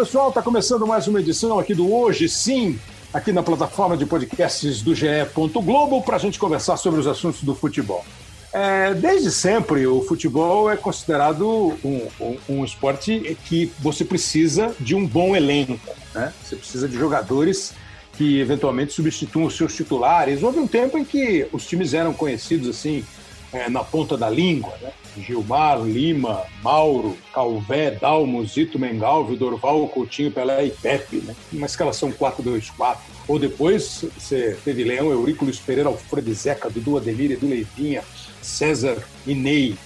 [0.00, 0.30] Pessoal.
[0.30, 2.80] Está começando mais uma edição aqui do Hoje Sim,
[3.12, 5.06] aqui na plataforma de podcasts do GE.
[5.34, 8.02] Globo, para a gente conversar sobre os assuntos do futebol.
[8.50, 11.46] É, desde sempre, o futebol é considerado
[11.84, 15.78] um, um, um, esporte que você precisa de um bom elenco.
[16.14, 16.32] Né?
[16.42, 17.74] Você precisa de jogadores
[18.14, 20.42] que eventualmente substituam os seus titulares.
[20.42, 23.04] Houve um tempo em que os times eram conhecidos assim
[23.52, 24.92] é, na ponta da língua, né?
[25.16, 31.34] Gilmar, Lima, Mauro, Calvé, Dalmo, Zito Mengalvio, Dorval, Coutinho, Pelé e Pepe, né?
[31.52, 32.98] Uma escalação 4-2-4.
[33.28, 38.02] Ou depois você teve Leão, Eurico, Luiz Pereira, Alfredo Zeca, Dudu Ademir, Edu Leivinha,
[38.40, 38.96] César
[39.26, 39.76] e Ney.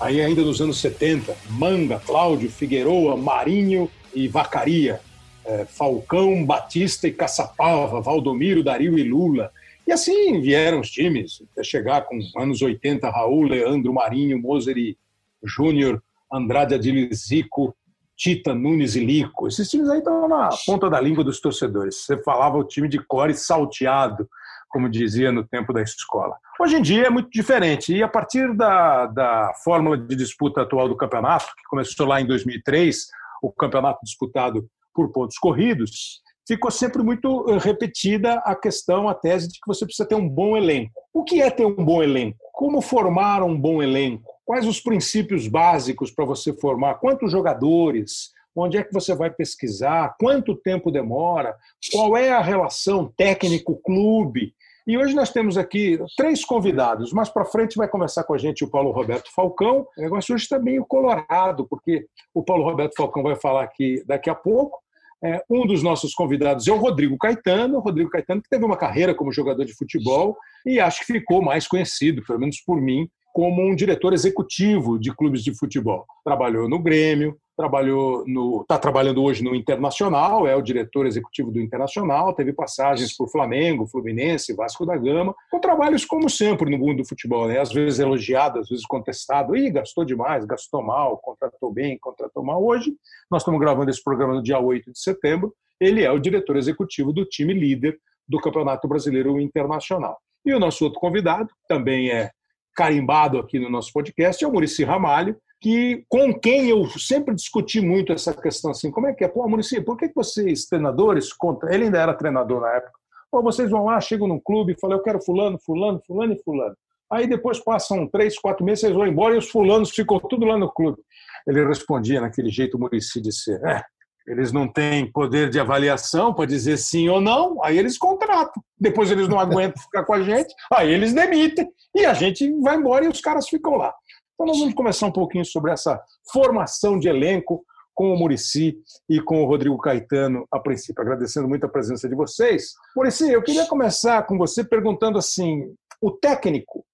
[0.00, 5.00] Aí ainda nos anos 70, Manga, Cláudio, Figueroa, Marinho e Vacaria.
[5.44, 9.50] É, Falcão, Batista e Caçapava, Valdomiro, Dario e Lula.
[9.86, 14.96] E assim vieram os times, até chegar com anos 80, Raul, Leandro, Marinho, Mozeri
[15.44, 16.02] Júnior,
[16.32, 17.74] Andrade Adilizico,
[18.16, 19.48] Tita, Nunes e Lico.
[19.48, 22.04] Esses times aí estão na ponta da língua dos torcedores.
[22.04, 24.28] Você falava o time de core salteado,
[24.68, 26.36] como dizia no tempo da escola.
[26.58, 27.94] Hoje em dia é muito diferente.
[27.94, 32.26] E a partir da, da fórmula de disputa atual do campeonato, que começou lá em
[32.26, 33.08] 2003,
[33.42, 39.48] o campeonato disputado por pontos corridos, ficou sempre muito eh, repetida a questão, a tese
[39.48, 40.92] de que você precisa ter um bom elenco.
[41.12, 42.38] O que é ter um bom elenco?
[42.52, 44.30] Como formar um bom elenco?
[44.44, 46.94] Quais os princípios básicos para você formar?
[46.94, 48.32] Quantos jogadores?
[48.54, 50.14] Onde é que você vai pesquisar?
[50.18, 51.56] Quanto tempo demora?
[51.90, 54.54] Qual é a relação técnico-clube?
[54.86, 57.12] E hoje nós temos aqui três convidados.
[57.12, 59.86] Mais para frente vai conversar com a gente o Paulo Roberto Falcão.
[59.96, 64.28] O negócio hoje está meio colorado, porque o Paulo Roberto Falcão vai falar aqui daqui
[64.28, 64.81] a pouco.
[65.24, 67.78] É, um dos nossos convidados é o Rodrigo Caetano.
[67.78, 71.40] O Rodrigo Caetano que teve uma carreira como jogador de futebol e acho que ficou
[71.40, 76.04] mais conhecido, pelo menos por mim, como um diretor executivo de clubes de futebol.
[76.24, 81.60] Trabalhou no Grêmio, trabalhou no está trabalhando hoje no Internacional, é o diretor executivo do
[81.60, 86.98] Internacional, teve passagens por Flamengo, Fluminense, Vasco da Gama, com trabalhos como sempre no mundo
[86.98, 87.60] do futebol, né?
[87.60, 89.54] Às vezes elogiado, às vezes contestado.
[89.54, 92.64] Ih, gastou demais, gastou mal, contratou bem, contratou mal.
[92.64, 92.92] Hoje
[93.30, 95.54] nós estamos gravando esse programa no dia 8 de setembro.
[95.80, 97.96] Ele é o diretor executivo do time líder
[98.28, 100.18] do Campeonato Brasileiro Internacional.
[100.44, 102.32] E o nosso outro convidado também é
[102.74, 107.80] carimbado aqui no nosso podcast é o Murici Ramalho, que com quem eu sempre discuti
[107.80, 109.28] muito essa questão assim, como é que é?
[109.28, 111.72] Pô, Murici, por que vocês, treinadores, contra...
[111.72, 112.98] ele ainda era treinador na época,
[113.32, 116.42] Pô, vocês vão lá, chegam num clube e falam, eu quero fulano, fulano, fulano e
[116.42, 116.76] fulano.
[117.10, 120.58] Aí depois passam três, quatro meses, vocês vão embora e os fulanos ficam tudo lá
[120.58, 120.98] no clube.
[121.46, 123.82] Ele respondia naquele jeito Murici de ser, é,
[124.26, 128.62] eles não têm poder de avaliação para dizer sim ou não, aí eles contratam.
[128.78, 132.76] Depois eles não aguentam ficar com a gente, aí eles demitem e a gente vai
[132.76, 133.94] embora e os caras ficam lá.
[134.34, 136.00] Então nós vamos começar um pouquinho sobre essa
[136.32, 138.76] formação de elenco com o Murici
[139.08, 141.02] e com o Rodrigo Caetano, a princípio.
[141.02, 142.72] Agradecendo muito a presença de vocês.
[142.96, 146.84] Murici, eu queria começar com você perguntando assim: o técnico,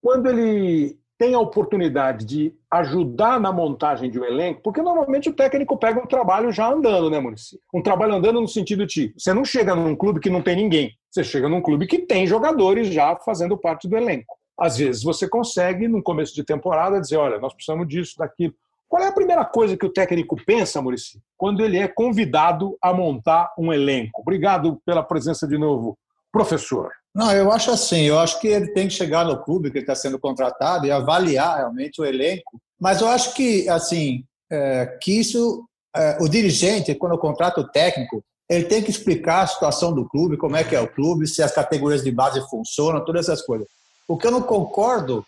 [0.00, 5.34] quando ele tem a oportunidade de ajudar na montagem de um elenco, porque normalmente o
[5.34, 7.58] técnico pega um trabalho já andando, né, Murici?
[7.72, 10.92] Um trabalho andando no sentido de você não chega num clube que não tem ninguém,
[11.10, 14.36] você chega num clube que tem jogadores já fazendo parte do elenco.
[14.58, 18.54] Às vezes você consegue, no começo de temporada, dizer: olha, nós precisamos disso, daquilo.
[18.88, 22.92] Qual é a primeira coisa que o técnico pensa, Murici, quando ele é convidado a
[22.92, 24.20] montar um elenco?
[24.20, 25.98] Obrigado pela presença de novo,
[26.30, 26.92] professor.
[27.14, 29.94] Não, eu acho assim, eu acho que ele tem que chegar no clube que está
[29.94, 32.60] sendo contratado e avaliar realmente o elenco.
[32.80, 35.64] Mas eu acho que, assim, é, que isso,
[35.96, 40.36] é, o dirigente, quando contrata o técnico, ele tem que explicar a situação do clube,
[40.36, 43.66] como é que é o clube, se as categorias de base funcionam, todas essas coisas.
[44.08, 45.24] O que eu não concordo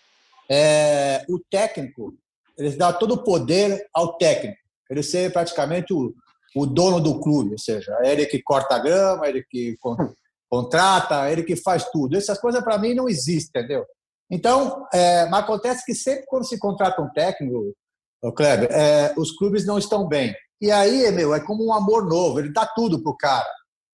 [0.49, 2.13] é o técnico,
[2.57, 6.13] ele dá todo o poder ao técnico, ele ser praticamente o,
[6.55, 9.75] o dono do clube, ou seja, é ele que corta a grama, é ele que
[10.49, 12.15] contrata, ele que faz tudo.
[12.15, 13.85] Essas coisas para mim não existem, entendeu?
[14.29, 17.73] Então, é, mas acontece que sempre quando se contrata um técnico,
[18.21, 20.35] o Kleber, é, os clubes não estão bem.
[20.59, 23.47] E aí, meu, é como um amor novo, ele dá tudo pro cara.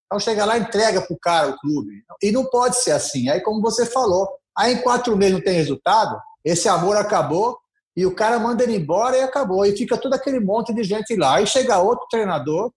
[0.06, 2.02] Então chega lá, entrega pro cara o clube.
[2.22, 3.28] E não pode ser assim.
[3.28, 7.58] Aí, como você falou, aí em quatro meses não tem resultado, esse amor acabou
[7.96, 9.64] e o cara manda ele embora e acabou.
[9.64, 11.36] E fica todo aquele monte de gente lá.
[11.36, 12.72] Aí chega outro treinador,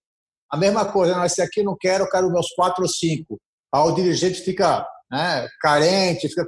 [0.52, 3.40] a mesma coisa, não, esse aqui não quero, eu quero meus quatro ou cinco.
[3.74, 6.46] Aí o dirigente fica né, carente, fica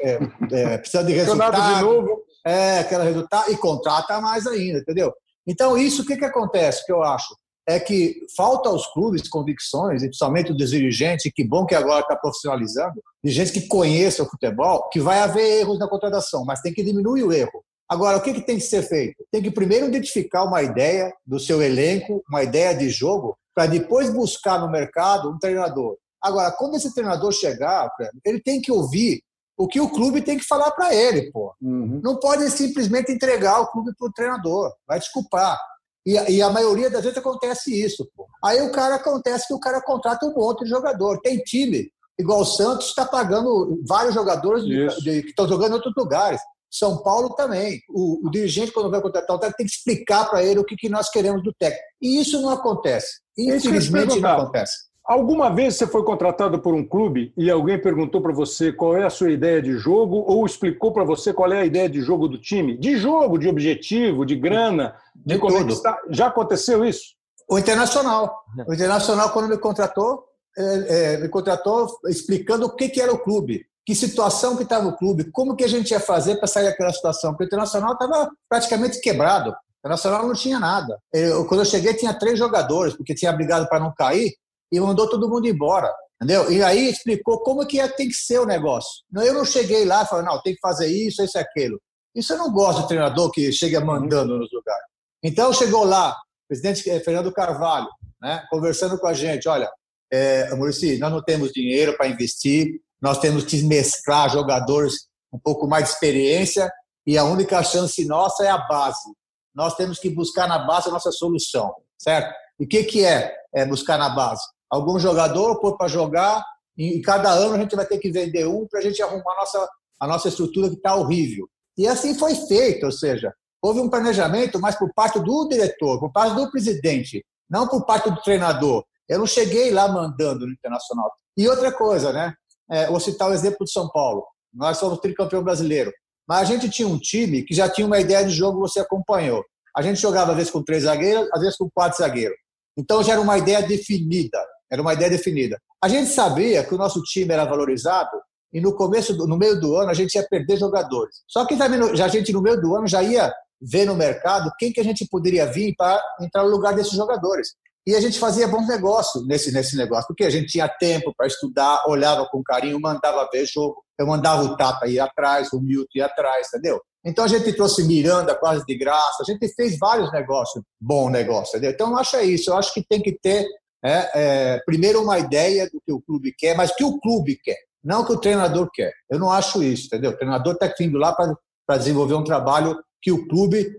[0.00, 0.18] é,
[0.52, 1.76] é, precisando de resultado.
[1.76, 2.22] de novo.
[2.44, 5.12] É, aquela resultado e contrata mais ainda, entendeu?
[5.46, 7.36] Então, isso o que, que acontece, que eu acho?
[7.68, 12.16] É que falta aos clubes convicções, e principalmente dos dirigentes, que bom que agora está
[12.16, 16.82] profissionalizando, dirigentes que conheçam o futebol, que vai haver erros na contratação, mas tem que
[16.82, 17.62] diminuir o erro.
[17.88, 19.24] Agora, o que, que tem que ser feito?
[19.30, 24.10] Tem que primeiro identificar uma ideia do seu elenco, uma ideia de jogo, para depois
[24.10, 25.96] buscar no mercado um treinador.
[26.22, 27.90] Agora, quando esse treinador chegar,
[28.24, 29.22] ele tem que ouvir
[29.58, 31.54] o que o clube tem que falar para ele, pô.
[31.60, 32.00] Uhum.
[32.02, 34.72] Não pode simplesmente entregar o clube para o treinador.
[34.86, 35.60] Vai desculpar.
[36.04, 38.08] E, e, a maioria das vezes acontece isso.
[38.16, 38.26] Pô.
[38.44, 41.20] Aí o cara acontece que o cara contrata um de jogador.
[41.20, 45.74] Tem time, igual o Santos, está pagando vários jogadores de, de, que estão jogando em
[45.74, 46.40] outros lugares.
[46.70, 47.80] São Paulo também.
[47.88, 50.74] O, o dirigente, quando vai contratar o técnico, tem que explicar para ele o que,
[50.74, 51.84] que nós queremos do técnico.
[52.00, 53.20] E isso não acontece.
[53.38, 54.91] Infelizmente não acontece.
[55.04, 59.04] Alguma vez você foi contratado por um clube e alguém perguntou para você qual é
[59.04, 62.28] a sua ideia de jogo ou explicou para você qual é a ideia de jogo
[62.28, 62.76] do time?
[62.76, 65.98] De jogo, de objetivo, de grana, de, de conquistar.
[66.08, 67.14] Já aconteceu isso?
[67.50, 68.44] O Internacional.
[68.66, 70.24] O Internacional, quando me contratou,
[70.56, 74.86] é, é, me contratou explicando o que, que era o clube, que situação que estava
[74.86, 77.32] o clube, como que a gente ia fazer para sair daquela situação.
[77.32, 79.50] Porque o Internacional estava praticamente quebrado.
[79.50, 80.96] O Internacional não tinha nada.
[81.12, 84.32] Eu, quando eu cheguei, tinha três jogadores, porque tinha brigado para não cair
[84.72, 85.92] e mandou todo mundo embora.
[86.16, 86.50] Entendeu?
[86.50, 89.04] E aí explicou como que tem que ser o negócio.
[89.14, 91.80] Eu não cheguei lá e falei, não, tem que fazer isso, isso e aquilo.
[92.14, 94.84] Isso eu não gosto de treinador que chega mandando nos lugares.
[95.22, 97.88] Então chegou lá, o presidente eh, Fernando Carvalho,
[98.20, 99.70] né, conversando com a gente, olha,
[100.12, 105.66] é, Murici, nós não temos dinheiro para investir, nós temos que mesclar jogadores um pouco
[105.66, 106.70] mais de experiência
[107.06, 109.10] e a única chance nossa é a base.
[109.54, 112.32] Nós temos que buscar na base a nossa solução, certo?
[112.60, 114.42] E o que, que é, é buscar na base?
[114.72, 116.42] Algum jogador pôr para jogar
[116.78, 119.40] e cada ano a gente vai ter que vender um para a gente arrumar a
[119.40, 119.68] nossa,
[120.00, 121.46] a nossa estrutura que está horrível.
[121.76, 126.10] E assim foi feito, ou seja, houve um planejamento, mas por parte do diretor, por
[126.10, 128.82] parte do presidente, não por parte do treinador.
[129.06, 131.12] Eu não cheguei lá mandando no Internacional.
[131.36, 132.32] E outra coisa, né?
[132.70, 134.24] É, vou citar o exemplo de São Paulo.
[134.54, 135.92] Nós somos tricampeão brasileiro.
[136.26, 139.44] Mas a gente tinha um time que já tinha uma ideia de jogo, você acompanhou.
[139.76, 142.36] A gente jogava às vezes com três zagueiros, às vezes com quatro zagueiros.
[142.76, 144.38] Então já era uma ideia definida.
[144.72, 145.58] Era uma ideia definida.
[145.82, 148.10] A gente sabia que o nosso time era valorizado
[148.52, 151.16] e no começo, no meio do ano, a gente ia perder jogadores.
[151.28, 154.72] Só que já a gente, no meio do ano, já ia ver no mercado quem
[154.72, 157.54] que a gente poderia vir para entrar no lugar desses jogadores.
[157.86, 161.26] E a gente fazia bom negócio nesse, nesse negócio, porque a gente tinha tempo para
[161.26, 163.82] estudar, olhava com carinho, mandava ver jogo.
[163.98, 166.80] Eu mandava o Tata ir atrás, o Milton ir atrás, entendeu?
[167.04, 171.50] Então a gente trouxe Miranda quase de graça, a gente fez vários negócios, bom negócio,
[171.50, 171.72] entendeu?
[171.72, 173.44] Então eu acho é isso, eu acho que tem que ter
[173.84, 177.58] é, é, primeiro uma ideia do que o clube quer, mas que o clube quer,
[177.82, 178.92] não que o treinador quer.
[179.10, 180.12] Eu não acho isso, entendeu?
[180.12, 183.72] O treinador está vindo lá para desenvolver um trabalho que o clube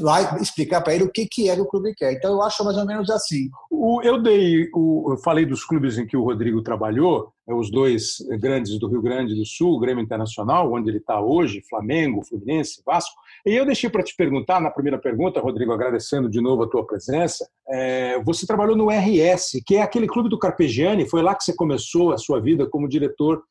[0.00, 2.12] vai explicar para ele o que, que é o clube quer.
[2.12, 3.48] Então eu acho mais ou menos assim.
[3.70, 7.70] O, eu dei, o, eu falei dos clubes em que o Rodrigo trabalhou, é os
[7.70, 12.24] dois grandes do Rio Grande do Sul, o Grêmio Internacional, onde ele está hoje, Flamengo,
[12.24, 13.14] Fluminense, Vasco.
[13.46, 16.86] E eu deixei para te perguntar na primeira pergunta, Rodrigo, agradecendo de novo a tua
[16.86, 17.46] presença.
[17.68, 21.54] É, você trabalhou no RS, que é aquele clube do Carpegiani, foi lá que você
[21.54, 23.42] começou a sua vida como diretor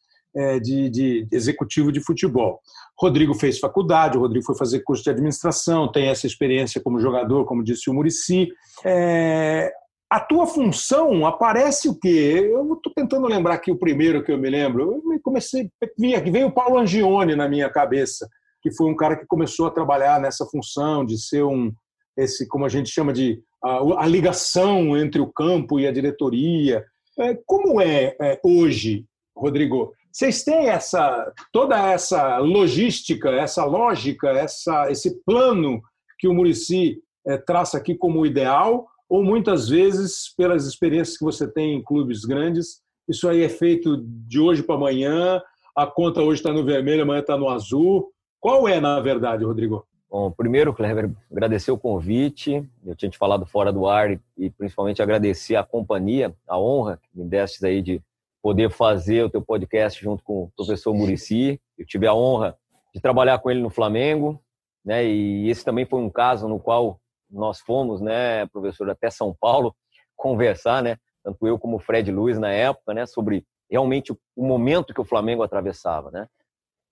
[0.59, 2.59] de, de, executivo de futebol.
[2.99, 7.45] Rodrigo fez faculdade, o Rodrigo foi fazer curso de administração, tem essa experiência como jogador,
[7.45, 8.49] como disse o Murici.
[8.85, 9.71] É,
[10.09, 12.49] a tua função aparece o quê?
[12.51, 15.01] Eu estou tentando lembrar aqui o primeiro que eu me lembro.
[15.11, 18.29] Eu comecei, veio o Paulo Angione na minha cabeça,
[18.61, 21.73] que foi um cara que começou a trabalhar nessa função de ser um,
[22.15, 26.85] esse, como a gente chama de a, a ligação entre o campo e a diretoria.
[27.19, 29.05] É, como é, é hoje,
[29.35, 35.81] Rodrigo, vocês têm essa toda essa logística, essa lógica, essa, esse plano
[36.19, 41.51] que o Murici é, traça aqui como ideal, ou muitas vezes, pelas experiências que você
[41.51, 45.41] tem em clubes grandes, isso aí é feito de hoje para amanhã,
[45.75, 48.11] a conta hoje está no vermelho, amanhã está no azul.
[48.39, 49.85] Qual é, na verdade, Rodrigo?
[50.09, 52.63] Bom, primeiro, Clever, agradecer o convite.
[52.85, 57.09] Eu tinha te falado fora do ar e principalmente agradecer a companhia, a honra que
[57.17, 57.99] me destes aí de
[58.43, 61.61] poder fazer o teu podcast junto com o professor Murici.
[61.77, 62.57] Eu tive a honra
[62.93, 64.43] de trabalhar com ele no Flamengo,
[64.83, 65.05] né?
[65.05, 66.99] E esse também foi um caso no qual
[67.31, 69.73] nós fomos, né, professor, até São Paulo
[70.13, 70.97] conversar, né?
[71.23, 75.05] Tanto eu como o Fred Luiz na época, né, sobre realmente o momento que o
[75.05, 76.27] Flamengo atravessava, né?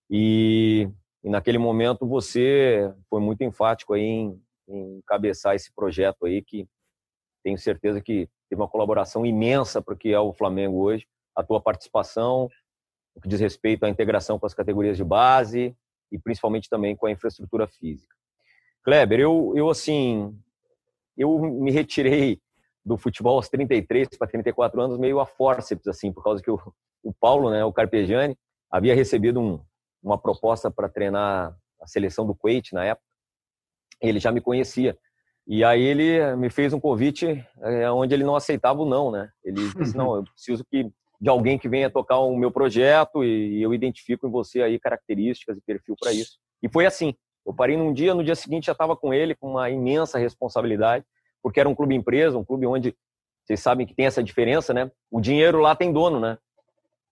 [0.10, 0.89] E,
[1.22, 6.65] e naquele momento você foi muito enfático aí em, em encabeçar esse projeto aí que
[7.43, 11.05] tenho certeza que teve uma colaboração imensa para o que é o Flamengo hoje
[11.36, 12.50] a tua participação
[13.16, 15.76] no que diz respeito à integração com as categorias de base
[16.12, 18.16] e principalmente também com a infraestrutura física.
[18.84, 20.38] Kleber, eu, eu assim,
[21.18, 22.42] eu me retirei
[22.84, 26.60] do futebol aos 33 para 34 anos meio a forceps, assim, por causa que o,
[27.04, 28.38] o Paulo, né, o Carpegiani,
[28.70, 29.60] havia recebido um,
[30.02, 33.08] uma proposta para treinar a seleção do Kuwait na época.
[34.00, 34.98] Ele já me conhecia.
[35.48, 39.30] E aí ele me fez um convite é, onde ele não aceitava o não, né?
[39.44, 43.62] Ele disse, não, eu preciso que de alguém que venha tocar o meu projeto e
[43.62, 46.40] eu identifico em você aí características e perfil para isso.
[46.63, 47.13] E foi assim.
[47.46, 51.06] Eu parei num dia, no dia seguinte já estava com ele com uma imensa responsabilidade,
[51.42, 52.96] porque era um clube empresa, um clube onde
[53.44, 54.92] vocês sabem que tem essa diferença, né?
[55.12, 56.38] O dinheiro lá tem dono, né?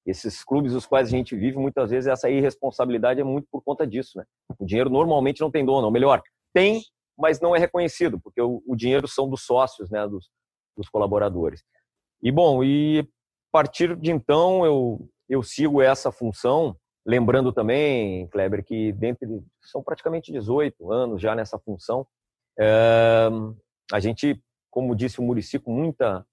[0.06, 3.86] Esses clubes os quais a gente vive, muitas vezes essa irresponsabilidade é muito por conta
[3.86, 4.26] disso, né?
[4.58, 6.22] O dinheiro normalmente não tem dono, ou melhor,
[6.54, 6.82] tem,
[7.18, 10.08] mas não é reconhecido, porque o, o dinheiro são dos sócios, né?
[10.08, 10.30] Dos,
[10.78, 11.64] dos colaboradores.
[12.22, 13.08] E bom, e
[13.52, 16.76] a partir de então eu, eu sigo essa função
[17.10, 22.06] Lembrando também, Kleber, que dentro de, são praticamente 18 anos já nessa função.
[22.60, 23.30] É,
[23.92, 24.40] a gente,
[24.70, 26.24] como disse o Murici, com muita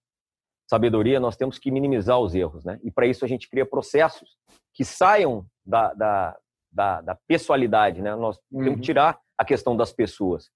[0.69, 2.63] sabedoria, nós temos que minimizar os erros.
[2.63, 2.79] Né?
[2.83, 4.37] E para isso a gente cria processos
[4.75, 6.39] que saiam da, da,
[6.71, 8.03] da, da pessoalidade.
[8.03, 8.15] Né?
[8.15, 8.59] Nós uhum.
[8.59, 8.81] temos que uhum.
[8.81, 10.51] tirar a questão das pessoas.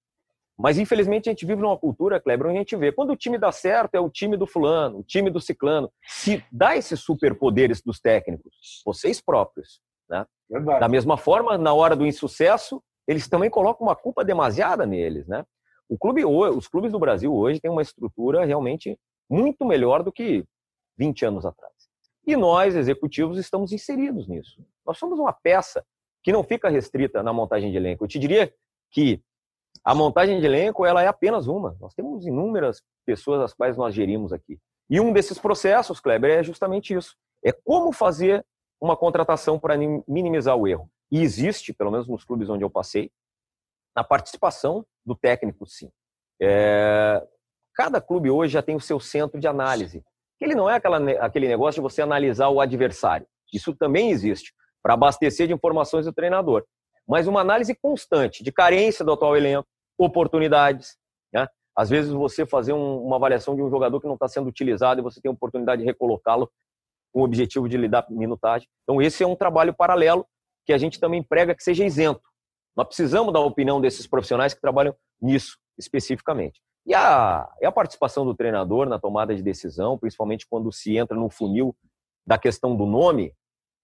[0.61, 3.37] Mas, infelizmente, a gente vive numa cultura, Kleber, onde a gente vê quando o time
[3.37, 5.91] dá certo é o time do fulano, o time do ciclano.
[6.05, 10.25] Se dá esses superpoderes dos técnicos, vocês próprios, né?
[10.79, 15.27] Da mesma forma, na hora do insucesso, eles também colocam uma culpa demasiada neles.
[15.27, 15.43] Né?
[15.89, 18.97] O clube, os clubes do Brasil hoje têm uma estrutura realmente
[19.29, 20.45] muito melhor do que
[20.97, 21.73] 20 anos atrás.
[22.27, 24.63] E nós, executivos, estamos inseridos nisso.
[24.85, 25.83] Nós somos uma peça
[26.21, 28.03] que não fica restrita na montagem de elenco.
[28.03, 28.53] Eu te diria
[28.91, 29.23] que
[29.83, 31.75] a montagem de elenco ela é apenas uma.
[31.79, 34.59] Nós temos inúmeras pessoas as quais nós gerimos aqui.
[34.89, 37.15] E um desses processos, Kleber, é justamente isso.
[37.43, 38.45] É como fazer
[38.79, 39.75] uma contratação para
[40.07, 40.89] minimizar o erro.
[41.11, 43.11] E existe, pelo menos nos clubes onde eu passei,
[43.95, 45.91] a participação do técnico, sim.
[46.41, 47.25] É...
[47.73, 50.03] Cada clube hoje já tem o seu centro de análise.
[50.39, 53.27] Ele não é aquela, aquele negócio de você analisar o adversário.
[53.53, 56.65] Isso também existe, para abastecer de informações o treinador.
[57.07, 59.67] Mas uma análise constante de carência do atual elenco,
[60.05, 60.97] oportunidades.
[61.33, 61.47] Né?
[61.75, 64.99] Às vezes você fazer um, uma avaliação de um jogador que não está sendo utilizado
[64.99, 66.51] e você tem a oportunidade de recolocá-lo
[67.13, 68.67] com o objetivo de lhe dar minutagem.
[68.83, 70.25] Então, esse é um trabalho paralelo
[70.65, 72.21] que a gente também prega que seja isento.
[72.75, 76.61] Nós precisamos da opinião desses profissionais que trabalham nisso especificamente.
[76.85, 81.17] E a, e a participação do treinador na tomada de decisão, principalmente quando se entra
[81.17, 81.75] no funil
[82.25, 83.33] da questão do nome,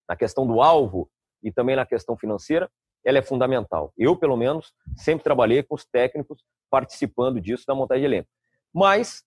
[0.08, 1.10] na questão do alvo
[1.44, 2.70] e também na questão financeira,
[3.08, 3.94] ela é fundamental.
[3.98, 8.28] Eu, pelo menos, sempre trabalhei com os técnicos participando disso da montagem de elenco.
[8.74, 9.24] Mas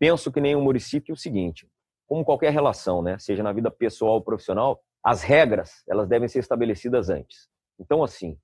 [0.00, 1.70] penso que nem o Murici que é o seguinte:
[2.08, 3.16] como qualquer relação, né?
[3.20, 7.48] seja na vida pessoal ou profissional, as regras elas devem ser estabelecidas antes.
[7.78, 8.36] Então, assim,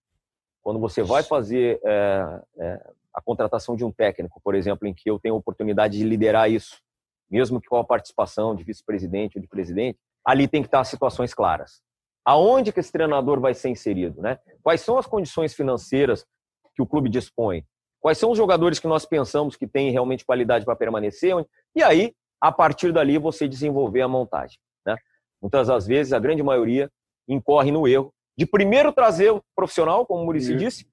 [0.62, 5.10] quando você vai fazer é, é, a contratação de um técnico, por exemplo, em que
[5.10, 6.80] eu tenho a oportunidade de liderar isso,
[7.28, 10.88] mesmo que com a participação de vice-presidente ou de presidente, ali tem que estar as
[10.88, 11.82] situações claras.
[12.26, 14.20] Aonde que esse treinador vai ser inserido?
[14.20, 14.36] Né?
[14.60, 16.26] Quais são as condições financeiras
[16.74, 17.64] que o clube dispõe?
[18.00, 21.32] Quais são os jogadores que nós pensamos que têm realmente qualidade para permanecer?
[21.72, 24.58] E aí, a partir dali você desenvolver a montagem.
[24.84, 24.96] Né?
[25.40, 26.90] Muitas das vezes, a grande maioria
[27.28, 30.84] incorre no erro de primeiro trazer o profissional, como o Murici disse,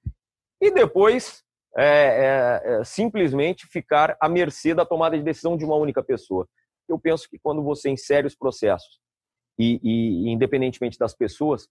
[0.62, 1.44] e depois
[1.76, 6.48] é, é, é, simplesmente ficar à mercê da tomada de decisão de uma única pessoa.
[6.88, 9.03] Eu penso que quando você insere os processos
[9.58, 11.68] e, e, independentemente das pessoas,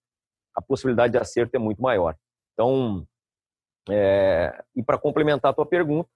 [0.54, 2.16] a possibilidade de acerto é muito maior.
[2.52, 3.06] Então,
[3.88, 6.08] é, e para complementar a tua pergunta,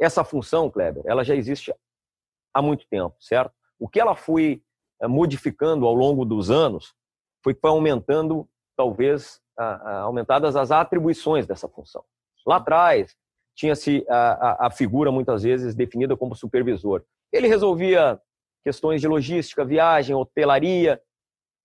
[0.00, 1.74] essa função, Kleber, ela já existe
[2.52, 3.52] há muito tempo, certo?
[3.78, 4.62] O que ela foi
[5.00, 6.94] eh, modificando ao longo dos anos
[7.42, 9.40] foi foi aumentando, talvez,
[10.02, 12.02] aumentadas as atribuições dessa função.
[12.46, 13.14] Lá atrás,
[13.54, 17.04] tinha-se a, a, a, figura, muitas vezes, definida como supervisor.
[17.32, 18.20] Ele resolvia
[18.64, 21.00] questões de logística, viagem, hotelaria,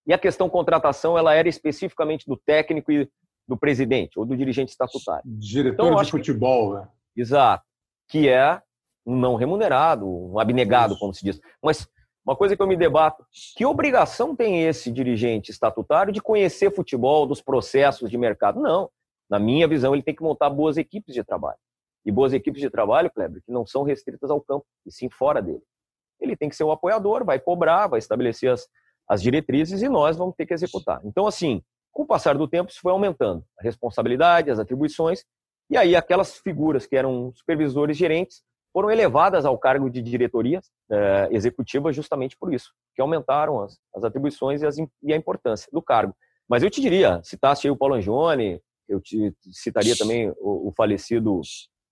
[0.05, 3.09] e a questão contratação ela era especificamente do técnico e
[3.47, 5.23] do presidente ou do dirigente estatutário.
[5.25, 6.79] Diretor então, de futebol, que...
[6.79, 6.87] né?
[7.15, 7.63] Exato.
[8.07, 8.61] Que é
[9.05, 11.39] um não remunerado, um abnegado, como se diz.
[11.63, 11.87] Mas
[12.25, 13.25] uma coisa que eu me debato,
[13.55, 18.59] que obrigação tem esse dirigente estatutário de conhecer futebol, dos processos de mercado?
[18.59, 18.89] Não.
[19.29, 21.57] Na minha visão, ele tem que montar boas equipes de trabalho.
[22.05, 25.41] E boas equipes de trabalho, Kleber, que não são restritas ao campo, e sim fora
[25.41, 25.61] dele.
[26.19, 28.67] Ele tem que ser o apoiador, vai cobrar, vai estabelecer as,
[29.07, 31.01] as diretrizes e nós vamos ter que executar.
[31.03, 31.61] Então, assim,
[31.91, 33.43] com o passar do tempo, isso foi aumentando.
[33.59, 35.23] A responsabilidade, as atribuições,
[35.69, 40.61] e aí aquelas figuras que eram supervisores gerentes foram elevadas ao cargo de diretoria
[40.91, 45.69] eh, executiva justamente por isso, que aumentaram as, as atribuições e, as, e, a importância
[45.71, 46.15] do cargo.
[46.47, 50.73] Mas eu te diria, citaste aí o Paulo Angione, eu te citaria também o, o
[50.75, 51.41] falecido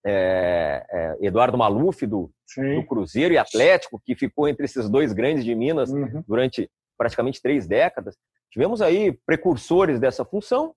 [0.09, 5.43] é, é, Eduardo Maluf, do, do, Cruzeiro e Atlético, que ficou entre esses dois grandes
[5.43, 6.23] de Minas uhum.
[6.25, 8.15] durante praticamente três décadas.
[8.49, 10.73] Tivemos aí precursores dessa função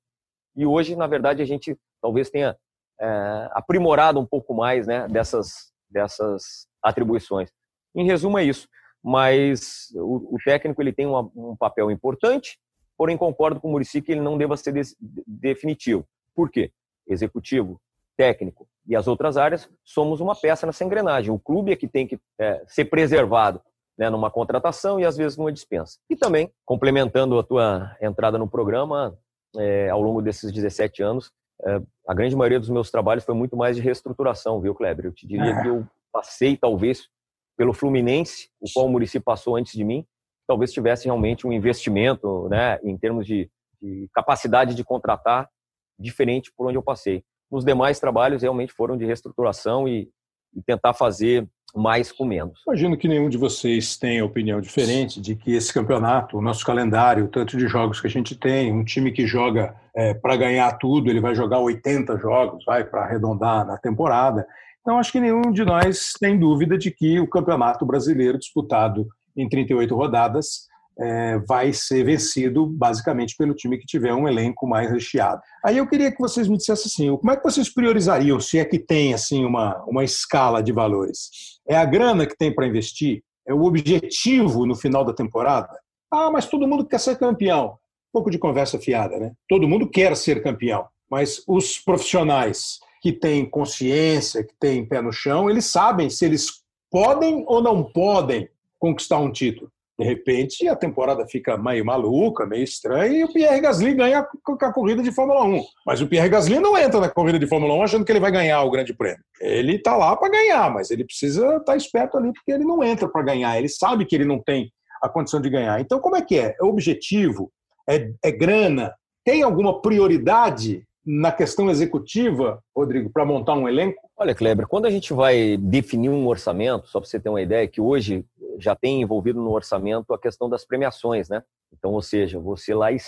[0.56, 2.56] e hoje, na verdade, a gente talvez tenha
[3.00, 7.50] é, aprimorado um pouco mais né, dessas, dessas atribuições.
[7.94, 8.68] Em resumo, é isso.
[9.02, 12.58] Mas o, o técnico ele tem uma, um papel importante,
[12.98, 14.82] porém concordo com o Murici que ele não deva ser de,
[15.26, 16.04] definitivo.
[16.34, 16.72] Por quê?
[17.06, 17.80] Executivo,
[18.16, 21.32] técnico e as outras áreas, somos uma peça nessa engrenagem.
[21.32, 23.62] O clube é que tem que é, ser preservado
[23.96, 25.96] né, numa contratação e às vezes numa dispensa.
[26.10, 29.16] E também, complementando a tua entrada no programa,
[29.56, 31.30] é, ao longo desses 17 anos,
[31.64, 35.06] é, a grande maioria dos meus trabalhos foi muito mais de reestruturação, viu, Kleber?
[35.06, 37.08] Eu te diria que eu passei, talvez,
[37.56, 40.04] pelo Fluminense, o qual o Murici passou antes de mim,
[40.48, 43.48] talvez tivesse realmente um investimento, né, em termos de,
[43.80, 45.48] de capacidade de contratar
[45.96, 47.22] diferente por onde eu passei.
[47.50, 50.08] Nos demais trabalhos realmente foram de reestruturação e,
[50.54, 52.60] e tentar fazer mais com menos.
[52.66, 57.28] Imagino que nenhum de vocês tenha opinião diferente de que esse campeonato, o nosso calendário,
[57.28, 61.10] tanto de jogos que a gente tem, um time que joga é, para ganhar tudo,
[61.10, 64.46] ele vai jogar 80 jogos, vai para arredondar na temporada.
[64.80, 69.48] Então, acho que nenhum de nós tem dúvida de que o campeonato brasileiro disputado em
[69.48, 70.69] 38 rodadas
[71.00, 75.40] é, vai ser vencido basicamente pelo time que tiver um elenco mais recheado.
[75.64, 78.64] Aí eu queria que vocês me dissessem assim, como é que vocês priorizariam, se é
[78.64, 81.30] que tem assim uma, uma escala de valores?
[81.66, 83.22] É a grana que tem para investir?
[83.48, 85.70] É o objetivo no final da temporada?
[86.12, 87.78] Ah, mas todo mundo quer ser campeão.
[88.08, 89.32] Um pouco de conversa fiada, né?
[89.48, 95.12] Todo mundo quer ser campeão, mas os profissionais que têm consciência, que têm pé no
[95.12, 99.70] chão, eles sabem se eles podem ou não podem conquistar um título.
[100.00, 104.72] De repente, a temporada fica meio maluca, meio estranha, e o Pierre Gasly ganha a
[104.72, 105.62] corrida de Fórmula 1.
[105.84, 108.32] Mas o Pierre Gasly não entra na corrida de Fórmula 1 achando que ele vai
[108.32, 109.20] ganhar o Grande Prêmio.
[109.38, 112.82] Ele está lá para ganhar, mas ele precisa estar tá esperto ali, porque ele não
[112.82, 113.58] entra para ganhar.
[113.58, 115.78] Ele sabe que ele não tem a condição de ganhar.
[115.82, 116.56] Então, como é que é?
[116.58, 117.52] É objetivo?
[117.86, 118.94] É, é grana?
[119.22, 124.00] Tem alguma prioridade na questão executiva, Rodrigo, para montar um elenco?
[124.16, 127.68] Olha, Kleber, quando a gente vai definir um orçamento, só para você ter uma ideia,
[127.68, 128.24] que hoje
[128.58, 131.42] já tem envolvido no orçamento a questão das premiações, né?
[131.72, 132.98] Então, ou seja, você lá e,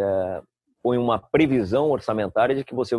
[0.00, 0.42] é,
[0.82, 2.96] põe uma previsão orçamentária de que você,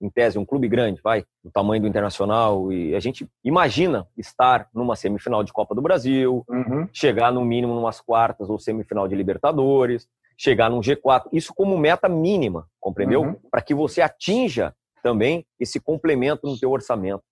[0.00, 4.68] em tese, um clube grande, vai, do tamanho do Internacional, e a gente imagina estar
[4.74, 6.88] numa semifinal de Copa do Brasil, uhum.
[6.92, 12.08] chegar no mínimo numas quartas ou semifinal de Libertadores, chegar num G4, isso como meta
[12.08, 13.22] mínima, compreendeu?
[13.22, 13.36] Uhum.
[13.50, 17.22] Para que você atinja também esse complemento no teu orçamento,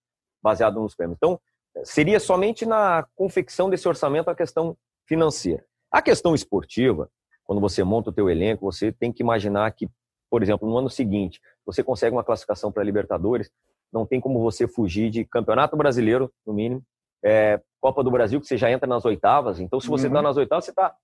[0.43, 1.17] baseado nos prêmios.
[1.17, 1.41] Então,
[1.85, 5.65] seria somente na confecção desse orçamento a questão financeira.
[5.91, 7.11] A questão esportiva,
[7.45, 9.89] quando você monta o teu elenco, você tem que imaginar que,
[10.31, 13.51] por exemplo, no ano seguinte, você consegue uma classificação para a Libertadores,
[13.93, 16.83] não tem como você fugir de Campeonato Brasileiro, no mínimo,
[17.25, 19.61] é, Copa do Brasil, que você já entra nas oitavas.
[19.61, 20.25] Então, se você está uhum.
[20.25, 20.95] nas oitavas, você está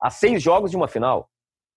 [0.00, 1.28] a seis jogos de uma final.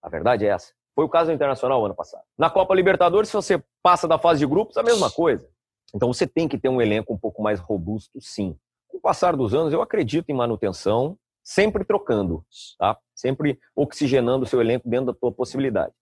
[0.02, 0.74] A verdade é essa.
[0.96, 2.24] Foi o caso do Internacional ano passado.
[2.38, 5.50] Na Copa Libertadores, se você passa da fase de grupos, a mesma coisa.
[5.94, 8.58] Então você tem que ter um elenco um pouco mais robusto, sim.
[8.88, 12.44] Com o passar dos anos, eu acredito em manutenção, sempre trocando,
[12.80, 12.98] tá?
[13.16, 15.94] Sempre oxigenando o seu elenco dentro da tua possibilidade.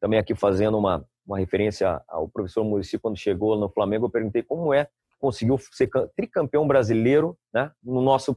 [0.00, 4.42] Também aqui fazendo uma, uma referência ao professor Murici quando chegou no Flamengo, eu perguntei
[4.42, 8.36] como é conseguiu ser tricampeão brasileiro, né, no nosso,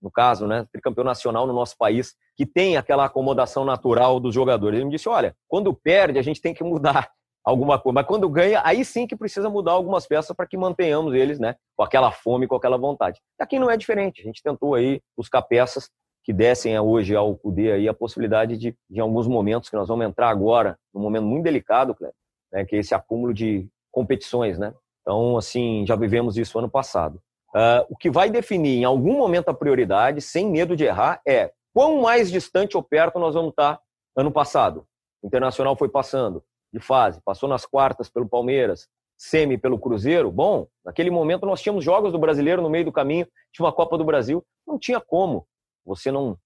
[0.00, 4.76] no caso, né, tricampeão nacional no nosso país, que tem aquela acomodação natural dos jogadores.
[4.76, 7.10] Ele me disse, olha, quando perde a gente tem que mudar
[7.44, 11.14] alguma coisa, mas quando ganha, aí sim que precisa mudar algumas peças para que mantenhamos
[11.14, 13.20] eles, né, com aquela fome, com aquela vontade.
[13.38, 14.20] Aqui não é diferente.
[14.20, 15.90] A gente tentou aí buscar peças
[16.24, 20.06] que dessem hoje ao CUDE aí a possibilidade de, de alguns momentos que nós vamos
[20.06, 22.14] entrar agora, num momento muito delicado, Cleber,
[22.52, 24.74] né, que é esse acúmulo de competições, né?
[25.00, 27.18] Então, assim, já vivemos isso ano passado.
[27.54, 31.50] Uh, o que vai definir em algum momento a prioridade, sem medo de errar, é
[31.72, 33.80] quão mais distante ou perto nós vamos estar
[34.14, 34.84] ano passado.
[35.22, 40.30] O Internacional foi passando de fase, passou nas quartas pelo Palmeiras, semi pelo Cruzeiro.
[40.30, 43.98] Bom, naquele momento nós tínhamos jogos do brasileiro no meio do caminho, tinha uma Copa
[43.98, 45.46] do Brasil, não tinha como
[45.84, 46.38] você não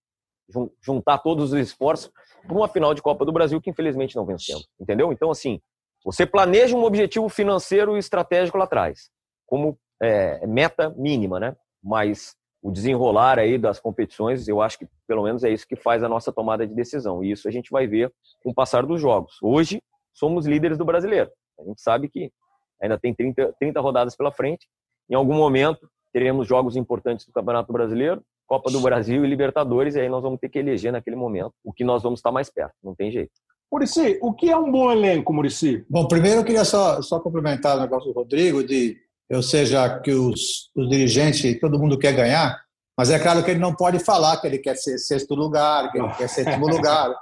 [0.82, 2.10] juntar todos os esforços
[2.46, 5.12] para uma final de Copa do Brasil que infelizmente não vencemos, entendeu?
[5.12, 5.60] Então, assim,
[6.04, 9.10] você planeja um objetivo financeiro e estratégico lá atrás,
[9.46, 11.56] como é, meta mínima, né?
[11.82, 16.02] Mas o desenrolar aí das competições, eu acho que pelo menos é isso que faz
[16.02, 17.22] a nossa tomada de decisão.
[17.22, 19.36] E isso a gente vai ver com o passar dos jogos.
[19.42, 21.30] Hoje, somos líderes do brasileiro.
[21.58, 22.30] A gente sabe que
[22.80, 24.66] ainda tem 30, 30 rodadas pela frente.
[25.08, 30.00] Em algum momento, teremos jogos importantes do Campeonato Brasileiro, Copa do Brasil e Libertadores, e
[30.00, 32.74] aí nós vamos ter que eleger naquele momento o que nós vamos estar mais perto.
[32.82, 33.32] Não tem jeito.
[33.72, 35.86] Murici, o que é um bom elenco, Murici?
[35.88, 38.98] Bom, primeiro eu queria só, só complementar o negócio do Rodrigo, de,
[39.30, 42.60] ou seja, que os, os dirigentes, todo mundo quer ganhar,
[42.98, 45.98] mas é claro que ele não pode falar que ele quer ser sexto lugar, que
[45.98, 47.14] ele quer sétimo lugar.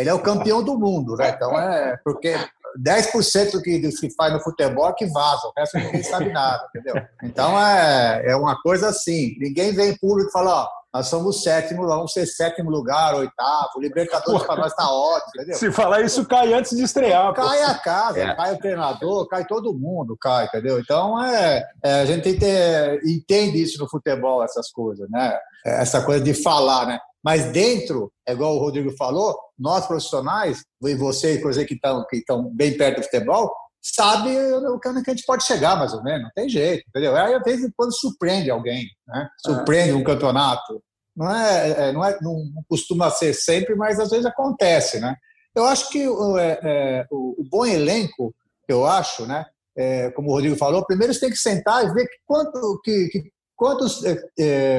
[0.00, 1.30] Ele é o campeão do mundo, né?
[1.30, 2.36] Então é porque
[2.82, 6.64] 10% do que se faz no futebol é que vaza, o resto ninguém sabe nada,
[6.68, 7.02] entendeu?
[7.22, 11.42] Então é, é uma coisa assim, ninguém vem em público e fala, ó, nós somos
[11.42, 15.56] sétimo, vamos ser sétimo lugar, oitavo, Libertadores para nós está ótimo, entendeu?
[15.56, 17.32] Se falar isso, cai antes de estrear.
[17.34, 17.70] Cai pô.
[17.70, 18.34] a casa, é.
[18.34, 20.78] cai o treinador, cai todo mundo, cai, entendeu?
[20.78, 25.38] Então, é, é, a gente tem que ter, entende isso no futebol, essas coisas, né?
[25.64, 26.98] Essa coisa de falar, né?
[27.24, 31.68] Mas dentro, é igual o Rodrigo falou, nós profissionais, e vocês, por exemplo,
[32.08, 33.52] que estão que bem perto do futebol,
[33.82, 36.22] sabe o que a gente pode chegar, mais ou menos.
[36.22, 37.16] Não tem jeito, entendeu?
[37.16, 39.28] Aí, às vezes, quando surpreende alguém, né?
[39.44, 39.94] surpreende é.
[39.94, 40.82] um campeonato.
[41.16, 45.16] Não, é, é, não, é, não costuma ser sempre, mas às vezes acontece, né?
[45.54, 48.32] Eu acho que é, é, o, o, bom elenco,
[48.68, 49.44] eu acho, né?
[49.76, 53.08] É, como o Rodrigo falou, primeiro você tem que sentar e ver que quanto, que,
[53.08, 54.00] que quantos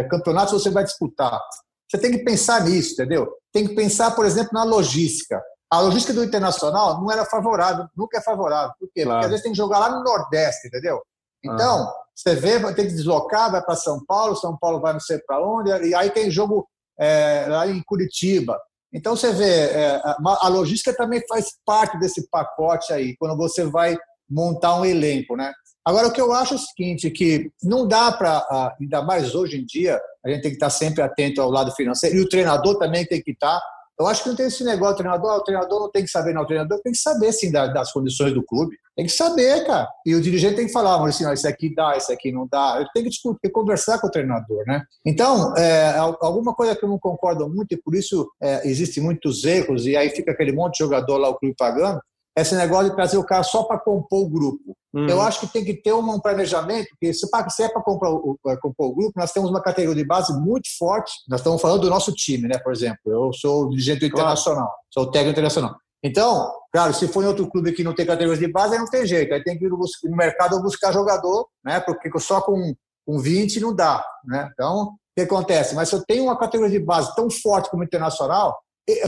[0.09, 1.37] campeonatos você vai disputar.
[1.89, 3.31] Você tem que pensar nisso, entendeu?
[3.51, 5.41] Tem que pensar, por exemplo, na logística.
[5.71, 8.73] A logística do Internacional não era favorável, nunca é favorável.
[8.79, 9.03] Por quê?
[9.03, 9.19] Claro.
[9.19, 11.01] Porque às vezes tem que jogar lá no Nordeste, entendeu?
[11.43, 11.93] Então, ah.
[12.15, 15.41] você vê, ter que deslocar, vai para São Paulo, São Paulo vai não sei para
[15.43, 16.67] onde, e aí tem jogo
[16.99, 18.59] é, lá em Curitiba.
[18.91, 23.97] Então, você vê, é, a logística também faz parte desse pacote aí, quando você vai
[24.29, 25.53] montar um elenco, né?
[25.85, 29.57] Agora, o que eu acho é o seguinte, que não dá para, ainda mais hoje
[29.57, 32.77] em dia, a gente tem que estar sempre atento ao lado financeiro, e o treinador
[32.77, 33.59] também tem que estar.
[33.99, 36.33] Eu acho que não tem esse negócio, o treinador, o treinador não tem que saber,
[36.33, 38.77] não, o treinador tem que saber, sim, das, condições do clube.
[38.95, 39.89] Tem que saber, cara.
[40.05, 42.77] E o dirigente tem que falar, Maurício, não, isso aqui dá, isso aqui não dá.
[42.77, 44.83] Ele tem que conversar com o treinador, né?
[45.05, 49.43] Então, é, alguma coisa que eu não concordo muito, e por isso é, existem muitos
[49.43, 51.99] erros, e aí fica aquele monte de jogador lá, o clube pagando,
[52.41, 54.77] esse negócio de trazer o cara só para compor o grupo.
[54.93, 55.07] Uhum.
[55.07, 58.95] Eu acho que tem que ter um planejamento, porque se, se é para compor, o
[58.95, 61.11] grupo, nós temos uma categoria de base muito forte.
[61.27, 62.57] Nós estamos falando do nosso time, né?
[62.57, 64.13] Por exemplo, eu sou dirigente claro.
[64.13, 65.75] internacional, sou técnico internacional.
[66.03, 68.89] Então, claro, se for em outro clube que não tem categorias de base, aí não
[68.89, 69.33] tem jeito.
[69.33, 71.79] Aí tem que ir no mercado buscar jogador, né?
[71.79, 72.73] Porque só com,
[73.05, 74.49] com 20 não dá, né?
[74.53, 75.75] Então, o que acontece?
[75.75, 78.57] Mas se eu tenho uma categoria de base tão forte como internacional,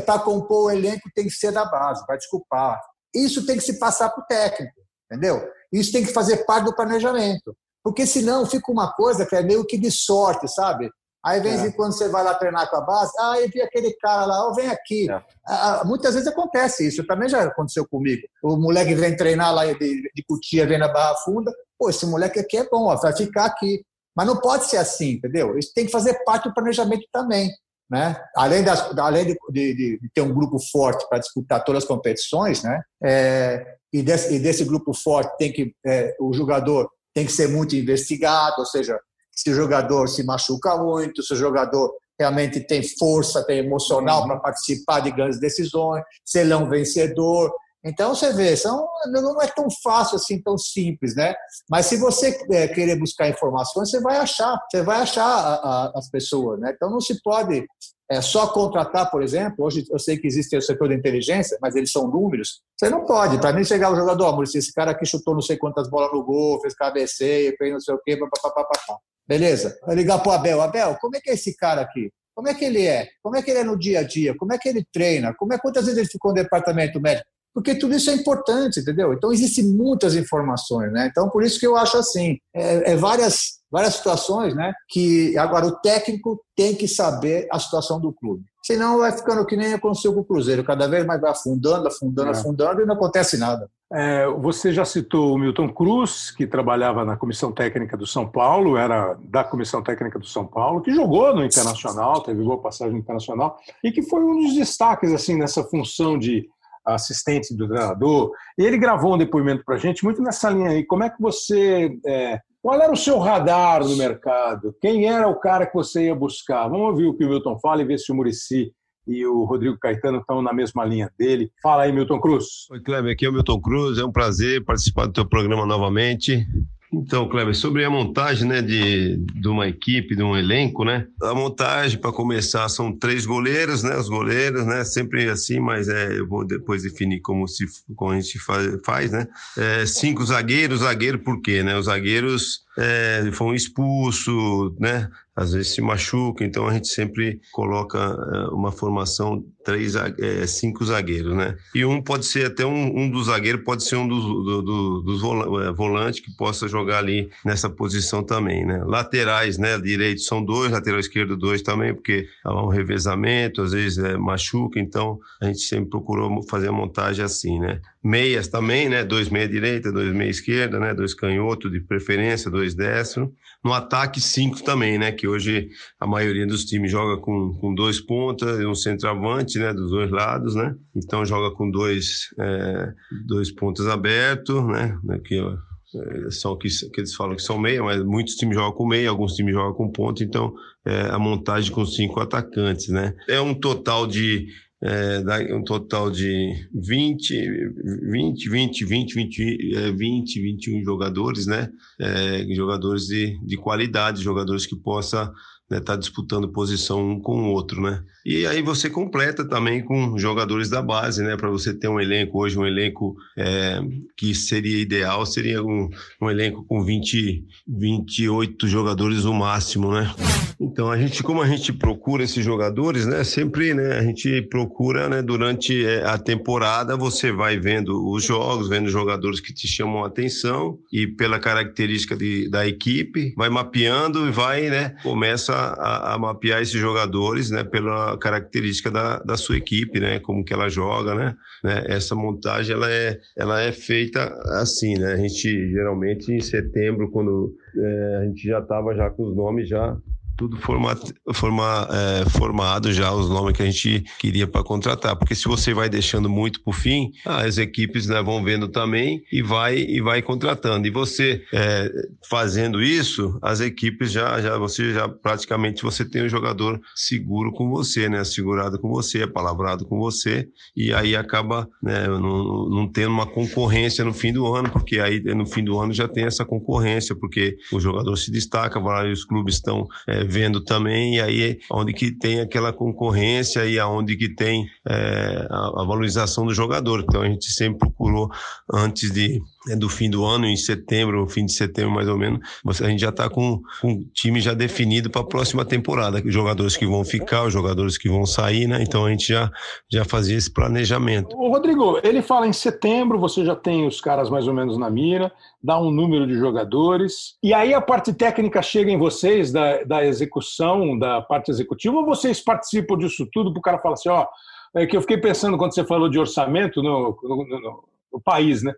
[0.06, 2.80] para compor o elenco tem que ser da base, vai desculpar.
[3.14, 5.42] Isso tem que se passar para o técnico, entendeu?
[5.72, 7.56] Isso tem que fazer parte do planejamento.
[7.84, 10.90] Porque senão fica uma coisa que é meio que de sorte, sabe?
[11.24, 11.72] Aí, de vez em é.
[11.72, 14.56] quando, você vai lá treinar com a base, ah, eu vi aquele cara lá, oh,
[14.56, 15.10] vem aqui.
[15.10, 15.22] É.
[15.48, 18.24] Ah, muitas vezes acontece isso, também já aconteceu comigo.
[18.44, 22.40] O moleque vem treinar lá de, de Cutia, vem na Barra Funda, pô, esse moleque
[22.40, 23.86] aqui é bom, ó, vai ficar aqui.
[24.16, 25.58] Mas não pode ser assim, entendeu?
[25.58, 27.52] Isso tem que fazer parte do planejamento também.
[27.92, 28.16] Né?
[28.38, 32.64] Além, das, além de, de, de, ter um grupo forte para disputar todas as competições,
[32.64, 32.82] né?
[33.04, 37.50] É, e, desse, e, desse, grupo forte tem que é, o jogador tem que ser
[37.50, 38.98] muito investigado, ou seja,
[39.30, 44.28] se o jogador se machuca muito, se o jogador realmente tem força, tem emocional uhum.
[44.28, 47.54] para participar de grandes decisões, se ele é um vencedor.
[47.84, 51.34] Então você vê, são, não é tão fácil assim, tão simples, né?
[51.70, 55.92] Mas se você é, querer buscar informações, você vai achar, você vai achar a, a,
[55.96, 56.74] as pessoas, né?
[56.76, 57.66] Então não se pode
[58.12, 59.66] é, só contratar, por exemplo.
[59.66, 62.62] Hoje eu sei que existe o setor da inteligência, mas eles são números.
[62.78, 63.40] Você não pode.
[63.40, 66.24] Para mim chegar o jogador, amor, esse cara aqui chutou não sei quantas bolas no
[66.24, 68.98] gol, fez cabeceio, fez não sei o quê, papapá.
[69.28, 69.76] Beleza?
[69.86, 70.62] Vai ligar para o Abel.
[70.62, 72.12] Abel, como é que é esse cara aqui?
[72.36, 73.08] Como é que ele é?
[73.24, 74.36] Como é que ele é no dia a dia?
[74.38, 75.34] Como é que ele treina?
[75.34, 77.30] Como é quantas vezes ele ficou no departamento médico?
[77.54, 79.14] Porque tudo isso é importante, entendeu?
[79.14, 81.08] Então, existem muitas informações, né?
[81.10, 84.74] Então, por isso que eu acho assim, é, é várias, várias situações, né?
[84.90, 88.44] Que agora o técnico tem que saber a situação do clube.
[88.64, 92.30] Senão vai ficando que nem aconteceu com o Cruzeiro, cada vez mais vai afundando, afundando,
[92.30, 92.32] é.
[92.32, 93.68] afundando e não acontece nada.
[93.94, 98.78] É, você já citou o Milton Cruz, que trabalhava na comissão técnica do São Paulo,
[98.78, 103.00] era da comissão técnica do São Paulo, que jogou no Internacional, teve boa passagem no
[103.00, 106.48] Internacional, e que foi um dos destaques assim nessa função de
[106.86, 110.86] assistente do treinador, e ele gravou um depoimento para a gente muito nessa linha aí.
[110.86, 111.92] Como é que você.
[112.06, 114.76] É, qual era o seu radar no mercado?
[114.80, 116.68] Quem era o cara que você ia buscar?
[116.68, 118.72] Vamos ouvir o que o Milton fala e ver se o Murici
[119.08, 121.52] e o Rodrigo Caetano estão na mesma linha dele.
[121.62, 122.68] Fala aí, Milton Cruz.
[122.70, 123.98] Oi, Kleber, aqui é o Milton Cruz.
[123.98, 126.46] É um prazer participar do teu programa novamente.
[126.94, 131.08] Então, Kleber, sobre a montagem né, de, de uma equipe, de um elenco, né?
[131.22, 133.96] A montagem, para começar, são três goleiros, né?
[133.96, 134.84] Os goleiros, né?
[134.84, 138.38] Sempre assim, mas é, eu vou depois definir como, se, como a gente
[138.84, 139.26] faz, né?
[139.58, 141.78] É, cinco zagueiros, zagueiro por quê, né?
[141.78, 145.10] Os zagueiros é, foram expulsos, né?
[145.34, 150.84] Às vezes se machuca, então a gente sempre coloca é, uma formação três, é, cinco
[150.84, 151.56] zagueiros, né?
[151.74, 155.02] E um pode ser até um, um dos zagueiros, pode ser um dos, do, do,
[155.02, 158.84] dos é, volantes que possa jogar ali nessa posição também, né?
[158.86, 159.80] Laterais, né?
[159.80, 164.80] Direito são dois, lateral esquerdo dois também, porque há um revezamento, às vezes é, machuca,
[164.80, 167.80] então a gente sempre procurou fazer a montagem assim, né?
[168.04, 169.04] Meias também, né?
[169.04, 170.94] Dois meia direita, dois meia esquerda, né?
[170.94, 173.34] Dois canhoto de preferência, dois destro.
[173.64, 175.12] No ataque, cinco também, né?
[175.12, 179.74] Que hoje a maioria dos times joga com, com dois pontas e um centroavante, né?
[179.74, 180.74] Dos dois lados, né?
[180.96, 182.92] Então joga com dois, é,
[183.28, 184.98] dois pontas abertos, né?
[185.24, 188.88] Que, é, são que, que eles falam que são meia, mas muitos times jogam com
[188.88, 190.54] meia, alguns times jogam com ponta, então
[190.86, 193.14] é, a montagem com cinco atacantes, né?
[193.28, 194.48] É um total de
[194.84, 197.74] é, um total de 20,
[198.12, 201.70] 20, 20, 20, 20, é, 20 21 jogadores, né?
[202.00, 205.32] É, jogadores de, de qualidade, jogadores que possa
[205.78, 208.04] estar né, tá disputando posição um com o outro, né?
[208.26, 211.36] E aí você completa também com jogadores da base, né?
[211.36, 213.82] Para você ter um elenco hoje, um elenco é,
[214.16, 215.90] que seria ideal, seria um,
[216.22, 220.14] um elenco com 20, 28 jogadores no máximo, né?
[220.60, 223.24] Então a gente, como a gente procura esses jogadores, né?
[223.24, 223.98] Sempre, né?
[223.98, 225.24] A gente procura, né?
[225.24, 230.08] Durante é, a temporada você vai vendo os jogos, vendo jogadores que te chamam a
[230.08, 234.96] atenção e pela característica de, da equipe, vai mapeando e vai, né?
[235.02, 237.64] Começa a, a mapear esses jogadores, né?
[237.64, 240.20] Pela característica da, da sua equipe, né?
[240.20, 241.36] Como que ela joga, né?
[241.64, 241.84] né?
[241.88, 244.24] Essa montagem ela é, ela é feita
[244.62, 245.14] assim, né?
[245.14, 249.70] A gente geralmente em setembro, quando é, a gente já estava já com os nomes
[249.70, 249.98] já
[250.42, 250.98] tudo forma,
[251.34, 255.16] forma, é, formado já os nomes que a gente queria para contratar.
[255.16, 259.22] Porque se você vai deixando muito para o fim, as equipes né, vão vendo também
[259.32, 260.88] e vai e vai contratando.
[260.88, 261.92] E você é,
[262.28, 267.70] fazendo isso, as equipes já, já você já praticamente você tem um jogador seguro com
[267.70, 268.24] você, né?
[268.24, 274.04] Segurado com você, palavrado com você, e aí acaba né, não, não tendo uma concorrência
[274.04, 277.58] no fim do ano, porque aí no fim do ano já tem essa concorrência, porque
[277.72, 282.40] o jogador se destaca, vários clubes estão é, vendo também, e aí onde que tem
[282.40, 287.02] aquela concorrência e aonde que tem é, a, a, valorização do jogador.
[287.02, 288.30] Então a gente sempre procurou,
[288.74, 289.42] antes de,
[289.78, 292.40] do fim do ano, em setembro, fim de setembro mais ou menos,
[292.82, 296.34] a gente já está com, com o time já definido para a próxima temporada, os
[296.34, 298.82] jogadores que vão ficar, os jogadores que vão sair, né?
[298.82, 299.52] Então a gente já,
[299.92, 301.36] já fazia esse planejamento.
[301.38, 304.90] O Rodrigo, ele fala em setembro, você já tem os caras mais ou menos na
[304.90, 305.32] mira,
[305.64, 310.04] dá um número de jogadores, e aí a parte técnica chega em vocês da, da
[310.04, 314.26] execução, da parte executiva, ou vocês participam disso tudo para o cara falar assim, ó,
[314.74, 318.64] é que eu fiquei pensando quando você falou de orçamento no, no, no, no país,
[318.64, 318.74] né?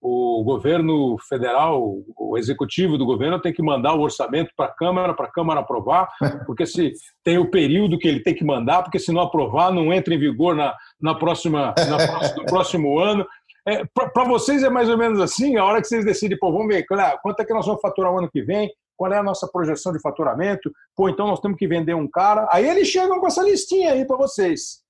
[0.00, 5.14] O governo federal, o executivo do governo tem que mandar o orçamento para a Câmara,
[5.14, 6.08] para a Câmara aprovar,
[6.46, 6.92] porque se
[7.24, 10.18] tem o período que ele tem que mandar, porque se não aprovar, não entra em
[10.18, 13.26] vigor na, na próxima, na próxima, no próximo ano.
[13.68, 16.68] É, para vocês é mais ou menos assim, a hora que vocês decidem, pô, vamos
[16.68, 19.22] ver, claro, quanto é que nós vamos faturar o ano que vem, qual é a
[19.22, 22.48] nossa projeção de faturamento, pô, então nós temos que vender um cara.
[22.50, 24.85] Aí eles chegam com essa listinha aí para vocês.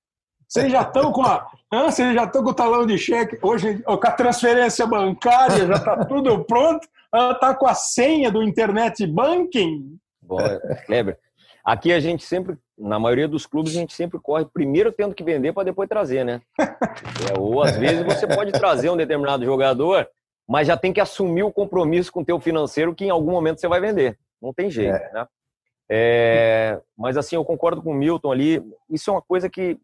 [0.47, 1.45] Vocês já estão com a.
[1.71, 6.05] Vocês já estão com o talão de cheque, hoje, com a transferência bancária, já está
[6.05, 6.87] tudo pronto.
[7.13, 9.97] Está com a senha do internet banking.
[10.21, 11.17] Boa, Kleber.
[11.65, 15.23] Aqui a gente sempre, na maioria dos clubes, a gente sempre corre primeiro tendo que
[15.23, 16.41] vender para depois trazer, né?
[16.59, 20.07] É, ou às vezes você pode trazer um determinado jogador,
[20.47, 23.59] mas já tem que assumir o compromisso com o teu financeiro que em algum momento
[23.59, 24.17] você vai vender.
[24.41, 25.11] Não tem jeito, é.
[25.11, 25.27] né?
[25.89, 28.61] É, mas assim, eu concordo com o Milton ali.
[28.89, 29.77] Isso é uma coisa que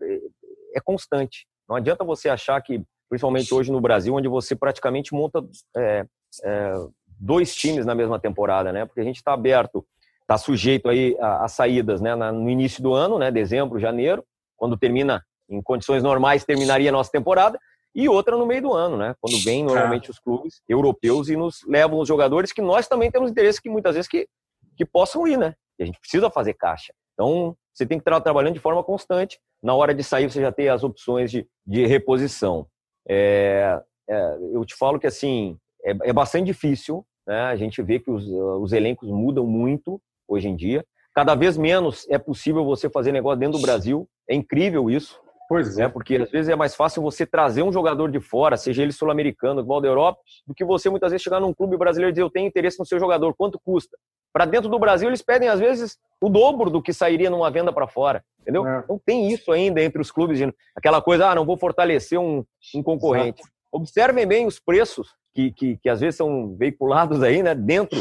[0.73, 1.45] é constante.
[1.67, 5.43] Não adianta você achar que, principalmente hoje no Brasil, onde você praticamente monta
[5.75, 6.05] é,
[6.43, 6.73] é,
[7.19, 8.85] dois times na mesma temporada, né?
[8.85, 9.85] Porque a gente está aberto
[10.23, 14.23] está sujeito aí a, a saídas né, no início do ano, né, dezembro, janeiro,
[14.57, 17.59] quando termina, em condições normais, terminaria a nossa temporada,
[17.93, 21.59] e outra no meio do ano, né, quando vêm normalmente os clubes europeus e nos
[21.67, 24.27] levam os jogadores que nós também temos interesse que muitas vezes que,
[24.75, 26.93] que possam ir, né, e a gente precisa fazer caixa.
[27.13, 29.39] Então, você tem que estar trabalhando de forma constante.
[29.61, 32.67] Na hora de sair, você já tem as opções de, de reposição.
[33.07, 37.41] É, é, eu te falo que, assim, é, é bastante difícil, né?
[37.41, 40.85] A gente vê que os, os elencos mudam muito hoje em dia.
[41.13, 44.07] Cada vez menos é possível você fazer negócio dentro do Brasil.
[44.29, 45.21] É incrível isso.
[45.47, 45.83] Pois é.
[45.83, 45.89] Né?
[45.89, 49.61] Porque às vezes é mais fácil você trazer um jogador de fora, seja ele sul-americano,
[49.61, 52.29] igual da Europa, do que você muitas vezes chegar num clube brasileiro e dizer eu
[52.29, 53.97] tenho interesse no seu jogador, quanto custa?
[54.33, 57.71] Para dentro do Brasil eles pedem às vezes o dobro do que sairia numa venda
[57.71, 58.67] para fora, entendeu?
[58.67, 58.83] É.
[58.89, 60.39] Não tem isso ainda entre os clubes,
[60.75, 62.43] aquela coisa, ah, não vou fortalecer um,
[62.73, 63.41] um concorrente.
[63.41, 63.53] Exato.
[63.71, 67.99] Observem bem os preços que, que, que, às vezes são veiculados aí, né, dentro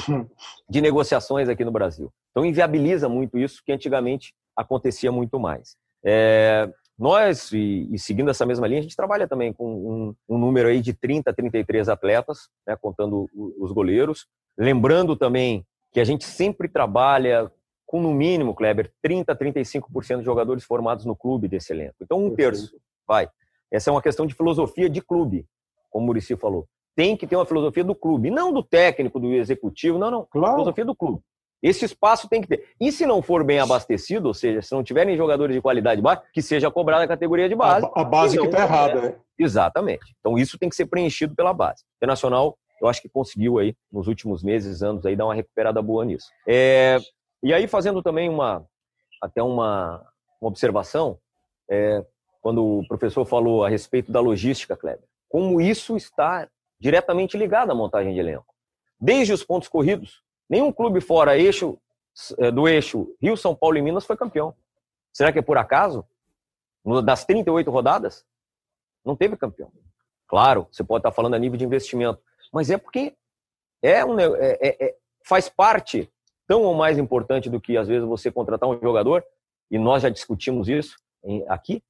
[0.69, 2.13] de negociações aqui no Brasil.
[2.31, 5.77] Então, inviabiliza muito isso, que antigamente acontecia muito mais.
[6.05, 6.69] É,
[6.99, 10.69] nós, e, e, seguindo essa mesma linha, a gente trabalha também com um, um número
[10.69, 13.27] aí de 30, 33 atletas, né, contando
[13.59, 14.27] os goleiros.
[14.59, 17.51] Lembrando também que a gente sempre trabalha
[17.87, 21.97] com, no mínimo, Kleber, 30, 35% de jogadores formados no clube desse elenco.
[22.01, 22.75] Então, um terço,
[23.07, 23.29] vai.
[23.71, 25.47] Essa é uma questão de filosofia de clube.
[25.91, 29.33] como o Murici falou, tem que ter uma filosofia do clube, não do técnico, do
[29.35, 30.27] executivo, não, não.
[30.31, 30.55] Claro.
[30.55, 31.21] Filosofia do clube.
[31.63, 32.71] Esse espaço tem que ter.
[32.81, 36.23] E se não for bem abastecido, ou seja, se não tiverem jogadores de qualidade baixa,
[36.33, 37.87] que seja cobrada a categoria de base.
[37.95, 39.15] A, a base que está errada, né?
[39.39, 40.15] Exatamente.
[40.19, 41.85] Então isso tem que ser preenchido pela base.
[41.85, 45.81] O Internacional, eu acho que conseguiu aí, nos últimos meses, anos, aí, dar uma recuperada
[45.81, 46.27] boa nisso.
[46.47, 46.99] É...
[47.43, 48.67] E aí, fazendo também uma,
[49.21, 50.05] até uma,
[50.41, 51.19] uma observação,
[51.71, 52.05] é,
[52.41, 57.75] quando o professor falou a respeito da logística, Kleber, como isso está diretamente ligado à
[57.75, 58.53] montagem de elenco.
[59.01, 61.79] Desde os pontos corridos, nenhum clube fora eixo,
[62.39, 64.55] é, do eixo Rio, São Paulo e Minas foi campeão.
[65.13, 66.05] Será que é por acaso?
[67.05, 68.25] Das 38 rodadas,
[69.05, 69.71] não teve campeão.
[70.27, 72.21] Claro, você pode estar falando a nível de investimento,
[72.53, 73.15] mas é porque
[73.83, 74.27] é um, é,
[74.61, 76.11] é, é, faz parte
[76.47, 79.25] tão ou mais importante do que às vezes você contratar um jogador,
[79.71, 80.97] e nós já discutimos isso
[81.49, 81.83] aqui,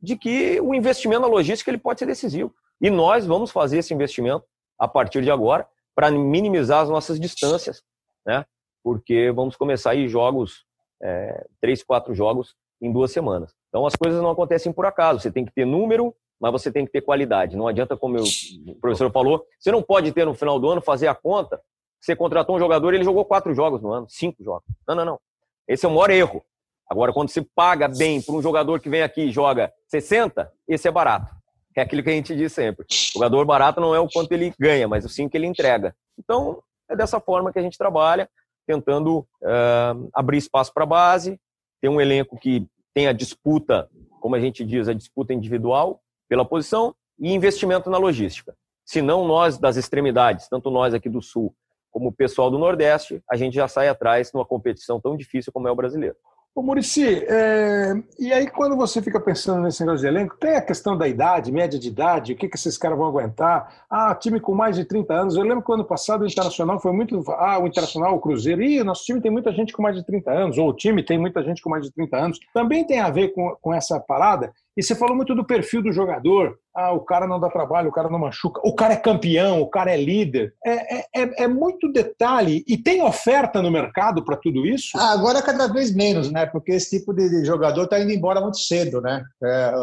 [0.00, 2.52] de que o investimento na logística ele pode ser decisivo.
[2.80, 4.44] E nós vamos fazer esse investimento
[4.78, 7.82] a partir de agora para minimizar as nossas distâncias,
[8.24, 8.44] né?
[8.82, 10.64] Porque vamos começar aí jogos,
[11.02, 13.52] é, três, quatro jogos em duas semanas.
[13.68, 15.20] Então as coisas não acontecem por acaso.
[15.20, 17.56] Você tem que ter número, mas você tem que ter qualidade.
[17.56, 21.08] Não adianta, como o professor falou, você não pode ter no final do ano fazer
[21.08, 21.60] a conta.
[22.00, 24.64] Você contratou um jogador, ele jogou quatro jogos no ano, cinco jogos.
[24.86, 25.20] Não, não, não.
[25.66, 26.44] Esse é o maior erro.
[26.88, 30.88] Agora, quando se paga bem para um jogador que vem aqui e joga 60, esse
[30.88, 31.34] é barato.
[31.76, 32.84] É aquilo que a gente diz sempre.
[32.84, 35.94] O jogador barato não é o quanto ele ganha, mas o sim que ele entrega.
[36.18, 38.28] Então, é dessa forma que a gente trabalha,
[38.66, 41.38] tentando uh, abrir espaço para a base,
[41.80, 43.88] ter um elenco que tenha disputa,
[44.20, 48.54] como a gente diz, a disputa individual pela posição e investimento na logística.
[48.84, 51.54] Se não nós das extremidades, tanto nós aqui do Sul
[51.90, 55.66] como o pessoal do Nordeste, a gente já sai atrás numa competição tão difícil como
[55.66, 56.16] é o brasileiro.
[56.58, 57.94] Ô, Murici, é...
[58.18, 61.52] e aí quando você fica pensando nesse negócio de elenco, tem a questão da idade,
[61.52, 63.84] média de idade, o que, que esses caras vão aguentar?
[63.88, 65.36] Ah, time com mais de 30 anos.
[65.36, 67.22] Eu lembro que ano passado o Internacional foi muito.
[67.32, 68.60] Ah, o Internacional, o Cruzeiro.
[68.60, 71.16] Ih, nosso time tem muita gente com mais de 30 anos, ou o time tem
[71.16, 72.40] muita gente com mais de 30 anos.
[72.52, 74.52] Também tem a ver com, com essa parada.
[74.78, 76.56] E você falou muito do perfil do jogador.
[76.72, 79.68] Ah, o cara não dá trabalho, o cara não machuca, o cara é campeão, o
[79.68, 80.54] cara é líder.
[80.64, 82.62] É, é, é, é muito detalhe.
[82.64, 84.96] E tem oferta no mercado para tudo isso?
[84.96, 86.46] Ah, agora cada vez menos, né?
[86.46, 89.24] Porque esse tipo de jogador está indo embora muito cedo, né?
[89.42, 89.74] É,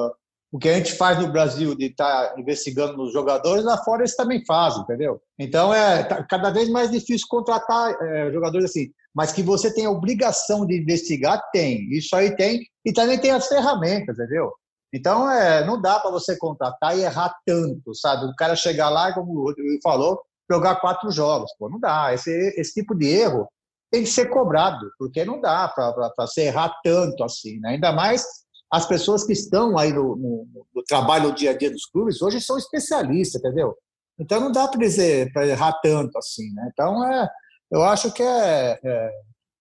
[0.50, 4.04] o que a gente faz no Brasil de estar tá investigando nos jogadores, lá fora
[4.04, 5.20] eles também fazem, entendeu?
[5.38, 8.92] Então é tá cada vez mais difícil contratar é, jogadores assim.
[9.14, 11.90] Mas que você tem a obrigação de investigar, tem.
[11.92, 12.62] Isso aí tem.
[12.86, 14.54] E também tem as ferramentas, entendeu?
[14.94, 18.26] Então, é, não dá para você contratar e errar tanto, sabe?
[18.26, 21.52] O cara chegar lá, como o Rodrigo falou, jogar quatro jogos.
[21.58, 22.14] Pô, não dá.
[22.14, 23.48] Esse, esse tipo de erro
[23.92, 27.60] tem que ser cobrado, porque não dá para se errar tanto assim.
[27.60, 27.72] Né?
[27.72, 28.26] Ainda mais
[28.72, 32.22] as pessoas que estão aí no, no, no, trabalho no dia a dia dos clubes
[32.22, 33.76] hoje são especialistas, entendeu?
[34.20, 36.70] Então não dá para errar tanto assim, né?
[36.72, 37.30] Então é,
[37.72, 39.12] eu acho que é, é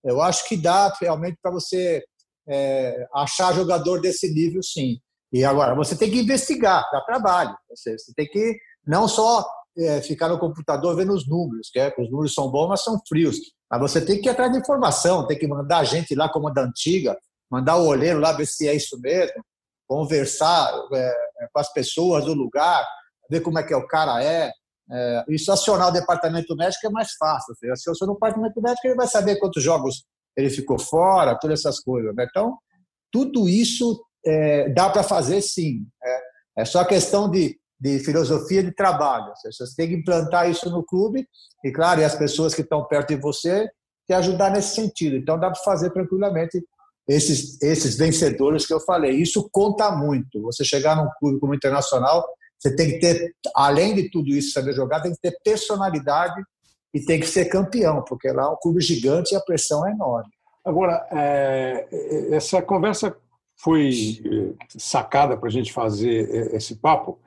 [0.05, 2.05] eu acho que dá realmente para você
[2.47, 4.99] é, achar jogador desse nível, sim.
[5.35, 7.57] E agora, você tem que investigar, dá trabalho.
[7.69, 9.45] Você, você tem que não só
[9.77, 13.01] é, ficar no computador vendo os números, que, é, os números são bons, mas são
[13.09, 13.39] frios.
[13.69, 16.55] Mas você tem que ir atrás de informação, tem que mandar a gente lá como
[16.55, 17.19] da antiga,
[17.51, 19.45] mandar o olheiro lá ver se é isso mesmo,
[19.89, 20.99] conversar é,
[21.41, 22.87] é, com as pessoas do lugar,
[23.29, 24.53] ver como é que é o cara é.
[24.89, 27.57] é isso acionar o departamento médico é mais fácil.
[27.57, 30.05] Se eu sou no departamento médico, ele vai saber quantos jogos
[30.37, 32.15] ele ficou fora, todas essas coisas.
[32.15, 32.25] Né?
[32.31, 32.57] Então,
[33.11, 35.87] tudo isso é, dá para fazer sim.
[36.03, 36.21] É,
[36.59, 39.33] é só questão de, de filosofia de trabalho.
[39.45, 41.27] Você tem que implantar isso no clube
[41.65, 43.69] e, claro, e as pessoas que estão perto de você
[44.07, 45.17] te ajudar nesse sentido.
[45.17, 46.63] Então, dá para fazer tranquilamente
[47.09, 49.13] esses, esses vencedores que eu falei.
[49.13, 50.43] Isso conta muito.
[50.43, 52.27] Você chegar num clube como internacional,
[52.59, 56.43] você tem que ter, além de tudo isso, saber jogar, tem que ter personalidade
[56.95, 59.91] e tem que ser campeão, porque lá é um clube gigante e a pressão é
[59.91, 60.31] enorme.
[60.65, 61.87] Agora, é,
[62.31, 63.15] essa conversa
[63.65, 67.19] foi eh, sacada para a gente fazer eh, esse papo.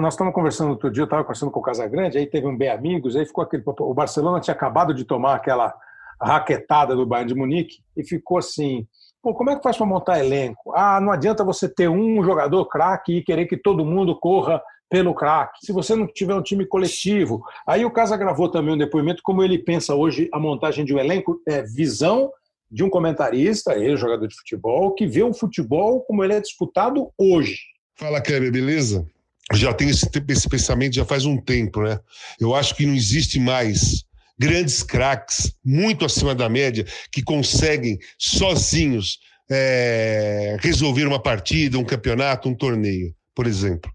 [0.00, 2.68] nós estamos conversando outro dia, eu estava conversando com o Casagrande, aí teve um bem
[2.68, 3.62] amigos, aí ficou aquele.
[3.64, 5.72] O Barcelona tinha acabado de tomar aquela
[6.20, 8.84] raquetada do Bayern de Munique e ficou assim.
[9.22, 10.72] Pô, como é que faz para montar elenco?
[10.74, 15.14] Ah, não adianta você ter um jogador craque e querer que todo mundo corra pelo
[15.14, 15.64] craque.
[15.64, 17.44] Se você não tiver um time coletivo.
[17.66, 20.98] Aí o Casa gravou também um depoimento como ele pensa hoje a montagem de um
[20.98, 22.30] elenco, é visão
[22.70, 27.10] de um comentarista, ele, jogador de futebol, que vê o futebol como ele é disputado
[27.18, 27.58] hoje.
[27.94, 29.06] Fala, Kleber, beleza?
[29.52, 31.98] Já tenho esse, esse pensamento já faz um tempo, né?
[32.40, 34.04] Eu acho que não existe mais
[34.38, 39.18] grandes craques, muito acima da média, que conseguem sozinhos
[39.50, 43.90] é, resolver uma partida, um campeonato, um torneio, por exemplo.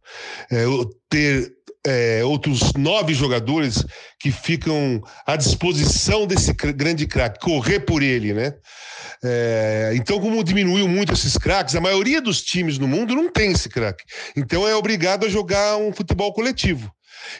[0.49, 0.63] É,
[1.09, 1.53] ter
[1.85, 3.83] é, outros nove jogadores
[4.19, 8.53] que ficam à disposição desse grande craque, correr por ele, né?
[9.23, 13.51] É, então, como diminuiu muito esses craques, a maioria dos times no mundo não tem
[13.51, 14.03] esse craque.
[14.35, 16.91] Então, é obrigado a jogar um futebol coletivo.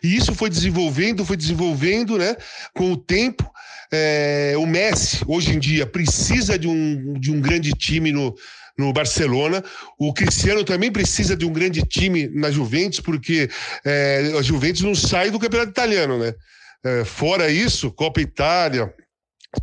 [0.03, 2.35] E isso foi desenvolvendo, foi desenvolvendo, né?
[2.75, 3.49] Com o tempo,
[3.91, 8.35] é, o Messi, hoje em dia, precisa de um, de um grande time no,
[8.77, 9.63] no Barcelona.
[9.99, 13.49] O Cristiano também precisa de um grande time na Juventus, porque
[13.85, 16.33] é, a Juventus não sai do campeonato italiano, né?
[16.83, 18.93] É, fora isso, Copa Itália,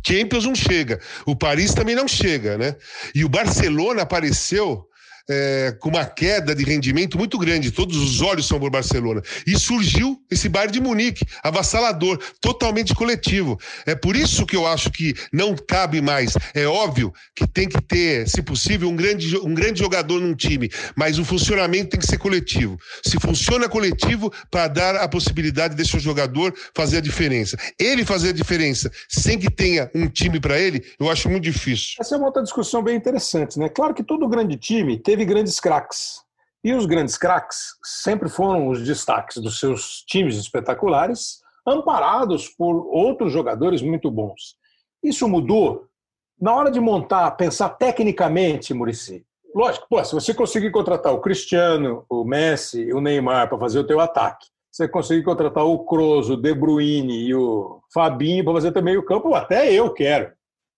[0.05, 0.99] Champions não chega.
[1.25, 2.75] O Paris também não chega, né?
[3.13, 4.85] E o Barcelona apareceu
[5.29, 7.71] é, com uma queda de rendimento muito grande.
[7.71, 9.21] Todos os olhos são por Barcelona.
[9.45, 13.59] E surgiu esse Bayern de Munique, avassalador, totalmente coletivo.
[13.85, 16.33] É por isso que eu acho que não cabe mais.
[16.53, 20.69] É óbvio que tem que ter, se possível, um grande, um grande jogador num time,
[20.95, 22.77] mas o funcionamento tem que ser coletivo.
[23.03, 27.57] Se funciona coletivo, para dar a possibilidade desse jogador fazer a diferença.
[27.79, 31.95] Ele fazer a diferença sem que tenha um time para ele, eu acho muito difícil.
[31.99, 33.69] Essa é uma outra discussão bem interessante, né?
[33.69, 36.21] Claro que todo grande time teve teve grandes craques.
[36.63, 43.31] E os grandes craques sempre foram os destaques dos seus times espetaculares, amparados por outros
[43.31, 44.55] jogadores muito bons.
[45.03, 45.85] Isso mudou
[46.39, 49.25] na hora de montar, pensar tecnicamente, Murici.
[49.53, 53.79] Lógico, pô, se você conseguir contratar o Cristiano, o Messi e o Neymar para fazer
[53.79, 58.53] o teu ataque, você conseguir contratar o Kroos, o De Bruyne e o Fabinho para
[58.53, 60.31] fazer também o campo, até eu quero,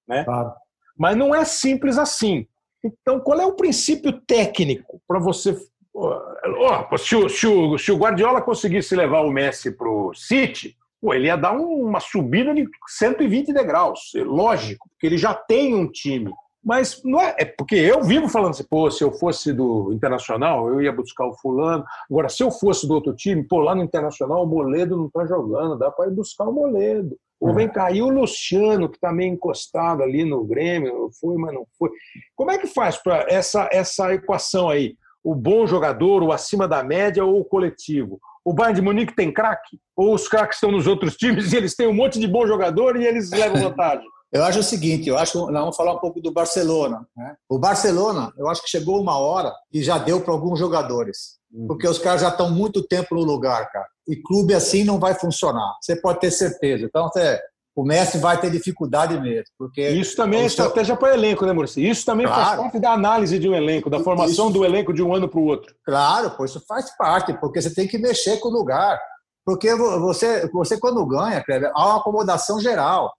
[0.08, 0.24] né?
[0.24, 0.54] Claro.
[0.98, 2.48] Mas não é simples assim.
[2.84, 5.56] Então, qual é o princípio técnico para você.
[5.94, 10.76] Oh, se, o, se, o, se o Guardiola conseguisse levar o Messi para o City,
[11.02, 14.12] pô, ele ia dar uma subida de 120 degraus.
[14.16, 16.32] É lógico, porque ele já tem um time.
[16.64, 20.68] Mas não é, é porque eu vivo falando assim, pô, se eu fosse do Internacional,
[20.70, 21.84] eu ia buscar o fulano.
[22.10, 25.26] Agora, se eu fosse do outro time, pô, lá no Internacional o Moledo não está
[25.26, 27.18] jogando, dá para ir buscar o Moledo.
[27.42, 31.66] Ou vem cair o Luciano, que está meio encostado ali no Grêmio, foi, mas não
[31.78, 31.90] foi.
[32.36, 34.96] Como é que faz para essa, essa equação aí?
[35.24, 38.20] O bom jogador, o acima da média ou o coletivo?
[38.46, 39.80] O Bayern de Munique tem craque?
[39.96, 42.96] Ou os craques estão nos outros times e eles têm um monte de bom jogador
[42.96, 44.06] e eles levam vantagem?
[44.32, 47.06] Eu acho o seguinte, eu acho que nós vamos falar um pouco do Barcelona.
[47.18, 47.36] Né?
[47.50, 51.41] O Barcelona, eu acho que chegou uma hora e já deu para alguns jogadores.
[51.54, 51.68] Uhum.
[51.68, 53.88] Porque os caras já estão muito tempo no lugar, cara.
[54.08, 55.76] E clube assim não vai funcionar.
[55.82, 56.86] Você pode ter certeza.
[56.86, 57.40] Então, você,
[57.76, 59.46] o Messi vai ter dificuldade mesmo.
[59.58, 61.84] Porque isso também é estratégia para o elenco, né, Maurício?
[61.84, 62.44] Isso também claro.
[62.44, 64.58] faz parte da análise de um elenco, da formação isso.
[64.58, 65.74] do elenco de um ano para o outro.
[65.86, 69.00] Claro, pô, isso faz parte, porque você tem que mexer com o lugar.
[69.46, 71.44] Porque você, você quando ganha,
[71.74, 73.12] há uma acomodação geral.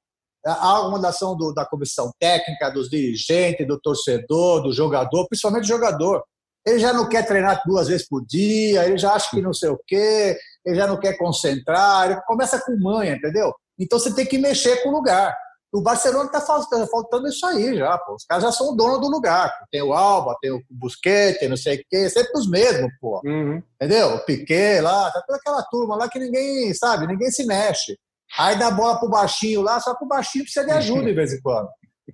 [0.45, 5.69] Há a acomodação do, da comissão técnica, dos dirigentes, do torcedor, do jogador, principalmente do
[5.69, 6.23] jogador.
[6.67, 9.71] Ele já não quer treinar duas vezes por dia, ele já acha que não sei
[9.71, 13.53] o quê, ele já não quer concentrar, ele começa com manha, entendeu?
[13.79, 15.37] Então você tem que mexer com o lugar.
[15.73, 18.15] O Barcelona está faltando, faltando, isso aí já, pô.
[18.15, 19.51] Os caras já são o dono do lugar.
[19.71, 23.23] Tem o Alba, tem o Busquets, tem não sei o quê, sempre os mesmos, pô.
[23.25, 23.63] Uhum.
[23.81, 24.17] Entendeu?
[24.17, 27.97] O Piquet lá, tá toda aquela turma lá que ninguém, sabe, ninguém se mexe.
[28.39, 31.33] Aí dá bola pro baixinho lá, só que o baixinho precisa de ajuda de vez
[31.33, 31.69] em quando.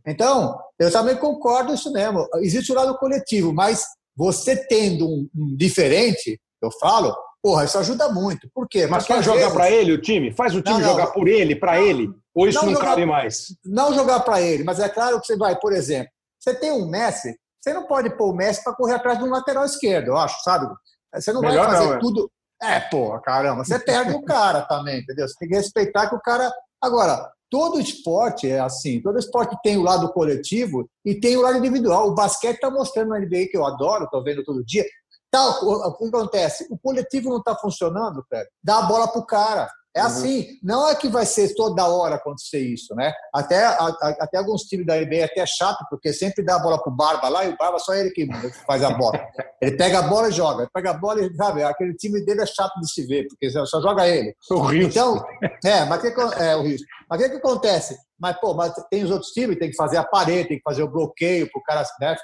[0.06, 2.28] Então, eu também concordo isso mesmo.
[2.36, 3.84] Existe o lado coletivo, mas
[4.18, 8.50] você tendo um, um diferente, eu falo, porra, isso ajuda muito.
[8.52, 8.84] Por quê?
[8.88, 9.54] Mas faz jogar vezes...
[9.54, 10.32] para ele o time?
[10.32, 12.10] Faz o time não, jogar por ele, para ele?
[12.34, 13.54] Ou isso não, não cabe mais?
[13.64, 16.10] Não jogar para ele, mas é claro que você vai, por exemplo,
[16.40, 19.30] você tem um Messi, você não pode pôr o Messi para correr atrás de um
[19.30, 20.66] lateral esquerdo, eu acho, sabe?
[21.14, 21.98] Você não Melhor vai fazer não, é.
[22.00, 22.30] tudo.
[22.60, 25.28] É, porra, caramba, você perde o cara também, entendeu?
[25.28, 26.52] Você tem que respeitar que o cara.
[26.82, 31.58] Agora, todo esporte é assim, todo esporte tem o lado coletivo e tem o lado
[31.58, 32.08] individual.
[32.08, 34.84] O basquete está mostrando na NBA que eu adoro, estou vendo todo dia.
[35.30, 36.66] Tá, o, que acontece?
[36.70, 38.48] O coletivo não está funcionando, Pedro.
[38.62, 39.70] Dá a bola para o cara.
[39.98, 40.06] É uhum.
[40.06, 43.12] assim, não é que vai ser toda hora acontecer isso, né?
[43.34, 46.58] Até, a, a, até alguns times da NBA é até chato, porque sempre dá a
[46.60, 48.28] bola pro Barba lá e o Barba só ele que
[48.64, 49.18] faz a bola.
[49.60, 52.42] Ele pega a bola e joga, ele pega a bola e, sabe, aquele time dele
[52.42, 54.32] é chato de se ver, porque só joga ele.
[54.52, 54.88] O risco.
[54.88, 55.26] Então,
[55.64, 56.86] é, mas que, é o risco.
[57.10, 57.98] Mas o que, que acontece?
[58.20, 60.82] Mas, pô, mas tem os outros times, tem que fazer a parede, tem que fazer
[60.82, 62.16] o bloqueio para o cara né,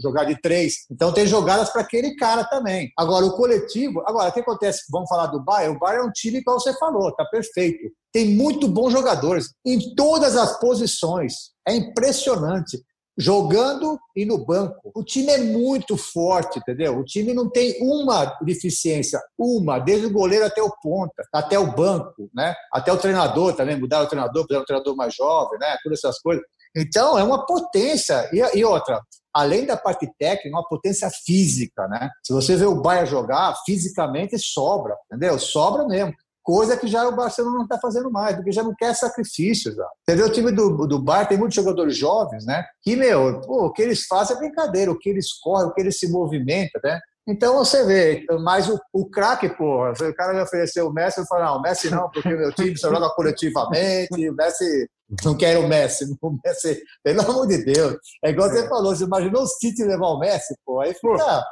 [0.00, 0.86] jogar de três.
[0.90, 2.90] Então tem jogadas para aquele cara também.
[2.98, 4.02] Agora, o coletivo.
[4.06, 4.84] Agora, o que acontece?
[4.90, 5.76] Vamos falar do Bayern?
[5.76, 7.90] O Bayern é um time, como você falou, tá perfeito.
[8.12, 11.34] Tem muito bons jogadores em todas as posições.
[11.66, 12.78] É impressionante
[13.20, 14.90] jogando e no banco.
[14.94, 16.98] O time é muito forte, entendeu?
[16.98, 21.72] O time não tem uma deficiência, uma, desde o goleiro até o ponta, até o
[21.72, 22.54] banco, né?
[22.72, 25.76] Até o treinador também, mudar o treinador, fazer um treinador mais jovem, né?
[25.82, 26.42] Todas essas coisas.
[26.74, 28.28] Então, é uma potência.
[28.32, 29.00] E, e outra,
[29.34, 32.08] além da parte técnica, uma potência física, né?
[32.24, 35.38] Se você vê o Bayern jogar, fisicamente sobra, entendeu?
[35.38, 36.14] Sobra mesmo.
[36.42, 39.74] Coisa que já o Barcelona não está fazendo mais, porque já não quer sacrifícios.
[39.74, 39.86] Já.
[40.08, 42.64] Você vê o time do, do Bayern, tem muitos jogadores jovens, né?
[42.82, 45.80] Que, meu, pô, o que eles fazem é brincadeira, o que eles correm, o que
[45.80, 46.98] eles se movimentam, né?
[47.28, 51.26] Então você vê, mas o, o craque, porra, o cara me ofereceu o Messi, eu
[51.26, 54.88] falei, não, o Messi não, porque meu time só joga coletivamente, o Messi
[55.24, 57.96] não quer o Messi, o Messi, pelo amor de Deus.
[58.24, 58.52] É igual é.
[58.52, 61.44] você falou, você imaginou o City levar o Messi, pô, aí fica,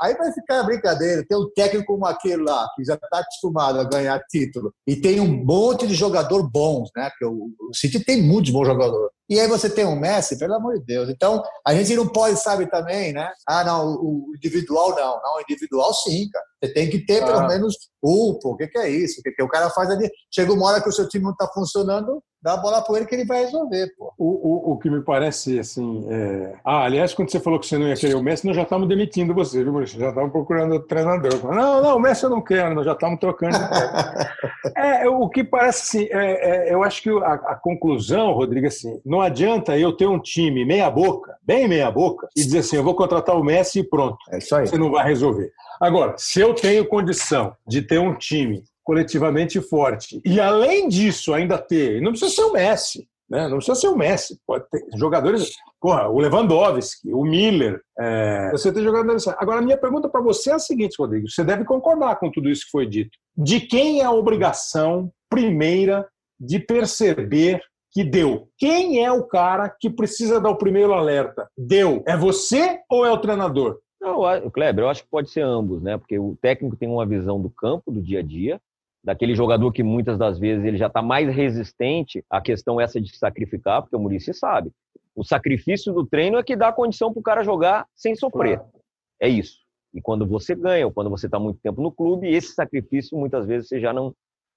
[0.00, 1.24] aí vai ficar brincadeira.
[1.28, 5.20] Tem um técnico como aquele lá, que já está acostumado a ganhar título, e tem
[5.20, 7.10] um monte de jogador bons, né?
[7.10, 9.10] Porque o, o City tem muitos bons jogadores.
[9.28, 11.08] E aí você tem um Messi, pelo amor de Deus.
[11.08, 13.30] Então, a gente não pode, sabe, também, né?
[13.48, 15.20] Ah, não, o individual não.
[15.22, 16.44] Não, individual sim, cara.
[16.62, 17.26] Você tem que ter ah.
[17.26, 19.20] pelo menos um, pô, o que, que é isso?
[19.20, 20.10] O que, que o cara faz ali?
[20.30, 23.06] Chega uma hora que o seu time não está funcionando, dá a bola para ele
[23.06, 24.12] que ele vai resolver, pô.
[24.18, 26.54] O, o, o que me parece, assim, é...
[26.64, 28.88] Ah, aliás, quando você falou que você não ia querer o Messi, nós já estávamos
[28.88, 29.98] demitindo você, viu, Maurício?
[29.98, 31.54] Já estávamos procurando treinador.
[31.54, 33.56] Não, não, o Messi eu não quero, nós já estávamos trocando.
[34.76, 39.00] é, o que parece, assim, é, é, eu acho que a, a, conclusão, Rodrigo, assim,
[39.06, 42.84] não adianta eu ter um time meia boca, bem meia boca, e dizer assim, eu
[42.84, 44.18] vou contratar o Messi e pronto.
[44.30, 44.66] É isso aí.
[44.66, 45.52] Você não vai resolver.
[45.80, 51.58] Agora, se eu tenho condição de ter um time coletivamente forte e, além disso, ainda
[51.58, 53.48] ter, não precisa ser o Messi, né?
[53.48, 58.72] não precisa ser o Messi, pode ter jogadores, porra, o Lewandowski, o Miller, é, você
[58.72, 59.26] tem jogadores.
[59.28, 62.50] Agora, a minha pergunta para você é a seguinte, Rodrigo: você deve concordar com tudo
[62.50, 63.16] isso que foi dito.
[63.36, 66.06] De quem é a obrigação primeira
[66.38, 67.62] de perceber
[67.92, 68.48] que deu.
[68.58, 71.48] Quem é o cara que precisa dar o primeiro alerta?
[71.56, 72.02] Deu.
[72.06, 73.78] É você ou é o treinador?
[74.00, 75.96] Não, Kleber, eu acho que pode ser ambos, né?
[75.96, 78.60] Porque o técnico tem uma visão do campo, do dia a dia,
[79.04, 83.10] daquele jogador que muitas das vezes ele já está mais resistente à questão essa de
[83.10, 84.70] se sacrificar, porque o Murici sabe.
[85.14, 88.58] O sacrifício do treino é que dá a condição para o cara jogar sem sofrer.
[88.58, 88.72] Claro.
[89.20, 89.58] É isso.
[89.92, 93.46] E quando você ganha, ou quando você está muito tempo no clube, esse sacrifício muitas
[93.46, 94.14] vezes você já não,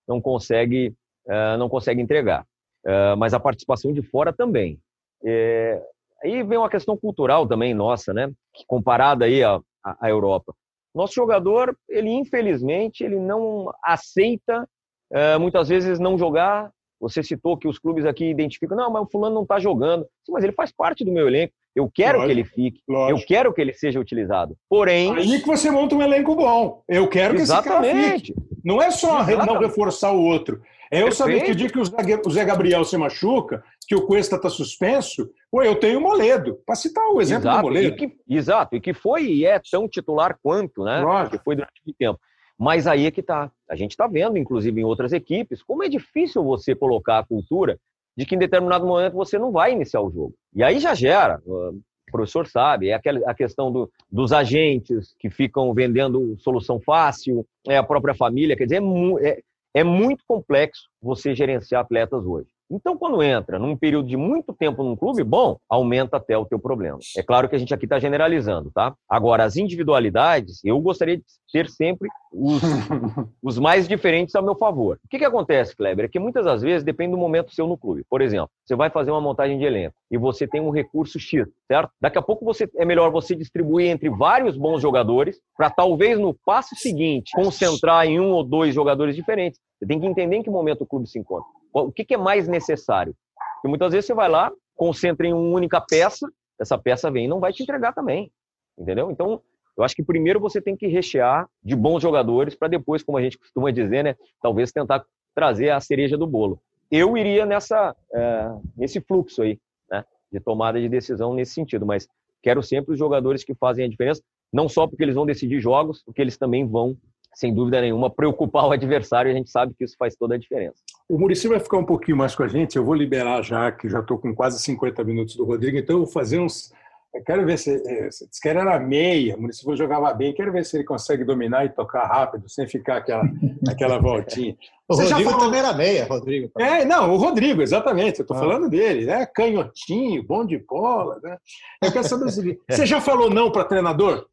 [0.08, 0.96] não consegue
[1.28, 2.46] uh, não consegue entregar.
[2.86, 4.80] Uh, mas a participação de fora também.
[5.24, 5.82] É,
[6.26, 8.32] Aí vem uma questão cultural também nossa, né?
[8.66, 10.56] Comparada aí à, à Europa.
[10.96, 14.68] Nosso jogador, ele infelizmente, ele não aceita
[15.12, 16.72] é, muitas vezes não jogar.
[17.02, 20.06] Você citou que os clubes aqui identificam, não, mas o fulano não está jogando.
[20.26, 21.54] Sim, mas ele faz parte do meu elenco.
[21.76, 22.82] Eu quero lógico, que ele fique.
[22.88, 23.20] Lógico.
[23.20, 24.56] Eu quero que ele seja utilizado.
[24.70, 25.14] Porém.
[25.14, 26.82] Aí que você monta um elenco bom.
[26.88, 27.88] Eu quero que Exatamente.
[27.88, 28.36] esse cara fique.
[28.64, 29.46] Não é só Exatamente.
[29.46, 30.62] não reforçar o outro.
[30.92, 34.36] É eu saber que o dia que o Zé Gabriel se machuca, que o Cuesta
[34.36, 37.88] está suspenso, pô, eu tenho o Moledo, para citar o exemplo exato, do Moledo.
[37.88, 41.02] E que, exato, e que foi e é tão titular quanto, né?
[41.02, 41.38] Lógico.
[41.38, 42.20] Que foi durante muito tempo.
[42.58, 43.52] Mas aí é que tá.
[43.70, 47.78] A gente está vendo, inclusive, em outras equipes, como é difícil você colocar a cultura
[48.16, 50.34] de que em determinado momento você não vai iniciar o jogo.
[50.54, 51.42] E aí já gera.
[51.46, 51.82] O
[52.12, 57.76] professor sabe, é aquela, a questão do, dos agentes que ficam vendendo solução fácil, é
[57.76, 58.82] a própria família, quer dizer,
[59.22, 59.42] é,
[59.76, 62.48] é, muito complexo você gerenciar atletas hoje.
[62.70, 66.58] Então, quando entra num período de muito tempo num clube, bom, aumenta até o teu
[66.58, 66.98] problema.
[67.16, 68.96] É claro que a gente aqui está generalizando, tá?
[69.08, 72.62] Agora, as individualidades, eu gostaria de ter sempre os,
[73.42, 75.00] os mais diferentes ao meu favor.
[75.06, 76.06] O que, que acontece, Kleber?
[76.06, 78.04] É que muitas das vezes depende do momento seu no clube.
[78.10, 81.48] Por exemplo, você vai fazer uma montagem de elenco e você tem um recurso X,
[81.68, 81.92] certo?
[82.02, 86.34] Daqui a pouco você é melhor você distribuir entre vários bons jogadores para talvez no
[86.46, 89.60] passo seguinte concentrar em um ou dois jogadores diferentes.
[89.78, 91.48] Você tem que entender em que momento o clube se encontra.
[91.74, 93.16] O que, é mais necessário?
[93.56, 96.28] Porque muitas vezes você vai lá, concentra em uma única peça,
[96.60, 98.32] essa peça vem e não vai te entregar também.
[98.78, 99.12] Entendeu?
[99.12, 99.42] Então,
[99.78, 103.22] eu acho que primeiro você tem que rechear de bons jogadores para depois, como a
[103.22, 106.62] gente costuma dizer, né, talvez tentar trazer a cereja do bolo.
[106.90, 109.60] Eu iria nessa, é, nesse fluxo aí,
[109.92, 112.08] né, de tomada de decisão nesse sentido, mas
[112.42, 114.22] quero sempre os jogadores que fazem a diferença,
[114.54, 116.96] não só porque eles vão decidir jogos, porque eles também vão
[117.36, 120.78] sem dúvida nenhuma, preocupar o adversário, a gente sabe que isso faz toda a diferença.
[121.08, 123.90] O Murici vai ficar um pouquinho mais com a gente, eu vou liberar já, que
[123.90, 126.74] já estou com quase 50 minutos do Rodrigo, então eu vou fazer uns.
[127.14, 127.72] Eu quero ver se.
[127.72, 131.24] É, se disse que era meia, o Murici jogava bem, quero ver se ele consegue
[131.24, 133.24] dominar e tocar rápido, sem ficar aquela,
[133.70, 134.56] aquela voltinha.
[134.88, 135.46] o Você Rodrigo falou...
[135.46, 136.50] também era meia, Rodrigo.
[136.50, 136.72] Também.
[136.72, 138.40] É, não, o Rodrigo, exatamente, eu estou ah.
[138.40, 139.26] falando dele, né?
[139.26, 141.38] Canhotinho, bom de bola, né?
[141.84, 144.26] Eu quero saber o seguinte: você já falou não para treinador?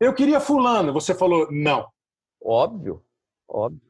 [0.00, 1.86] Eu queria Fulano, você falou não.
[2.42, 3.02] Óbvio,
[3.48, 3.80] óbvio.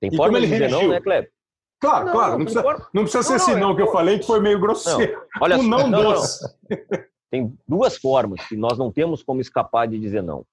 [0.00, 1.32] Tem e forma de dizer não, né, Kleber?
[1.80, 2.30] Claro, não, claro.
[2.32, 2.88] Não, não precisa, forma...
[2.94, 5.12] não precisa ser esse não, não que eu falei, que foi meio grosseiro.
[5.12, 6.44] Não, olha o não, não doce.
[7.30, 10.46] Tem duas formas que nós não temos como escapar de dizer não.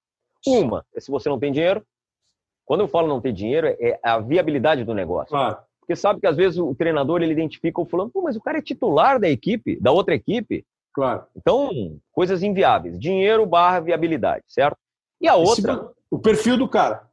[0.45, 1.85] Uma é se você não tem dinheiro.
[2.65, 5.29] Quando eu falo não ter dinheiro, é a viabilidade do negócio.
[5.29, 5.57] Claro.
[5.79, 8.59] Porque sabe que às vezes o treinador ele identifica o fulano, Pô, mas o cara
[8.59, 10.65] é titular da equipe, da outra equipe.
[10.93, 11.25] Claro.
[11.35, 12.99] Então, coisas inviáveis.
[12.99, 14.77] Dinheiro barra viabilidade, certo?
[15.19, 15.91] E a outra.
[16.11, 17.09] O perfil do cara.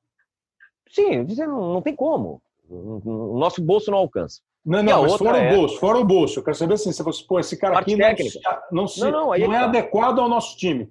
[0.90, 2.42] Sim, dizendo, não tem como.
[2.68, 4.42] O nosso bolso não alcança.
[4.64, 5.52] Não, não, mas fora é...
[5.52, 6.38] o bolso, fora o bolso.
[6.40, 8.62] Eu quero saber assim, você fala assim, pô, esse cara Parte aqui técnica.
[8.70, 9.64] não, não, se, não, não, não é tá.
[9.64, 10.90] adequado ao nosso time.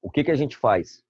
[0.00, 1.02] O que, que a gente faz?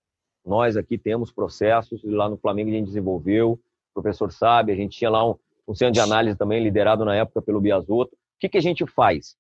[0.45, 4.97] Nós aqui temos processos, lá no Flamengo a gente desenvolveu, o professor sabe, a gente
[4.97, 5.37] tinha lá um,
[5.69, 8.15] um centro de análise também liderado na época pelo Biasotto.
[8.15, 9.37] O que, que a gente faz?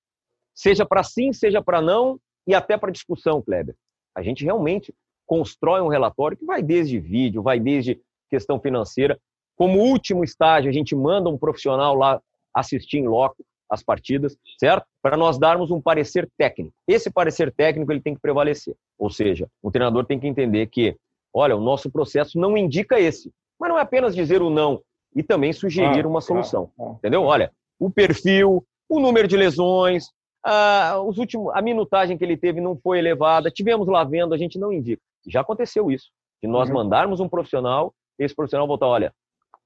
[0.55, 3.75] Seja para sim, seja para não, e até para discussão, Kleber.
[4.15, 4.95] A gente realmente
[5.29, 8.01] constrói um relatório que vai desde vídeo, vai desde
[8.31, 9.20] questão financeira.
[9.57, 12.20] Como último estágio, a gente manda um profissional lá
[12.55, 13.37] assistir em loco
[13.70, 14.87] as partidas, certo?
[15.03, 16.74] Para nós darmos um parecer técnico.
[16.89, 18.74] Esse parecer técnico ele tem que prevalecer.
[18.99, 20.97] Ou seja, o treinador tem que entender que,
[21.35, 23.31] olha, o nosso processo não indica esse.
[23.61, 24.81] Mas não é apenas dizer o não
[25.14, 26.70] e também sugerir ah, uma solução.
[26.79, 26.95] Ah, ah.
[26.99, 27.24] Entendeu?
[27.24, 30.07] Olha, o perfil, o número de lesões,
[30.43, 34.39] a, os últimos, a minutagem que ele teve não foi elevada, tivemos lá vendo, a
[34.39, 35.03] gente não indica.
[35.29, 36.11] Já aconteceu isso,
[36.43, 36.76] de nós uhum.
[36.76, 39.12] mandarmos um profissional, esse profissional voltar, olha,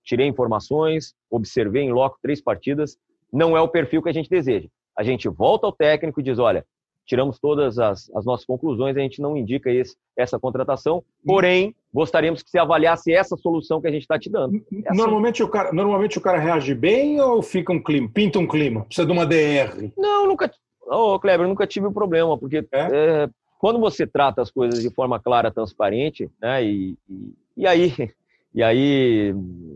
[0.05, 2.97] tirei informações, observei em loco três partidas,
[3.33, 4.69] não é o perfil que a gente deseja.
[4.97, 6.67] A gente volta ao técnico e diz, olha,
[7.07, 12.43] tiramos todas as, as nossas conclusões, a gente não indica esse, essa contratação, porém, gostaríamos
[12.43, 14.57] que você avaliasse essa solução que a gente está te dando.
[14.57, 14.99] É assim.
[14.99, 18.85] normalmente, o cara, normalmente o cara reage bem ou fica um clima, pinta um clima?
[18.85, 19.93] Precisa de uma DR?
[19.97, 20.51] Não, nunca.
[20.87, 22.89] Ô, oh, Kleber, nunca tive um problema, porque é?
[22.93, 23.29] É,
[23.63, 27.93] quando você trata as coisas de forma clara, transparente, né, e, e, e aí,
[28.53, 29.33] e aí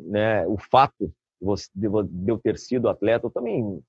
[0.06, 1.08] né, o fato
[1.72, 1.86] de
[2.26, 3.80] eu ter sido atleta, eu também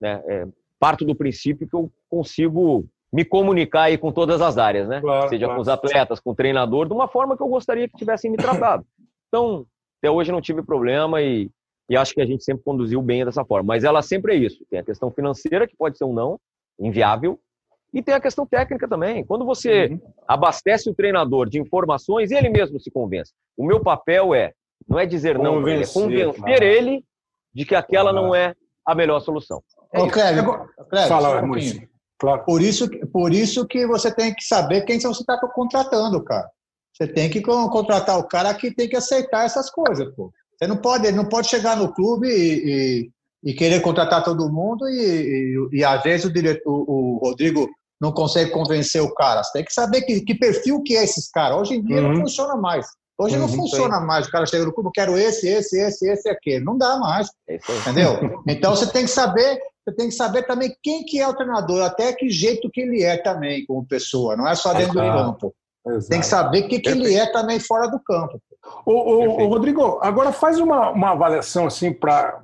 [0.00, 0.48] né, é,
[0.80, 5.00] parto do princípio que eu consigo me comunicar aí com todas as áreas, né?
[5.00, 5.56] Claro, Seja claro.
[5.56, 8.36] com os atletas, com o treinador, de uma forma que eu gostaria que tivessem me
[8.36, 8.84] tratado.
[9.28, 9.64] Então,
[10.00, 11.48] até hoje não tive problema e,
[11.88, 13.68] e acho que a gente sempre conduziu bem dessa forma.
[13.68, 14.66] Mas ela sempre é isso.
[14.68, 16.40] Tem a questão financeira, que pode ser um não,
[16.76, 17.38] inviável,
[17.94, 19.24] e tem a questão técnica também.
[19.24, 20.00] Quando você uhum.
[20.26, 23.32] abastece o treinador de informações, ele mesmo se convence.
[23.56, 24.52] O meu papel é
[24.86, 27.04] não é dizer não, é convencer ele
[27.54, 29.62] de que aquela não é a melhor solução.
[29.92, 30.44] É Ô, Cléber,
[30.90, 31.52] Cléber, Fala, um
[32.18, 32.44] Claro.
[32.44, 36.48] Por isso, por isso que você tem que saber quem você está contratando, cara.
[36.92, 40.32] Você tem que contratar o cara que tem que aceitar essas coisas, pô.
[40.56, 43.10] Você não pode, não pode chegar no clube e,
[43.44, 47.68] e, e querer contratar todo mundo e, e, e às vezes o, diretor, o Rodrigo
[48.04, 49.42] não consegue convencer o cara.
[49.42, 51.56] Você tem que saber que, que perfil que é esses caras.
[51.56, 52.12] Hoje em dia uhum.
[52.12, 52.86] não funciona mais.
[53.16, 54.26] Hoje não uhum, funciona mais.
[54.26, 56.62] O cara chega no clube, quero esse, esse, esse, esse, aquele.
[56.62, 57.28] Não dá mais.
[57.48, 58.42] É entendeu?
[58.46, 61.82] Então você tem que saber, você tem que saber também quem que é o treinador,
[61.82, 64.36] até que jeito que ele é também como pessoa.
[64.36, 65.54] Não é só dentro do campo.
[65.86, 66.08] Exato.
[66.08, 68.38] Tem que saber o que, que ele é também fora do campo.
[68.86, 72.42] Ô, ô, Rodrigo, agora faz uma, uma avaliação assim para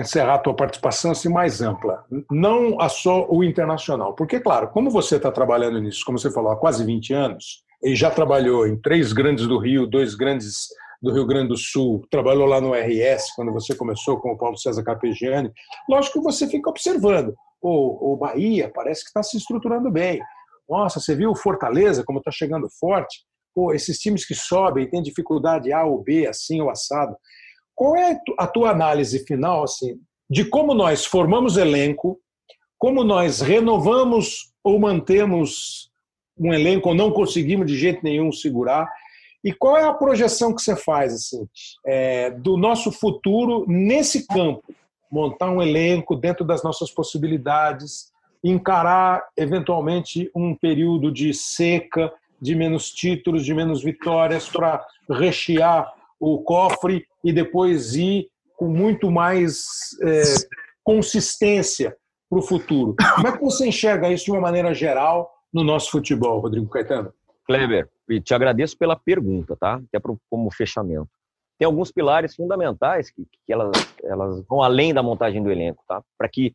[0.00, 2.04] encerrar a tua participação assim, mais ampla.
[2.30, 4.14] Não a só o internacional.
[4.14, 7.94] Porque, claro, como você está trabalhando nisso, como você falou, há quase 20 anos, e
[7.94, 10.68] já trabalhou em três grandes do Rio, dois grandes
[11.02, 14.56] do Rio Grande do Sul, trabalhou lá no RS, quando você começou com o Paulo
[14.56, 15.52] César Capegiani.
[15.88, 17.34] Lógico que você fica observando.
[17.60, 20.20] O, o Bahia parece que está se estruturando bem.
[20.68, 23.22] Nossa, você viu o Fortaleza como está chegando forte?
[23.54, 27.16] Pô, esses times que sobem têm dificuldade A ou B, assim ou assado.
[27.74, 29.98] Qual é a tua análise final assim,
[30.28, 32.18] de como nós formamos elenco,
[32.78, 35.90] como nós renovamos ou mantemos
[36.38, 38.90] um elenco ou não conseguimos de jeito nenhum segurar.
[39.42, 41.46] E qual é a projeção que você faz assim
[41.86, 44.62] é, do nosso futuro nesse campo?
[45.10, 48.10] Montar um elenco dentro das nossas possibilidades,
[48.42, 52.12] encarar eventualmente um período de seca,
[52.44, 55.90] de menos títulos, de menos vitórias, para rechear
[56.20, 58.28] o cofre e depois ir
[58.58, 59.64] com muito mais
[60.02, 60.22] é,
[60.82, 61.96] consistência
[62.28, 62.94] para o futuro.
[63.14, 67.12] Como é que você enxerga isso de uma maneira geral no nosso futebol, Rodrigo Caetano?
[67.46, 67.88] Kleber,
[68.22, 69.80] te agradeço pela pergunta, tá?
[69.88, 71.08] Até como fechamento.
[71.58, 73.72] Tem alguns pilares fundamentais que, que elas,
[74.02, 76.02] elas vão além da montagem do elenco, tá?
[76.18, 76.54] Para que,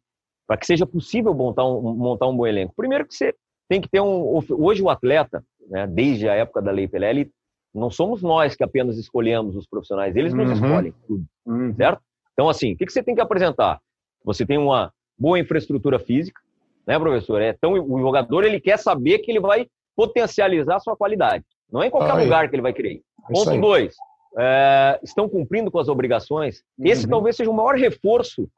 [0.59, 2.73] que seja possível montar um, montar um bom elenco.
[2.75, 3.33] Primeiro que você
[3.67, 4.39] tem que ter um...
[4.49, 7.27] Hoje o atleta, né, desde a época da Lei Pelé,
[7.73, 10.55] não somos nós que apenas escolhemos os profissionais, eles nos uhum.
[10.55, 11.73] escolhem tudo, uhum.
[11.75, 12.01] certo?
[12.33, 13.79] Então, assim, o que, que você tem que apresentar?
[14.23, 16.41] Você tem uma boa infraestrutura física,
[16.87, 17.41] né, professor?
[17.41, 21.43] É, então, o jogador ele quer saber que ele vai potencializar a sua qualidade.
[21.71, 23.01] Não é em qualquer lugar que ele vai querer.
[23.29, 23.95] É Ponto dois,
[24.37, 26.63] é, estão cumprindo com as obrigações.
[26.79, 27.11] Esse uhum.
[27.11, 28.49] talvez seja o maior reforço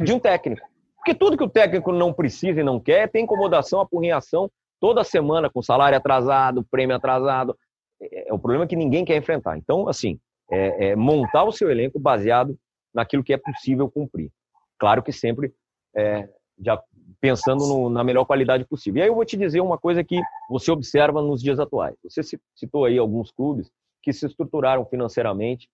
[0.00, 0.66] de um técnico.
[0.96, 4.50] Porque tudo que o técnico não precisa e não quer tem incomodação, apurrinhação
[4.80, 7.56] toda semana com salário atrasado, prêmio atrasado.
[8.00, 9.56] É, é o problema que ninguém quer enfrentar.
[9.56, 10.18] Então, assim,
[10.50, 12.58] é, é montar o seu elenco baseado
[12.92, 14.30] naquilo que é possível cumprir.
[14.78, 15.52] Claro que sempre
[15.96, 16.80] é, já
[17.20, 19.00] pensando no, na melhor qualidade possível.
[19.00, 21.96] E aí eu vou te dizer uma coisa que você observa nos dias atuais.
[22.04, 23.70] Você citou aí alguns clubes
[24.02, 25.68] que se estruturaram financeiramente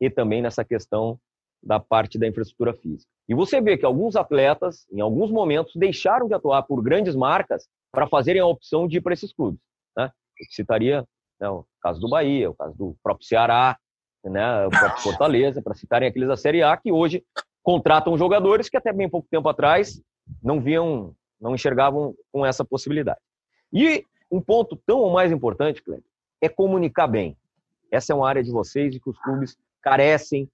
[0.00, 1.18] e também nessa questão
[1.62, 3.10] da parte da infraestrutura física.
[3.28, 7.68] E você vê que alguns atletas, em alguns momentos, deixaram de atuar por grandes marcas
[7.92, 9.60] para fazerem a opção de ir para esses clubes.
[9.96, 10.10] Né?
[10.40, 11.04] Eu citaria
[11.40, 13.78] né, o caso do Bahia, o caso do próprio Ceará,
[14.24, 17.22] né, o próprio Fortaleza, para citarem aqueles da Série A, que hoje
[17.62, 20.00] contratam jogadores que até bem pouco tempo atrás
[20.42, 23.20] não viam, não enxergavam com essa possibilidade.
[23.72, 26.04] E um ponto tão ou mais importante, Cleber,
[26.40, 27.36] é comunicar bem.
[27.90, 30.48] Essa é uma área de vocês e que os clubes carecem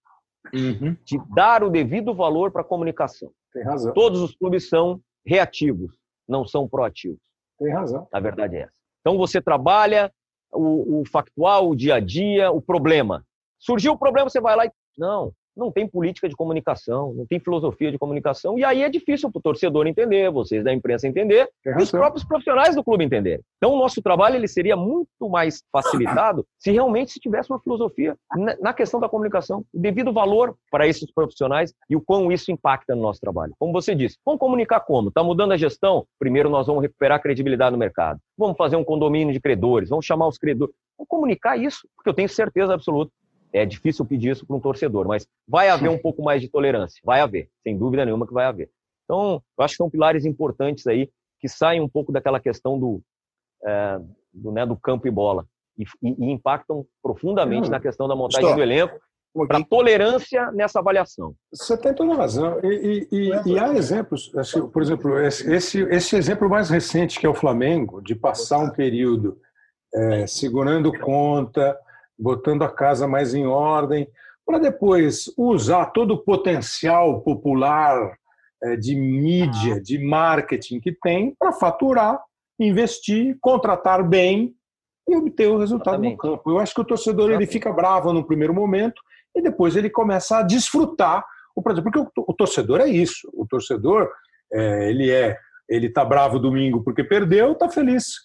[0.52, 0.96] uhum.
[1.04, 3.30] de dar o devido valor para a comunicação.
[3.52, 3.92] Tem razão.
[3.92, 5.96] Todos os clubes são reativos,
[6.28, 7.20] não são proativos.
[7.58, 8.06] Tem razão.
[8.12, 8.72] A verdade é essa.
[9.00, 10.12] Então você trabalha
[10.52, 13.24] o, o factual, o dia a dia, o problema.
[13.58, 14.72] Surgiu o problema, você vai lá e.
[14.98, 19.30] Não, não tem política de comunicação, não tem filosofia de comunicação, e aí é difícil
[19.30, 23.44] para o torcedor entender, vocês da imprensa entender, e os próprios profissionais do clube entenderem.
[23.56, 28.16] Então, o nosso trabalho ele seria muito mais facilitado se realmente se tivesse uma filosofia
[28.60, 33.02] na questão da comunicação, devido valor para esses profissionais e o quão isso impacta no
[33.02, 33.54] nosso trabalho.
[33.58, 35.08] Como você disse, vamos comunicar como?
[35.08, 36.06] Está mudando a gestão?
[36.18, 38.18] Primeiro nós vamos recuperar a credibilidade no mercado.
[38.36, 40.74] Vamos fazer um condomínio de credores, vamos chamar os credores.
[40.98, 43.12] Vamos comunicar isso, porque eu tenho certeza absoluta
[43.54, 47.00] é difícil pedir isso para um torcedor, mas vai haver um pouco mais de tolerância.
[47.04, 48.68] Vai haver, sem dúvida nenhuma que vai haver.
[49.04, 53.00] Então, eu acho que são pilares importantes aí que saem um pouco daquela questão do,
[53.64, 54.00] é,
[54.32, 55.46] do, né, do campo e bola
[55.78, 58.56] e, e, e impactam profundamente na questão da montagem Estou.
[58.56, 58.98] do elenco
[59.48, 61.34] para tolerância nessa avaliação.
[61.52, 62.60] Você tem toda razão.
[62.62, 64.32] E, e, e há exemplos,
[64.72, 69.36] por exemplo, esse, esse exemplo mais recente, que é o Flamengo, de passar um período
[69.92, 71.76] é, segurando conta,
[72.18, 74.08] botando a casa mais em ordem,
[74.46, 78.16] para depois usar todo o potencial popular
[78.62, 82.20] é, de mídia, de marketing que tem para faturar,
[82.58, 84.54] investir, contratar bem
[85.08, 86.12] e obter o resultado Exatamente.
[86.12, 86.50] no campo.
[86.50, 89.02] Eu acho que o torcedor ele fica bravo no primeiro momento
[89.34, 93.28] e depois ele começa a desfrutar o prazer, porque o, o torcedor é isso.
[93.32, 94.10] O torcedor
[94.52, 95.38] é, ele é
[95.68, 98.16] ele está bravo domingo porque perdeu, está feliz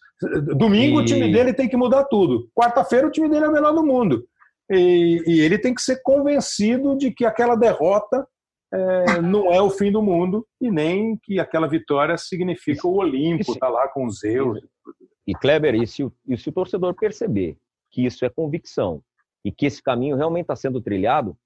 [0.57, 1.03] Domingo e...
[1.03, 2.49] o time dele tem que mudar tudo.
[2.53, 4.26] Quarta-feira o time dele é o melhor do mundo.
[4.70, 8.28] E, e, ele tem que ser convencido de que aquela derrota
[8.72, 13.57] é, não é o fim do mundo e nem que aquela vitória significa o Olimpo,
[13.57, 14.59] tá lá com os Zeus.
[15.26, 17.57] E Kleber, e se, o, e se o torcedor perceber
[17.91, 19.01] que isso é convicção
[19.43, 21.38] e que esse caminho realmente está sendo trilhado,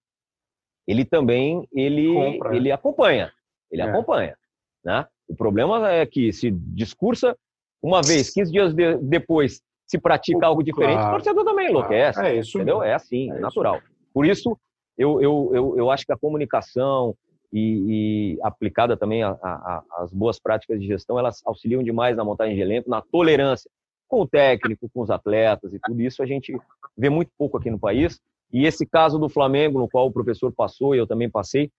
[0.88, 3.32] ele também ele, Compra, ele acompanha.
[3.71, 3.86] Ele é.
[3.86, 4.38] acompanha.
[4.84, 5.05] Né?
[5.28, 7.38] O problema é que se discursa
[7.84, 12.17] uma vez, 15 dias de, depois, se pratica algo diferente, claro, o torcedor também enlouquece.
[12.17, 12.34] Claro.
[12.34, 12.57] É isso.
[12.57, 12.81] Entendeu?
[12.81, 13.75] É assim, é natural.
[13.75, 13.86] Isso.
[14.13, 14.57] Por isso,
[14.97, 17.13] eu, eu, eu, eu acho que a comunicação
[17.51, 22.61] e, e aplicada também às boas práticas de gestão, elas auxiliam demais na montagem de
[22.61, 23.69] elenco, na tolerância
[24.07, 26.57] com o técnico, com os atletas e tudo isso a gente
[26.97, 28.19] vê muito pouco aqui no país.
[28.51, 31.69] E esse caso do Flamengo, no qual o professor passou e eu também passei,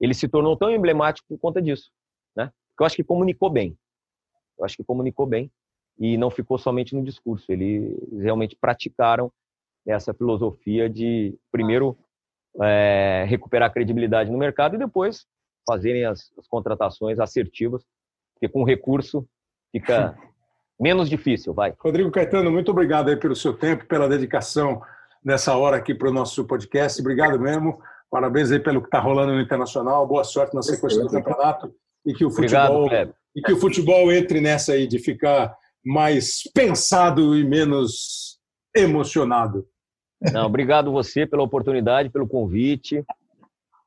[0.00, 1.90] ele se tornou tão emblemático por conta disso,
[2.34, 2.50] né?
[2.70, 3.76] Porque eu acho que comunicou bem
[4.64, 5.50] eu acho que comunicou bem
[5.98, 7.52] e não ficou somente no discurso.
[7.52, 9.30] Eles realmente praticaram
[9.86, 11.96] essa filosofia de, primeiro,
[12.62, 15.26] é, recuperar a credibilidade no mercado e depois
[15.66, 17.84] fazerem as, as contratações assertivas,
[18.34, 19.26] porque com recurso
[19.70, 20.16] fica
[20.80, 21.74] menos difícil, vai.
[21.78, 24.82] Rodrigo Caetano, muito obrigado aí pelo seu tempo, pela dedicação
[25.22, 27.00] nessa hora aqui para o nosso podcast.
[27.00, 27.80] Obrigado mesmo.
[28.10, 30.06] Parabéns aí pelo que está rolando no Internacional.
[30.06, 31.74] Boa sorte na sequência do campeonato
[32.06, 35.54] e que o futebol Obrigado, e que o futebol entre nessa aí de ficar
[35.84, 38.38] mais pensado e menos
[38.74, 39.66] emocionado.
[40.32, 43.04] Não, obrigado você pela oportunidade, pelo convite.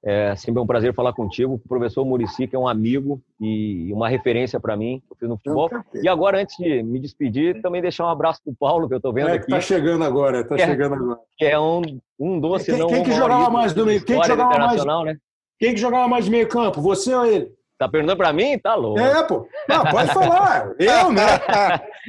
[0.05, 4.07] É sempre um prazer falar contigo, o professor Murici, que é um amigo e uma
[4.07, 5.69] referência para mim, eu fiz no futebol.
[6.01, 8.97] E agora, antes de me despedir, também deixar um abraço para o Paulo, que eu
[8.97, 9.45] estou vendo é, aqui.
[9.45, 11.19] Está chegando agora, está chegando agora.
[11.35, 11.81] Que é um,
[12.19, 14.05] um doce, quem, não quem que jogava mais do meio?
[14.05, 14.85] Quem que jogava mais?
[14.85, 15.17] Né?
[15.59, 16.79] Quem que jogava mais de meio campo?
[16.81, 17.56] Você ou ele?
[17.77, 18.57] Tá perguntando pra mim?
[18.57, 18.99] Tá louco.
[18.99, 19.47] É, pô.
[19.69, 20.73] Não, pode falar.
[20.79, 21.21] Eu, né?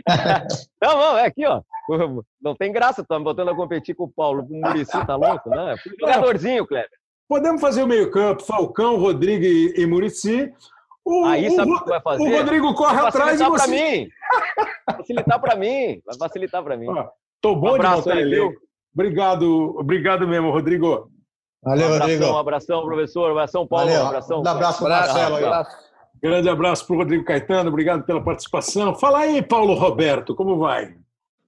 [0.80, 1.60] Não, não, é aqui, ó.
[2.40, 5.16] Não tem graça, tá me botando a competir com o Paulo, com o Murici, tá
[5.16, 5.74] louco, né?
[5.98, 6.88] Jogadorzinho, Kleber.
[7.28, 10.52] Podemos fazer o meio-campo, Falcão, Rodrigo e, e Murici.
[11.04, 12.22] O, Aí sabe o que vai fazer?
[12.22, 13.56] O Rodrigo corre vai atrás e você...
[13.56, 14.08] Pra mim.
[14.96, 16.02] Facilitar pra mim.
[16.06, 16.88] Vai facilitar pra mim.
[16.88, 17.08] Ó,
[17.40, 18.60] tô bom um de montar elenco.
[18.94, 21.10] Obrigado, obrigado mesmo, Rodrigo.
[21.62, 22.24] Valeu, um abração, Rodrigo.
[22.24, 23.28] Um abração, professor.
[23.28, 23.86] Um abração, Paulo.
[23.86, 24.02] Valeu.
[24.02, 24.42] Um abração.
[24.42, 25.36] Um abraço para Marcelo.
[25.36, 25.88] Abraço.
[26.20, 27.68] Grande abraço para o Rodrigo Caetano.
[27.68, 28.94] Obrigado pela participação.
[28.94, 30.96] Fala aí, Paulo Roberto, como vai?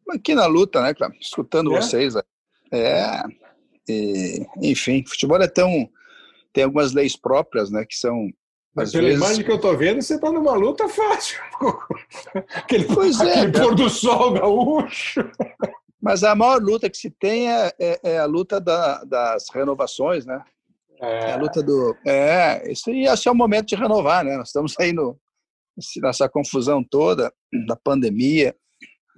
[0.09, 1.13] Aqui na luta, né, cara?
[1.21, 1.81] Escutando é?
[1.81, 2.15] vocês.
[2.73, 3.23] É.
[3.89, 5.89] E, enfim, futebol é tão,
[6.53, 8.31] tem algumas leis próprias, né, que são
[8.75, 9.19] mas pela vezes...
[9.21, 11.41] imagem que eu estou vendo, você está numa luta fácil.
[12.55, 15.29] aquele, pois é, aquele pôr do sol gaúcho.
[16.01, 20.25] Mas a maior luta que se tem é, é, é a luta da, das renovações,
[20.25, 20.43] né?
[21.01, 21.31] É.
[21.31, 21.33] é.
[21.33, 21.97] a luta do.
[22.07, 24.37] É, isso ia ser o momento de renovar, né?
[24.37, 25.19] Nós estamos aí no,
[26.03, 27.33] nessa confusão toda
[27.67, 28.55] da pandemia.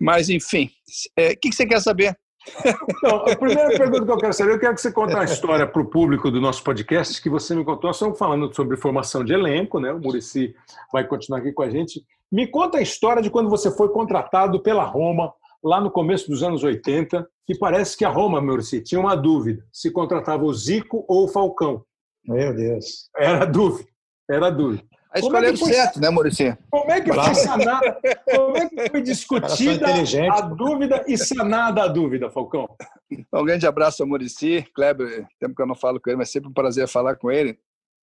[0.01, 0.71] Mas, enfim,
[1.17, 2.17] é, o é, que, que você quer saber?
[2.97, 5.65] Então, a primeira pergunta que eu quero saber, eu quero que você conte uma história
[5.65, 7.89] para o público do nosso podcast que você me contou.
[7.89, 9.93] Nós estamos falando sobre formação de elenco, né?
[9.93, 10.53] O Murici
[10.93, 12.05] vai continuar aqui com a gente.
[12.31, 15.33] Me conta a história de quando você foi contratado pela Roma,
[15.63, 19.65] lá no começo dos anos 80, que parece que a Roma, Murici, tinha uma dúvida:
[19.73, 21.85] se contratava o Zico ou o Falcão.
[22.27, 23.09] Meu Deus.
[23.17, 23.89] Era dúvida.
[24.31, 24.85] Era dúvida.
[25.13, 26.57] A escolha é foi, certo, né, Maurício?
[26.71, 28.01] Como é que foi sanada,
[28.35, 29.87] como é que foi discutida
[30.33, 32.67] a dúvida e sanada a dúvida, Falcão?
[33.31, 36.49] Um grande abraço ao Murici, Kleber, tempo que eu não falo com ele, mas sempre
[36.49, 37.59] um prazer falar com ele.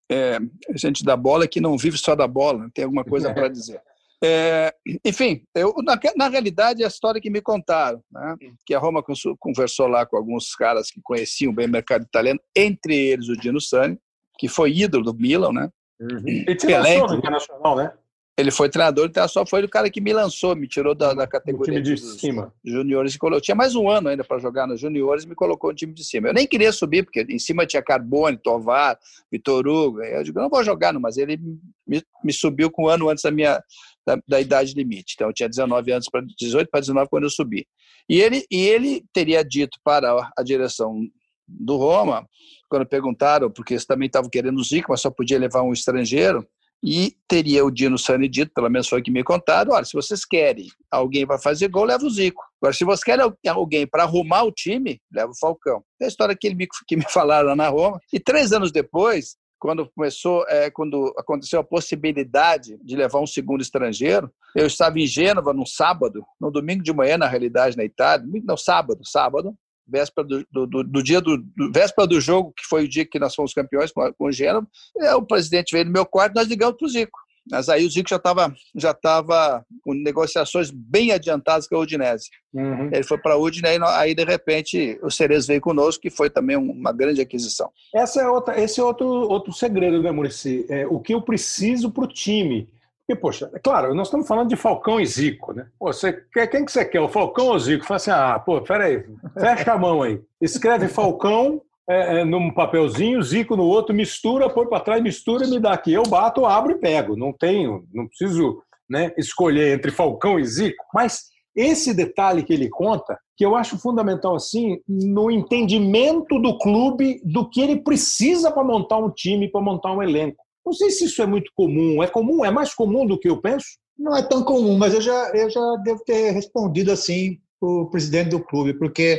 [0.08, 0.38] É,
[0.76, 3.80] gente da bola que não vive só da bola, tem alguma coisa para dizer.
[4.22, 8.36] É, enfim, eu, na, na, realidade, é a história que me contaram, né?
[8.66, 9.02] que a Roma
[9.38, 13.60] conversou lá com alguns caras que conheciam bem o mercado italiano, entre eles o Dino
[13.60, 13.98] Sani,
[14.38, 15.70] que foi ídolo do Milan, né?
[16.00, 16.22] Uhum.
[16.26, 17.92] Ele te lançou no Internacional, né?
[18.38, 21.26] Ele foi treinador do Internacional, foi o cara que me lançou, me tirou da, da
[21.26, 22.52] categoria time de cima.
[22.64, 23.18] juniores.
[23.20, 25.92] Eu tinha mais um ano ainda para jogar nos juniores e me colocou no time
[25.92, 26.28] de cima.
[26.28, 28.98] Eu nem queria subir, porque em cima tinha Carbone, Tovar,
[29.30, 30.02] Vitor Hugo.
[30.02, 31.38] Eu digo, não vou jogar, não, mas ele
[31.86, 33.62] me, me subiu com um ano antes da minha
[34.06, 35.14] da, da idade limite.
[35.14, 37.66] Então eu tinha 19 anos para 18 para 19 quando eu subi.
[38.08, 41.00] E ele, e ele teria dito para a direção
[41.46, 42.26] do Roma
[42.68, 46.46] quando perguntaram, porque eles também estavam querendo o Zico, mas só podia levar um estrangeiro,
[46.82, 49.92] e teria o Dino Sani dito, pelo menos foi o que me contaram, olha, se
[49.92, 52.42] vocês querem alguém vai fazer gol, leva o Zico.
[52.60, 55.82] Agora, se vocês querem alguém para arrumar o time, leva o Falcão.
[56.00, 58.00] É a história que, ele me, que me falaram na Roma.
[58.12, 63.60] E três anos depois, quando começou, é, quando aconteceu a possibilidade de levar um segundo
[63.60, 68.26] estrangeiro, eu estava em Gênova no sábado, no domingo de manhã, na realidade, na Itália,
[68.42, 69.54] não, sábado, sábado,
[69.86, 73.18] véspera do, do, do dia do, do, véspera do jogo, que foi o dia que
[73.18, 74.66] nós fomos campeões com, com o Gênero,
[74.98, 77.18] é, o presidente veio no meu quarto nós ligamos para o Zico.
[77.50, 82.28] Mas aí o Zico já estava já tava com negociações bem adiantadas com a Udinese.
[82.52, 82.90] Uhum.
[82.92, 86.56] Ele foi para a Udinese, aí de repente o Cerezo veio conosco, que foi também
[86.56, 87.70] uma grande aquisição.
[87.94, 90.66] Essa é outra, esse é outro, outro segredo, né, Murici?
[90.68, 92.68] É, o que eu preciso para o time
[93.10, 95.66] porque, poxa, é claro, nós estamos falando de Falcão e Zico, né?
[95.80, 97.84] Pô, você quer, quem que você quer, o Falcão ou o Zico?
[97.84, 100.20] Fala assim, ah, pô, peraí, fecha a mão aí.
[100.40, 101.60] Escreve Falcão
[101.90, 105.72] é, é, num papelzinho, Zico no outro, mistura, põe para trás, mistura e me dá
[105.72, 105.92] aqui.
[105.92, 107.16] Eu bato, abro e pego.
[107.16, 110.84] Não tenho, não preciso né, escolher entre Falcão e Zico.
[110.94, 111.24] Mas
[111.54, 117.50] esse detalhe que ele conta, que eu acho fundamental assim, no entendimento do clube do
[117.50, 120.44] que ele precisa para montar um time, para montar um elenco.
[120.64, 122.00] Não sei se isso é muito comum.
[122.04, 122.44] É comum?
[122.44, 123.66] É mais comum do que eu penso?
[123.98, 127.90] Não é tão comum, mas eu já, eu já devo ter respondido assim para o
[127.90, 129.18] presidente do clube, porque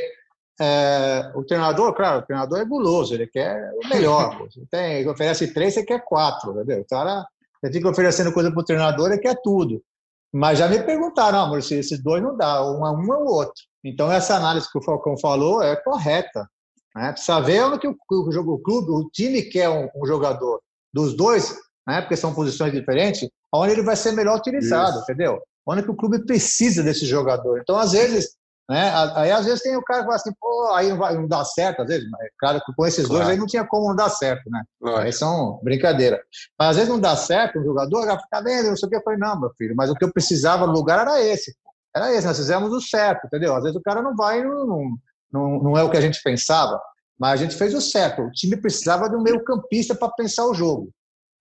[0.60, 4.38] é, o treinador, claro, o treinador é guloso, ele quer o melhor.
[4.50, 6.80] Você tem, oferece três, você quer quatro, entendeu?
[6.80, 7.26] O cara,
[7.60, 9.82] você fica oferecendo coisa para o treinador, ele quer tudo.
[10.32, 13.62] Mas já me perguntaram, amor, se esses dois não dá, um é um ou outro.
[13.84, 16.48] Então, essa análise que o Falcão falou é correta.
[16.94, 17.12] Né?
[17.12, 20.60] Precisa ver onde que o, o, o clube, o time quer um, um jogador
[20.92, 21.54] dos dois,
[21.86, 25.02] né, porque são posições diferentes, onde ele vai ser melhor utilizado, Isso.
[25.02, 25.40] entendeu?
[25.66, 27.60] Onde que o clube precisa desse jogador.
[27.60, 28.36] Então, às vezes,
[28.68, 31.26] né, aí às vezes tem o cara que fala assim, pô, aí não, vai, não
[31.26, 33.24] dá certo, às vezes, mas, claro que com esses claro.
[33.24, 34.62] dois aí não tinha como não dar certo, né?
[34.98, 36.22] Aí são brincadeira.
[36.58, 38.96] Mas às vezes não dá certo um jogador, vai ficar vendo, não sei o que,
[38.96, 41.54] eu falei, não, meu filho, mas o que eu precisava no lugar era esse.
[41.94, 43.54] Era esse, nós fizemos o certo, entendeu?
[43.54, 44.96] Às vezes o cara não vai, não,
[45.30, 46.80] não, não é o que a gente pensava.
[47.18, 48.22] Mas a gente fez o certo.
[48.22, 50.90] O time precisava de um meio-campista para pensar o jogo.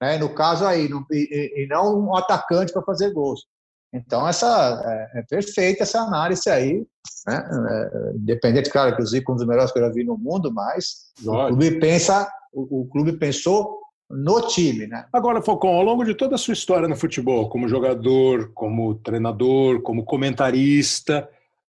[0.02, 0.18] Né?
[0.18, 3.46] No caso aí, no, e, e, não um atacante para fazer gols.
[3.94, 6.86] Então, essa é, é, perfeita essa análise aí.
[7.28, 7.50] Né?
[7.70, 10.18] É, independente, claro, que o Zico é um dos melhores que eu já vi no
[10.18, 13.80] mundo, mas o clube pensa, o, o clube pensou
[14.10, 15.06] no time, né?
[15.12, 19.82] Agora, Falcão, ao longo de toda a sua história no futebol, como jogador, como treinador,
[19.82, 21.30] como comentarista,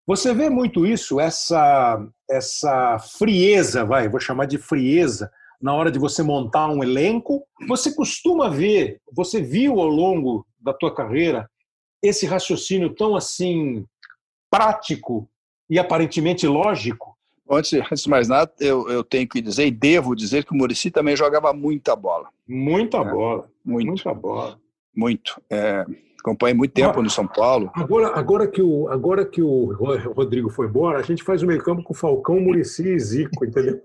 [0.07, 5.29] você vê muito isso, essa, essa frieza, vai, vou chamar de frieza,
[5.61, 7.43] na hora de você montar um elenco.
[7.67, 11.49] Você costuma ver, você viu ao longo da tua carreira
[12.01, 13.85] esse raciocínio tão assim
[14.49, 15.29] prático
[15.69, 17.17] e aparentemente lógico?
[17.49, 20.55] Antes, antes de mais nada, eu, eu tenho que dizer e devo dizer que o
[20.55, 22.29] Murici também jogava muita bola.
[22.47, 23.51] Muita é, bola.
[23.65, 23.87] Muito.
[23.87, 24.59] Muita bola.
[24.95, 25.41] Muito.
[25.49, 25.85] É,
[26.19, 27.71] Acompanhei muito tempo no São Paulo.
[27.73, 29.73] Agora, agora, que o, agora que o
[30.15, 33.79] Rodrigo foi embora, a gente faz o meio campo com Falcão, Murici e Zico, entendeu?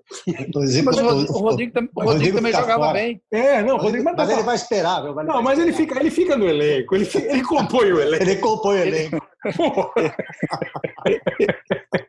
[0.85, 2.93] mas o, o, Rodrigo, o Rodrigo também jogava fora.
[2.93, 3.23] bem.
[3.31, 5.13] É, não, Rodrigo, mas, mas ele vai esperar.
[5.13, 8.23] Vai não, mas ele fica, ele fica no elenco, ele, fica, ele compõe o elenco.
[8.23, 9.25] Ele compõe o elenco.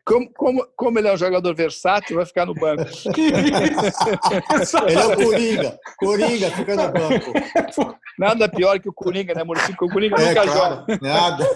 [0.04, 2.84] como, como, como ele é um jogador versátil, vai ficar no banco.
[4.88, 5.78] ele é o Coringa.
[5.98, 7.32] Coringa fica no banco.
[8.18, 9.74] Nada pior que o Coringa, né, Maurício?
[9.74, 10.98] O Coringa é, nunca claro, joga.
[11.02, 11.46] Nada.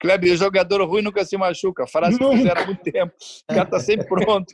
[0.00, 1.86] Kleber, jogador ruim nunca se machuca.
[1.86, 3.12] Frase que fizeram há muito tempo.
[3.50, 4.52] O cara tá sempre pronto.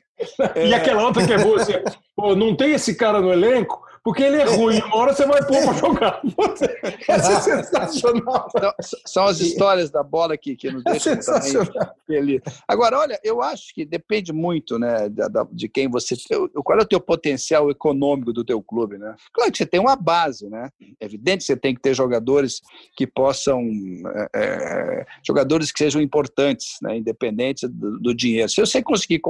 [0.55, 0.75] E é...
[0.75, 1.73] aquela outra que é boa, assim,
[2.15, 4.79] pô, não tem esse cara no elenco, porque ele é ruim.
[4.79, 6.23] Uma hora você vai pôr para jogar.
[7.07, 8.49] Essa é sensacional.
[8.57, 8.73] Então,
[9.07, 12.41] são as histórias da bola que, que nos é deixam é feliz.
[12.67, 15.11] Agora, olha, eu acho que depende muito né,
[15.53, 16.17] de quem você.
[16.65, 19.15] Qual é o teu potencial econômico do teu clube, né?
[19.33, 20.71] Claro que você tem uma base, né?
[20.99, 22.63] É evidente que você tem que ter jogadores
[22.97, 23.69] que possam.
[24.15, 28.49] É, é, jogadores que sejam importantes, né, independentes do, do dinheiro.
[28.49, 29.21] Se você conseguir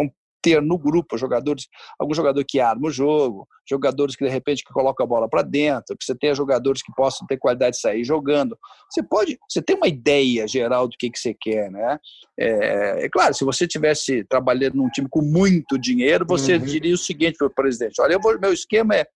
[0.42, 1.66] ter no grupo jogadores,
[1.98, 5.42] algum jogador que arma o jogo, jogadores que de repente que colocam a bola para
[5.42, 8.56] dentro, que você tenha jogadores que possam ter qualidade de sair jogando.
[8.90, 11.98] Você pode, você tem uma ideia geral do que, que você quer, né?
[12.38, 16.64] É, é claro, se você tivesse trabalhando num time com muito dinheiro, você uhum.
[16.64, 19.06] diria o seguinte para o presidente: olha, vou, meu esquema é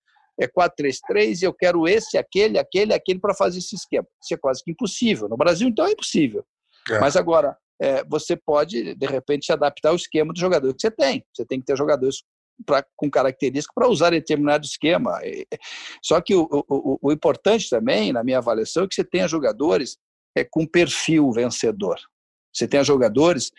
[0.41, 4.07] é 4-3-3 e eu quero esse, aquele, aquele, aquele para fazer esse esquema.
[4.23, 5.29] Isso é quase que impossível.
[5.29, 6.45] No Brasil, então, é impossível.
[6.91, 6.99] É.
[6.99, 11.25] Mas agora, é, você pode, de repente, adaptar o esquema do jogador que você tem.
[11.35, 12.23] Você tem que ter jogadores
[12.65, 15.21] pra, com características para usar determinado esquema.
[16.03, 19.97] Só que o, o, o, importante também, na minha avaliação, é que você tenha jogadores
[20.37, 21.99] é, com perfil vencedor.
[22.53, 23.51] Você tenha jogadores,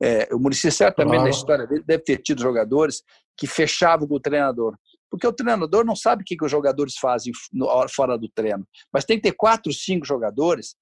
[0.00, 3.02] é, o Muricy certamente na história dele deve ter tido jogadores
[3.36, 4.76] que fechavam com o treinador.
[5.10, 7.32] Porque o treinador não sabe o que, que os jogadores fazem
[7.90, 8.66] fora do treino.
[8.92, 10.76] Mas tem que ter quatro, cinco jogadores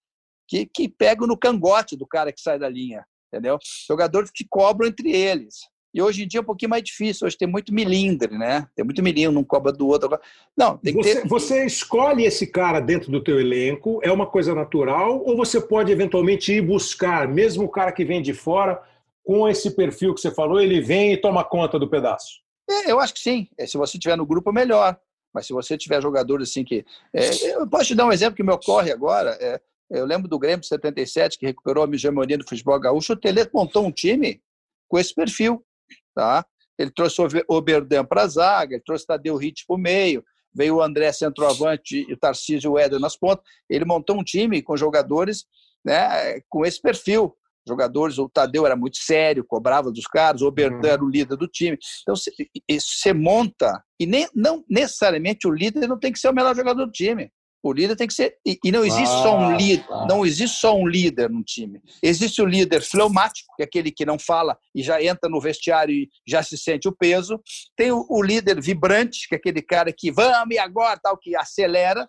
[0.53, 3.59] que, que pegam no cangote do cara que sai da linha, entendeu?
[3.89, 5.61] Jogadores que cobram entre eles.
[5.95, 7.27] E hoje em dia é um pouquinho mais difícil.
[7.27, 8.67] Hoje tem muito milindre, né?
[8.75, 10.19] Tem muito milindre, um cobra do outro.
[10.57, 11.29] Não, tem você, ter...
[11.29, 15.91] você escolhe esse cara dentro do teu elenco, é uma coisa natural, ou você pode
[15.91, 18.83] eventualmente ir buscar, mesmo o cara que vem de fora,
[19.25, 22.41] com esse perfil que você falou, ele vem e toma conta do pedaço?
[22.69, 23.49] É, eu acho que sim.
[23.59, 24.99] É, se você tiver no grupo, é melhor.
[25.33, 26.85] Mas se você tiver jogadores assim que.
[27.13, 29.39] É, eu posso te dar um exemplo que me ocorre agora.
[29.93, 33.13] Eu lembro do Grêmio de 77, que recuperou a hegemonia do futebol gaúcho.
[33.13, 34.43] O Tele montou um time
[34.89, 35.65] com esse perfil.
[36.15, 36.45] Tá?
[36.79, 40.25] Ele trouxe o Oberdan para a zaga, ele trouxe Tadeu Ritch para o meio,
[40.55, 43.45] veio o André centroavante e o Tarcísio e o Éder nas pontas.
[43.69, 45.45] Ele montou um time com jogadores
[45.85, 47.37] né, com esse perfil.
[47.69, 50.87] Jogadores, o Tadeu era muito sério, cobrava dos caras, o Oberdan uhum.
[50.87, 51.79] era o líder do time.
[52.01, 56.57] Então, você monta, e nem, não necessariamente o líder não tem que ser o melhor
[56.57, 57.31] jogador do time.
[57.63, 58.37] O líder tem que ser.
[58.45, 60.07] E, e não existe ah, só um líder, ah.
[60.09, 61.81] não existe só um líder no time.
[62.03, 65.95] Existe o líder fleumático, que é aquele que não fala e já entra no vestiário
[65.95, 67.41] e já se sente o peso.
[67.77, 71.37] Tem o, o líder vibrante, que é aquele cara que vamos e agora, tal, que
[71.37, 72.09] acelera.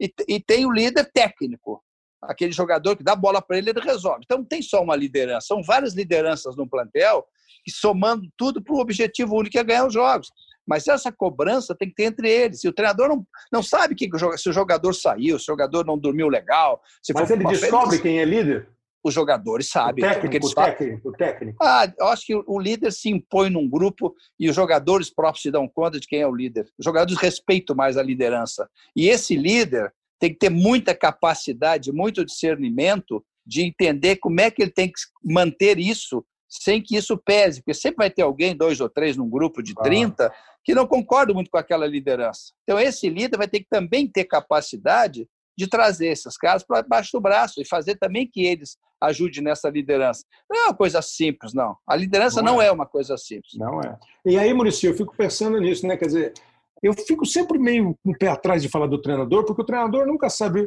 [0.00, 1.82] E, e tem o líder técnico,
[2.22, 4.22] aquele jogador que dá bola para ele, ele resolve.
[4.24, 7.24] Então não tem só uma liderança, são várias lideranças no plantel
[7.64, 10.30] que somando tudo para o objetivo único que é ganhar os jogos.
[10.68, 12.62] Mas essa cobrança tem que ter entre eles.
[12.62, 14.06] E o treinador não, não sabe que,
[14.36, 16.82] se o jogador saiu, se o jogador não dormiu legal.
[17.14, 18.68] Mas ele descobre feliz, quem é líder?
[19.02, 20.04] Os jogadores sabem.
[20.04, 21.58] O técnico, o técnico, o técnico.
[21.62, 25.50] Ah, eu acho que o líder se impõe num grupo e os jogadores próprios se
[25.50, 26.68] dão conta de quem é o líder.
[26.78, 28.68] Os jogadores respeitam mais a liderança.
[28.94, 29.90] E esse líder
[30.20, 35.00] tem que ter muita capacidade, muito discernimento de entender como é que ele tem que
[35.24, 39.28] manter isso sem que isso pese, porque sempre vai ter alguém, dois ou três num
[39.28, 40.32] grupo de 30, ah.
[40.64, 42.52] que não concorda muito com aquela liderança.
[42.62, 47.10] Então, esse líder vai ter que também ter capacidade de trazer esses caras para baixo
[47.12, 50.24] do braço e fazer também que eles ajudem nessa liderança.
[50.48, 51.76] Não é uma coisa simples, não.
[51.86, 52.66] A liderança não, não é.
[52.66, 52.72] é.
[52.72, 53.54] uma coisa simples.
[53.56, 53.98] Não é.
[54.24, 55.96] E aí, Maurício, eu fico pensando nisso, né?
[55.96, 56.34] Quer dizer,
[56.82, 60.06] eu fico sempre meio com o pé atrás de falar do treinador, porque o treinador
[60.06, 60.66] nunca sabe.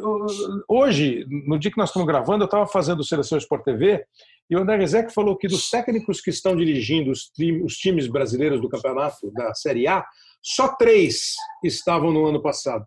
[0.67, 4.05] Hoje, no dia que nós estamos gravando, eu estava fazendo Seleção Sport TV
[4.49, 7.31] e o André Rezec falou que dos técnicos que estão dirigindo os,
[7.63, 10.05] os times brasileiros do campeonato da Série A,
[10.41, 12.85] só três estavam no ano passado.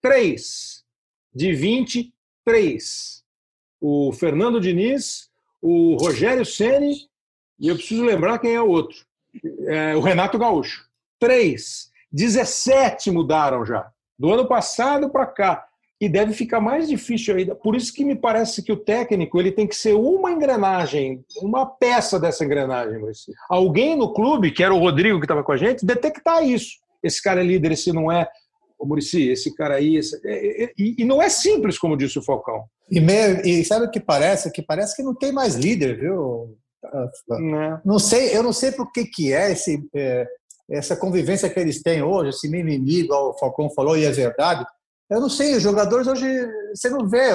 [0.00, 0.84] Três.
[1.34, 3.22] De 23.
[3.80, 5.28] O Fernando Diniz,
[5.60, 6.94] o Rogério Ceni
[7.58, 9.04] e eu preciso lembrar quem é o outro.
[9.66, 10.88] É, o Renato Gaúcho.
[11.18, 11.90] Três.
[12.14, 13.90] 17 mudaram já.
[14.16, 15.66] Do ano passado para cá.
[16.00, 17.54] E deve ficar mais difícil ainda.
[17.54, 21.66] Por isso que me parece que o técnico ele tem que ser uma engrenagem, uma
[21.66, 23.00] peça dessa engrenagem.
[23.48, 26.72] Alguém no clube, que era o Rodrigo que estava com a gente, detectar isso.
[27.02, 28.28] Esse cara é líder, esse não é.
[28.78, 29.96] o Murici, esse cara aí.
[29.96, 32.64] Esse, é, é, e, e, não é simples, como disse o Falcão.
[32.90, 34.50] E, meio, e sabe o que parece?
[34.50, 36.56] Que parece que não tem mais líder, viu?
[37.28, 37.80] Não, é.
[37.84, 40.26] não sei, eu não sei por que, que é esse, é,
[40.70, 44.64] essa convivência que eles têm hoje, esse mimimi, igual o Falcão falou, e é verdade.
[45.10, 46.26] Eu não sei, os jogadores hoje,
[46.74, 47.28] você não vê.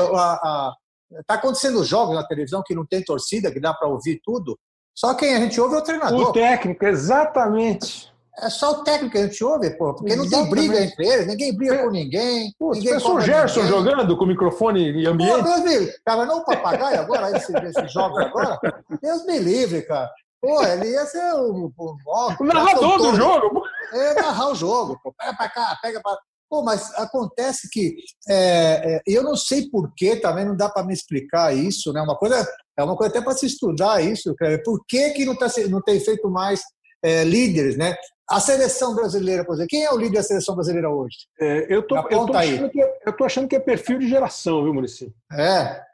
[1.20, 4.58] Está acontecendo jogos na televisão que não tem torcida, que dá para ouvir tudo.
[4.96, 6.30] Só quem a gente ouve é o treinador.
[6.30, 8.12] O técnico, exatamente.
[8.42, 11.28] É só o técnico que a gente ouve, pô, porque não tem briga entre eles,
[11.28, 12.54] ninguém briga com ninguém.
[12.58, 13.78] Pô, ninguém pensou o Gerson ninguém.
[13.78, 15.44] jogando com microfone e ambiente?
[15.44, 18.58] Pô, Deus me Tava não o papagaio agora, esses, esses jogos agora?
[19.02, 20.10] Deus me livre, cara.
[20.42, 23.62] Pô, ele ia ser o, o, o, o narrador do jogo.
[23.94, 25.00] É, narrar o jogo.
[25.04, 25.14] Pô.
[25.18, 26.18] Pega pra cá, pega pra...
[26.50, 27.96] Pô, mas acontece que
[28.28, 32.02] é, é, eu não sei porquê, também não dá para me explicar isso, né?
[32.02, 34.34] Uma coisa é uma coisa até para se estudar isso.
[34.64, 36.62] Por que, que não, tá, não tem feito mais
[37.04, 37.96] é, líderes, né?
[38.28, 41.18] A seleção brasileira, por exemplo, quem é o líder da seleção brasileira hoje?
[41.40, 44.08] É, eu tô, eu tô achando que, é, eu tô achando que é perfil de
[44.08, 45.14] geração, viu, Murici?
[45.34, 45.89] É.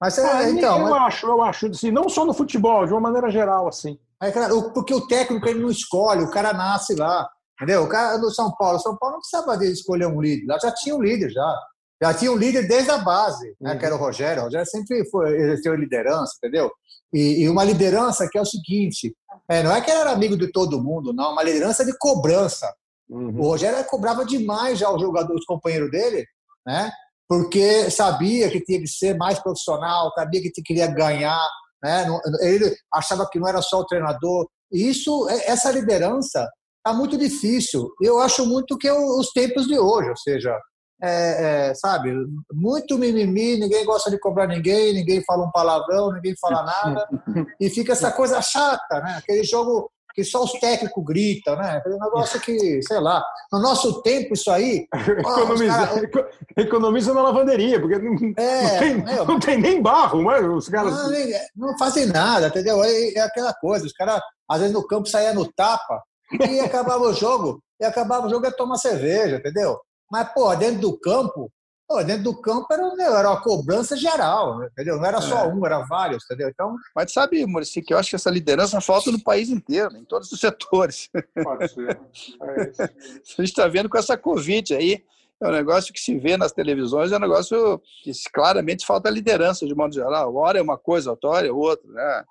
[0.00, 1.02] Mas é, ah, então, eu mas...
[1.02, 3.98] acho, eu acho, assim, não só no futebol, de uma maneira geral, assim.
[4.22, 4.30] É,
[4.72, 7.28] porque o técnico ele não escolhe, o cara nasce lá.
[7.60, 7.82] Entendeu?
[7.82, 10.72] O cara do São Paulo, São Paulo não precisava de escolher um líder, lá já
[10.72, 11.54] tinha um líder já.
[12.00, 13.78] Já tinha um líder desde a base, né, uhum.
[13.78, 14.42] que era o Rogério.
[14.42, 16.70] O Rogério sempre foi, exerceu liderança, entendeu?
[17.12, 19.12] E, e, uma liderança que é o seguinte:
[19.48, 22.72] é, não é que ele era amigo de todo mundo, não, uma liderança de cobrança.
[23.08, 23.36] Uhum.
[23.40, 26.24] O Rogério cobrava demais já os jogadores, os companheiros dele,
[26.64, 26.92] né?
[27.28, 31.46] Porque sabia que tinha que ser mais profissional, sabia que queria ganhar,
[31.82, 32.06] né?
[32.40, 34.48] Ele achava que não era só o treinador.
[34.72, 36.48] E isso, é, essa liderança
[36.78, 37.90] está muito difícil.
[38.00, 40.58] Eu acho muito que é os tempos de hoje, ou seja,
[41.02, 42.12] é, é, sabe,
[42.52, 47.08] muito mimimi, ninguém gosta de cobrar ninguém, ninguém fala um palavrão, ninguém fala nada,
[47.60, 49.16] e fica essa coisa chata, né?
[49.18, 51.76] Aquele jogo que só os técnicos gritam, né?
[51.76, 54.88] Aquele negócio que, sei lá, no nosso tempo isso aí...
[55.16, 56.30] economiza, cara...
[56.56, 60.68] economiza na lavanderia, porque não, é, não, tem, meu, não tem nem barro, mas os
[60.68, 60.92] caras...
[60.92, 62.82] Não, não fazem nada, entendeu?
[62.82, 66.02] É, é aquela coisa, os caras, às vezes no campo saia no tapa,
[66.50, 69.78] e acabava o jogo, e acabava o jogo e tomar cerveja, entendeu?
[70.10, 71.48] Mas, pô, dentro do campo,
[71.88, 74.98] pô, dentro do campo era, era uma cobrança geral, entendeu?
[74.98, 75.48] Não era só é.
[75.48, 76.50] um, era vários, entendeu?
[76.50, 76.76] Então...
[76.94, 80.30] Mas sabe, Maurício, que eu acho que essa liderança falta no país inteiro, em todos
[80.30, 81.08] os setores.
[81.42, 81.98] Pode ser.
[82.42, 85.02] É a gente está vendo com essa Covid aí,
[85.40, 89.66] é um negócio que se vê nas televisões, é um negócio que claramente falta liderança,
[89.66, 90.34] de modo geral.
[90.34, 92.24] Hora é uma coisa, outra hora é outra, né?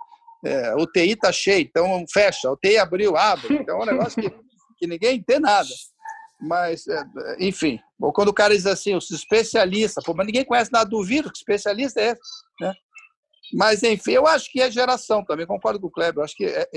[0.46, 2.52] É, o TI está cheio, então fecha.
[2.52, 3.56] O TI abriu, abre.
[3.56, 4.30] Então é um negócio que,
[4.78, 5.70] que ninguém tem nada.
[6.40, 7.04] Mas, é,
[7.40, 7.80] enfim,
[8.14, 11.38] quando o cara diz assim, os especialistas, pô, mas ninguém conhece nada do vírus, que
[11.38, 12.22] especialista é esse?
[12.62, 12.74] Né?
[13.54, 16.24] Mas, enfim, eu acho que é geração também, concordo com o Kleber.
[16.24, 16.68] Acho que é,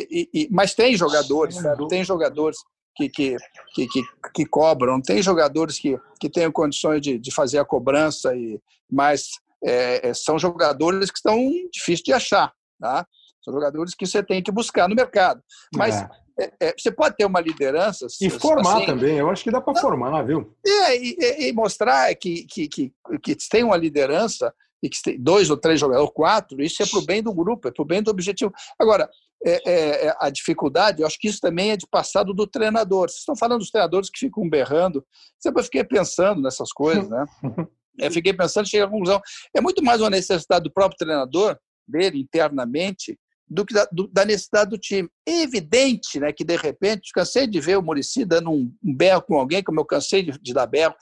[0.51, 1.89] mas tem jogadores, sabe?
[1.89, 2.59] tem jogadores
[2.97, 3.37] que, que,
[3.75, 4.03] que, que,
[4.35, 9.31] que cobram, tem jogadores que, que têm condições de, de fazer a cobrança, e, mas
[9.65, 11.39] é, é são jogadores que estão
[11.73, 12.53] difíceis de achar.
[12.79, 13.07] Tá?
[13.43, 15.43] São jogadores que você tem que buscar no mercado.
[15.75, 16.09] Mas é.
[16.41, 18.07] É, é, você pode ter uma liderança.
[18.20, 20.57] E formar assim, também, eu acho que dá para formar, viu?
[20.66, 25.51] É, e, e, mostrar que, que, que, que tem uma liderança e que tem dois
[25.51, 27.86] ou três jogadores, ou quatro, isso é para o bem do grupo, é para o
[27.86, 28.51] bem do objetivo.
[28.78, 29.09] Agora,
[29.45, 33.09] é, é, é, a dificuldade, eu acho que isso também é de passado do treinador.
[33.09, 35.05] Vocês estão falando dos treinadores que ficam berrando.
[35.38, 37.24] Sempre eu fiquei pensando nessas coisas, né?
[37.99, 39.20] eu fiquei pensando, cheguei à conclusão.
[39.55, 43.18] É muito mais uma necessidade do próprio treinador, dele internamente,
[43.51, 45.09] do que da, do, da, necessidade do time.
[45.27, 49.22] É evidente né, que, de repente, cansei de ver o Murici dando um, um berro
[49.22, 50.95] com alguém, como eu cansei de, de dar berro,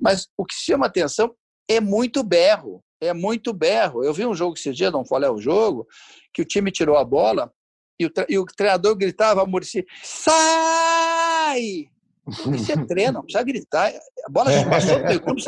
[0.00, 1.32] mas o que chama atenção
[1.68, 4.02] é muito berro, é muito berro.
[4.02, 5.86] Eu vi um jogo esse dia, não falei o jogo,
[6.34, 7.52] que o time tirou a bola
[8.00, 11.91] e o, e o treinador gritava Murici, sai!
[12.28, 13.92] Isso é treino, não precisa gritar.
[14.24, 15.40] A bola já passou do meio campo,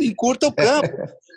[0.00, 0.88] encurta o campo.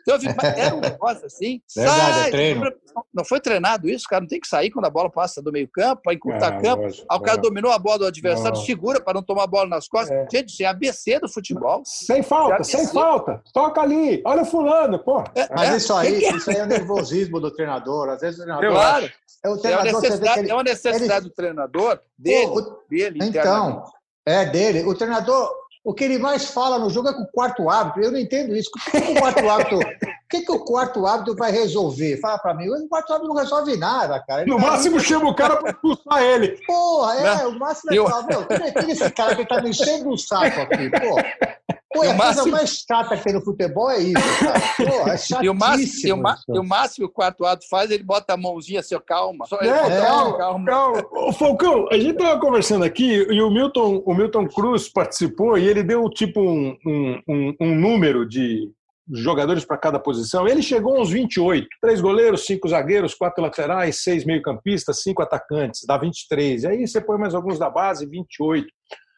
[0.08, 0.20] Então,
[0.56, 1.62] era um negócio assim.
[1.76, 2.72] Verdade, é sai, é treino.
[3.14, 4.22] Não foi treinado isso, cara.
[4.22, 6.84] Não tem que sair quando a bola passa do meio campo, para encurtar é, campo.
[6.84, 7.42] Lógico, Aí o cara é.
[7.42, 8.66] dominou a bola do adversário, não.
[8.66, 10.16] segura para não tomar a bola nas costas.
[10.16, 10.28] É.
[10.32, 11.82] Gente, isso é ABC do futebol.
[11.84, 13.42] Sem falta, sem falta.
[13.54, 14.22] Toca ali.
[14.26, 15.24] Olha o fulano, pô.
[15.36, 18.10] É, Mas isso aí, isso aí é o nervosismo do treinador.
[18.10, 18.72] Às vezes o treinador.
[18.72, 19.12] Claro.
[19.44, 21.30] É, o treinador, é uma necessidade, ele, é uma necessidade ele...
[21.30, 23.84] do treinador, dele, o, dele então,
[24.26, 24.84] é dele.
[24.84, 25.50] O treinador,
[25.84, 28.04] o que ele mais fala no jogo é com o quarto árbitro.
[28.04, 28.72] Eu não entendo isso.
[28.76, 32.18] O que, que o quarto árbitro, o que, que o quarto árbitro vai resolver?
[32.18, 32.68] Fala para mim.
[32.70, 34.42] O quarto árbitro não resolve nada, cara.
[34.42, 36.60] Ele no tá máximo aí, chama o cara para expulsar ele.
[36.66, 37.50] Porra, é, não.
[37.50, 38.08] o máximo é eu...
[38.08, 41.75] falar, meu, tira esse cara que tá me enchendo o saco aqui, pô.
[41.96, 44.60] Pô, a coisa mais chata que tem no futebol é isso, cara.
[44.78, 45.44] Pô, é chatíssimo.
[45.44, 48.34] e, o máximo, e, o, e o máximo que o quarto ato faz, ele bota
[48.34, 49.46] a mãozinha assim, calma.
[49.46, 50.66] Só ele é, calma, calma.
[50.66, 51.08] calma.
[51.12, 55.68] Ô, Falcão, a gente tava conversando aqui e o Milton, o Milton Cruz participou e
[55.68, 58.70] ele deu tipo um, um, um, um número de
[59.14, 60.48] jogadores para cada posição.
[60.48, 61.68] Ele chegou aos 28.
[61.82, 65.82] Três goleiros, cinco zagueiros, quatro laterais, seis meio-campistas, cinco atacantes.
[65.86, 66.64] Dá 23.
[66.64, 68.68] E aí você põe mais alguns da base, 28.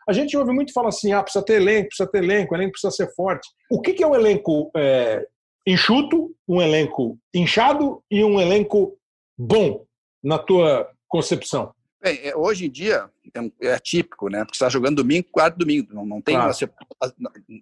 [0.08, 2.72] A gente ouve muito falar assim: ah, precisa ter elenco, precisa ter elenco, o elenco
[2.72, 3.48] precisa ser forte.
[3.70, 5.26] O que, que é um elenco é,
[5.66, 8.98] enxuto, um elenco inchado e um elenco
[9.38, 9.86] bom,
[10.24, 11.74] na tua concepção?
[12.00, 14.40] Bem, é, hoje em dia é, é típico, né?
[14.46, 15.94] Porque você está jogando domingo, quarto domingo.
[15.94, 16.36] Não, não tem.
[16.36, 16.54] Claro.
[16.54, 16.70] Você,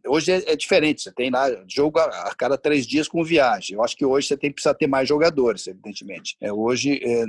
[0.05, 1.01] hoje é, é, diferente.
[1.01, 3.75] Você tem lá jogo a, a, cada três dias com viagem.
[3.75, 6.35] Eu acho que hoje você tem precisa ter mais jogadores, evidentemente.
[6.41, 7.25] É, hoje, é,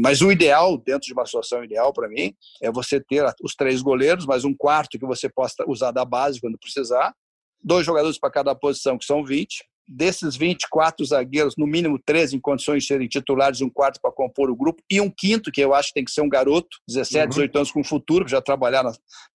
[0.00, 3.82] mas o ideal dentro de uma situação ideal para mim é você ter os três
[3.82, 7.14] goleiros, mais um quarto que você possa usar da base quando precisar,
[7.62, 12.40] dois jogadores para cada posição que são 20 desses 24 zagueiros, no mínimo 13 em
[12.40, 15.72] condições de serem titulares, um quarto para compor o grupo, e um quinto, que eu
[15.72, 17.28] acho que tem que ser um garoto, 17, uhum.
[17.30, 18.82] 18 anos com futuro, que já trabalhar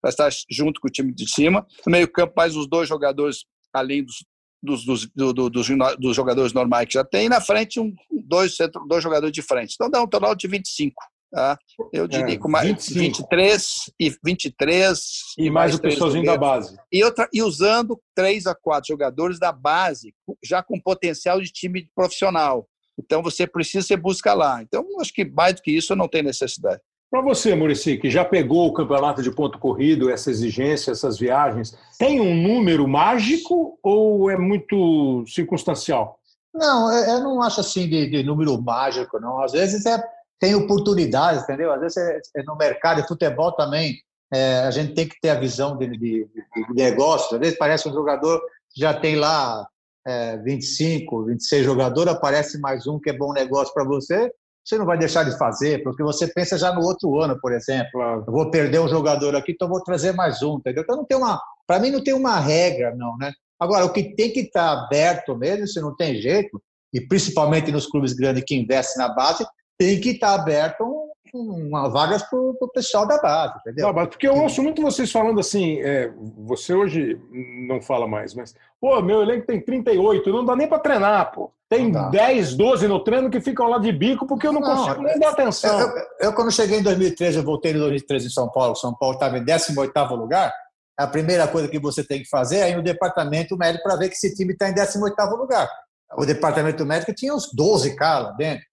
[0.00, 1.66] para estar junto com o time de cima.
[1.84, 4.24] No meio-campo, mais os dois jogadores, além dos,
[4.62, 5.68] dos, dos, do, dos,
[5.98, 7.92] dos, jogadores normais que já tem, e na frente, um,
[8.24, 8.56] dois,
[8.88, 9.74] dois jogadores de frente.
[9.74, 10.94] Então dá um total de 25.
[11.34, 11.58] Tá?
[11.92, 12.98] Eu diria é, com mais 25.
[12.98, 15.00] 23 e 23
[15.36, 16.76] e, mais, mais o pessoalzinho da base.
[16.92, 21.88] E, outra, e usando três a quatro jogadores da base, já com potencial de time
[21.92, 22.68] profissional.
[22.96, 24.62] Então você precisa você busca lá.
[24.62, 26.80] Então acho que mais do que isso não tem necessidade.
[27.10, 31.76] Para você, Murici, que já pegou o campeonato de ponto corrido, essa exigência, essas viagens,
[31.98, 36.20] tem um número mágico ou é muito circunstancial?
[36.54, 39.42] Não, eu não acho assim de, de número mágico, não.
[39.42, 40.00] Às vezes é
[40.44, 41.72] tem oportunidades, entendeu?
[41.72, 43.96] Às vezes é, é no mercado de futebol também,
[44.30, 47.36] é, a gente tem que ter a visão de, de, de, negócio.
[47.36, 48.38] Às vezes parece um jogador
[48.70, 49.66] que já tem lá
[50.06, 54.30] é, 25, 26 jogadores, aparece mais um que é bom negócio para você,
[54.62, 58.02] você não vai deixar de fazer, porque você pensa já no outro ano, por exemplo.
[58.02, 60.82] Eu vou perder um jogador aqui, então vou trazer mais um, entendeu?
[60.82, 63.32] Então não tem uma, para mim não tem uma regra, não, né?
[63.58, 66.60] Agora, o que tem que estar tá aberto mesmo, se não tem jeito,
[66.92, 69.46] e principalmente nos clubes grandes que investem na base,
[69.78, 70.84] tem que estar aberto
[71.32, 73.92] uma vagas para o pessoal da base, entendeu?
[73.92, 77.20] Não, porque eu ouço muito vocês falando assim, é, você hoje
[77.68, 81.52] não fala mais, mas, pô, meu elenco tem 38, não dá nem para treinar, pô.
[81.68, 85.02] Tem 10, 12 no treino que ficam lá de bico porque eu não, não consigo
[85.02, 85.80] nem dar atenção.
[85.80, 88.94] Eu, eu, eu, quando cheguei em 2013, eu voltei em 2013 em São Paulo, São
[88.94, 90.52] Paulo estava em 18º lugar,
[90.96, 94.08] a primeira coisa que você tem que fazer é ir no departamento médico para ver
[94.08, 95.68] que esse time está em 18º lugar.
[96.16, 98.64] O departamento médico tinha uns 12 caras lá dentro.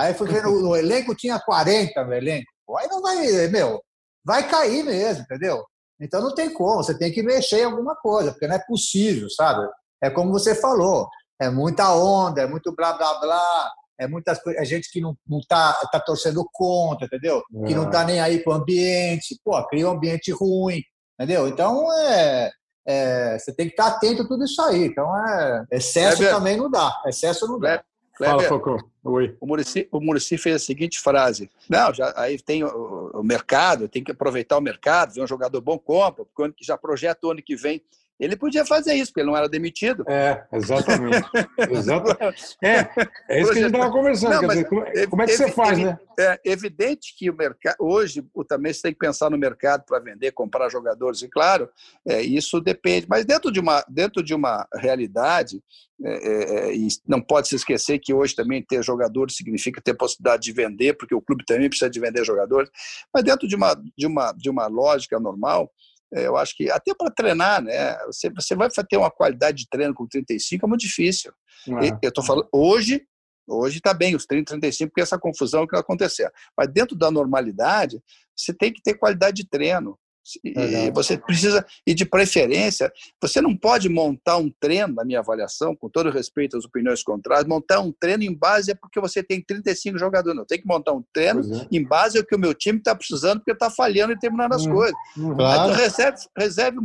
[0.00, 2.46] Aí fui ver no, no, elenco, tinha 40 no elenco.
[2.78, 3.82] Aí não vai, meu,
[4.24, 5.64] vai cair mesmo, entendeu?
[6.00, 9.28] Então não tem como, você tem que mexer em alguma coisa, porque não é possível,
[9.30, 9.68] sabe?
[10.02, 11.08] É como você falou,
[11.40, 15.40] é muita onda, é muito blá blá blá, é muitas é gente que não, não
[15.48, 17.42] tá, tá torcendo contra, entendeu?
[17.62, 17.66] É.
[17.66, 20.82] Que não tá nem aí com o ambiente, pô, cria um ambiente ruim,
[21.18, 21.46] entendeu?
[21.46, 22.50] Então é,
[22.86, 24.86] é, você tem que estar atento a tudo isso aí.
[24.86, 27.82] Então é excesso é também não dá, excesso não dá.
[28.16, 28.78] Kleber, Fala, Falcão.
[29.02, 29.36] Oi.
[29.40, 33.88] O Murici, o Murici fez a seguinte frase: Não, já, aí tem o, o, mercado,
[33.88, 37.42] tem que aproveitar o mercado, ver um jogador bom, compra, porque já projeta o ano
[37.42, 37.82] que vem.
[38.18, 40.04] Ele podia fazer isso, porque ele não era demitido.
[40.08, 41.28] É, exatamente.
[41.70, 42.56] exatamente.
[42.62, 42.88] É,
[43.28, 44.42] é isso que a gente estava conversando.
[44.42, 45.98] Não, dizer, como, é, como, é que você faz, né?
[46.16, 47.76] É evidente que o mercado.
[47.80, 51.68] Hoje, também você tem que pensar no mercado para vender, comprar jogadores, e claro,
[52.06, 53.06] é, isso depende.
[53.08, 55.60] Mas dentro de uma, dentro de uma realidade,
[56.02, 59.94] é, é, é, e não pode se esquecer que hoje também ter jogadores significa ter
[59.94, 62.70] possibilidade de vender, porque o clube também precisa de vender jogadores.
[63.12, 65.70] Mas dentro de uma, de uma, de uma lógica normal,
[66.14, 67.96] eu acho que até para treinar, né?
[68.06, 71.32] Você, você vai ter uma qualidade de treino com 35 é muito difícil.
[71.68, 71.98] É.
[72.02, 73.04] Eu estou falando hoje,
[73.48, 76.30] hoje está bem os 30, 35 porque essa confusão que vai acontecer.
[76.56, 78.00] Mas dentro da normalidade,
[78.36, 79.98] você tem que ter qualidade de treino.
[80.42, 85.76] E você precisa, e de preferência, você não pode montar um treino, na minha avaliação,
[85.76, 89.42] com todo respeito às opiniões contrárias, montar um treino em base é porque você tem
[89.42, 90.36] 35 jogadores.
[90.36, 91.68] Não, tem que montar um treino é.
[91.70, 94.66] em base ao que o meu time está precisando, porque está falhando e terminando as
[94.66, 94.96] hum, coisas.
[95.16, 95.72] Hum, claro.
[95.72, 96.78] Aí reserve, reserve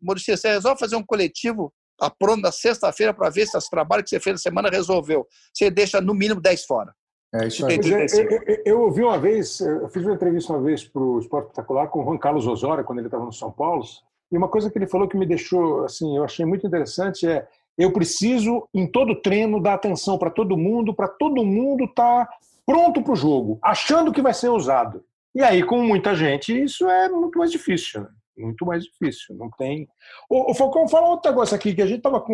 [0.00, 1.72] Maurício, você resolve fazer um coletivo
[2.18, 5.26] pronto na sexta-feira para ver se os trabalhos que você fez na semana resolveu.
[5.52, 6.94] Você deixa no mínimo 10 fora.
[7.32, 7.76] É isso aí.
[7.76, 11.46] Eu, eu, eu, ouvi uma vez, eu fiz uma entrevista uma vez para o Esporte
[11.46, 13.84] Espetacular com o Juan Carlos Osório, quando ele estava no São Paulo,
[14.32, 17.46] e uma coisa que ele falou que me deixou, assim, eu achei muito interessante é
[17.78, 22.32] eu preciso, em todo treino, dar atenção para todo mundo, para todo mundo estar tá
[22.66, 25.02] pronto para o jogo, achando que vai ser usado.
[25.34, 28.02] E aí, com muita gente, isso é muito mais difícil.
[28.02, 28.08] Né?
[28.40, 29.36] Muito mais difícil.
[29.36, 29.88] Não tem.
[30.28, 32.24] O, o Falcão fala outro negócio aqui que a gente estava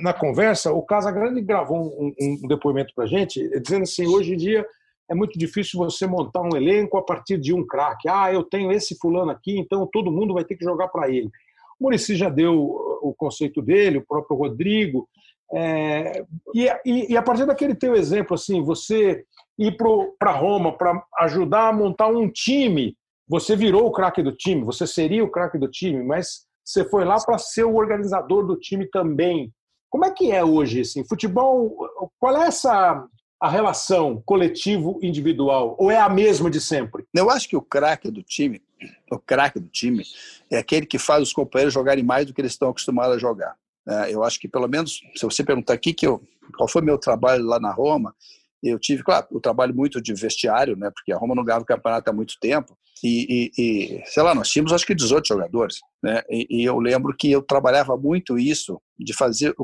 [0.00, 0.72] na conversa.
[0.72, 4.66] O Casagrande gravou um, um depoimento para a gente dizendo assim: hoje em dia
[5.08, 8.08] é muito difícil você montar um elenco a partir de um craque.
[8.08, 11.30] Ah, eu tenho esse fulano aqui, então todo mundo vai ter que jogar para ele.
[11.78, 12.54] O Murici já deu
[13.02, 15.08] o conceito dele, o próprio Rodrigo.
[15.52, 16.24] É,
[16.54, 19.24] e, e, e, a partir daquele teu exemplo, assim, você
[19.58, 19.76] ir
[20.18, 22.96] para Roma para ajudar a montar um time,
[23.28, 27.04] você virou o craque do time, você seria o craque do time, mas você foi
[27.04, 29.52] lá para ser o organizador do time também.
[29.90, 31.76] Como é que é hoje, assim, futebol?
[32.18, 33.06] Qual é essa
[33.40, 35.76] a relação coletivo-individual?
[35.78, 37.04] Ou é a mesma de sempre?
[37.14, 38.62] Eu acho que o craque do time,
[39.10, 40.04] o craque do time,
[40.50, 43.56] é aquele que faz os companheiros jogarem mais do que eles estão acostumados a jogar.
[43.88, 46.20] É, eu acho que, pelo menos, se você perguntar aqui que eu,
[46.56, 48.14] qual foi meu trabalho lá na Roma,
[48.62, 51.66] eu tive, claro, o trabalho muito de vestiário, né, porque a Roma não ganhava o
[51.66, 55.76] campeonato há muito tempo, e, e, e, sei lá, nós tínhamos acho que 18 jogadores,
[56.02, 59.54] né, e, e, eu lembro que eu trabalhava muito isso, de fazer,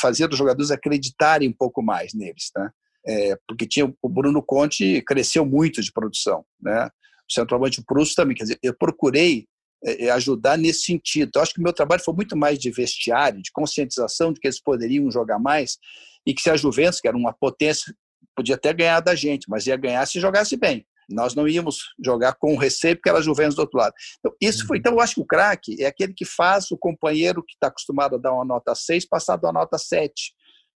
[0.00, 2.70] fazer os jogadores acreditarem um pouco mais neles, né,
[3.06, 6.88] é, porque tinha o Bruno Conte cresceu muito de produção, né?
[7.28, 9.46] O centroavante Prusso também, quer dizer, eu procurei
[9.84, 11.32] é, é, ajudar nesse sentido.
[11.34, 14.46] Eu acho que o meu trabalho foi muito mais de vestiário, de conscientização de que
[14.46, 15.78] eles poderiam jogar mais
[16.26, 17.92] e que se a Juventus, que era uma potência,
[18.36, 20.86] podia até ganhar da gente, mas ia ganhar se jogasse bem.
[21.12, 23.94] Nós não íamos jogar com receio porque era a Juventus do outro lado.
[24.18, 24.80] Então, isso foi, uhum.
[24.80, 28.16] então eu acho que o craque é aquele que faz o companheiro que está acostumado
[28.16, 30.32] a dar uma nota 6 passar da nota 7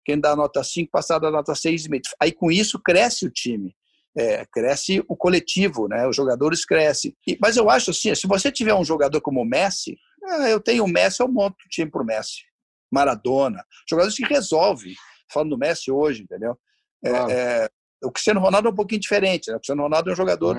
[0.06, 2.02] quem dá nota 5 passar da nota 6,5.
[2.22, 3.74] Aí com isso cresce o time.
[4.16, 6.06] É, cresce o coletivo, né?
[6.06, 7.14] os jogadores crescem.
[7.26, 10.58] E, mas eu acho assim, se você tiver um jogador como o Messi, ah, eu
[10.58, 12.44] tenho o Messi, eu monto o time para o Messi.
[12.90, 14.94] Maradona, jogadores que resolvem.
[15.30, 16.56] Falando do Messi hoje, entendeu?
[17.04, 17.68] É, é,
[18.02, 19.48] o Cristiano Ronaldo é um pouquinho diferente.
[19.48, 19.54] Né?
[19.56, 20.56] O Cristiano Ronaldo é um jogador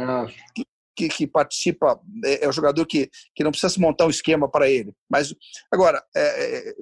[0.53, 0.65] que,
[0.95, 4.49] que, que, participa, é, é um jogador que, que não precisa se montar um esquema
[4.49, 4.93] para ele.
[5.09, 5.34] Mas,
[5.72, 6.73] agora, é, é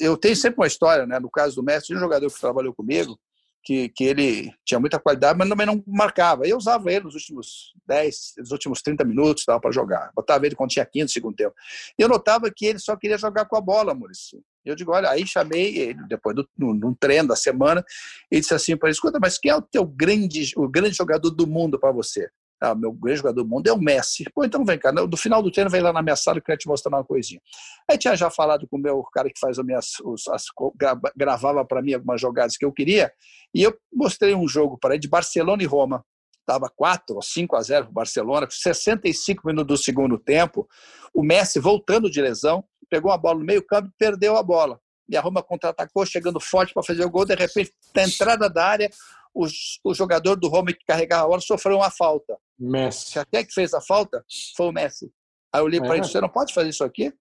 [0.00, 1.18] eu tenho sempre uma história, né?
[1.18, 3.18] No caso do Messi, de um jogador que trabalhou comigo,
[3.64, 6.46] que, que ele tinha muita qualidade, mas também não marcava.
[6.46, 10.10] Eu usava ele nos últimos 10, nos últimos 30 minutos para jogar.
[10.14, 11.54] Botava ele quando tinha 15 segundo tempo.
[11.98, 14.42] E eu notava que ele só queria jogar com a bola, Maurício.
[14.64, 17.84] Eu digo, olha, aí chamei ele, depois do, no, num treino da semana,
[18.30, 21.30] e disse assim para ele, escuta, mas quem é o teu grande, o grande jogador
[21.30, 22.28] do mundo para você?
[22.60, 24.24] Ah, meu grande jogador do mundo é o Messi.
[24.34, 26.46] Pô, então vem cá, no final do treino vem lá na minha sala que eu
[26.46, 27.40] quero te mostrar uma coisinha.
[27.90, 30.44] Aí tinha já falado com o meu cara que faz as minhas, os, as,
[31.14, 33.12] gravava para mim algumas jogadas que eu queria,
[33.54, 36.04] e eu mostrei um jogo para ele de Barcelona e Roma.
[36.40, 40.68] Estava 4 ou 5 a 0 para o Barcelona, 65 minutos do segundo tempo.
[41.14, 42.62] O Messi voltando de lesão,
[42.94, 44.78] pegou a bola no meio-campo e perdeu a bola.
[45.08, 47.24] E a Roma contra-atacou, chegando forte para fazer o gol.
[47.24, 48.90] De repente, na entrada da área,
[49.34, 49.46] o,
[49.84, 52.38] o jogador do Roma que carregava a bola sofreu uma falta.
[52.56, 53.18] Messi.
[53.18, 54.24] Até que fez a falta
[54.56, 55.10] foi o Messi.
[55.52, 57.12] Aí eu olhei para ele: você não pode fazer isso aqui?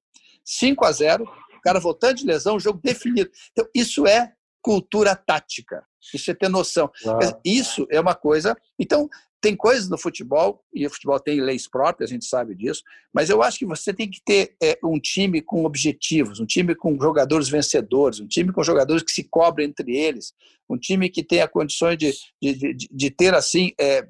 [0.45, 3.31] 5 a 0 o cara voltando de lesão, jogo definido.
[3.51, 5.83] Então, isso é cultura tática.
[6.13, 6.91] Isso é ter noção.
[7.01, 7.39] Claro.
[7.43, 8.55] Isso é uma coisa.
[8.77, 9.09] Então,
[9.43, 12.81] tem coisas no futebol, e o futebol tem leis próprias, a gente sabe disso,
[13.13, 16.73] mas eu acho que você tem que ter é, um time com objetivos, um time
[16.73, 20.33] com jogadores vencedores, um time com jogadores que se cobrem entre eles,
[20.69, 24.07] um time que tenha condições de, de, de, de ter assim é,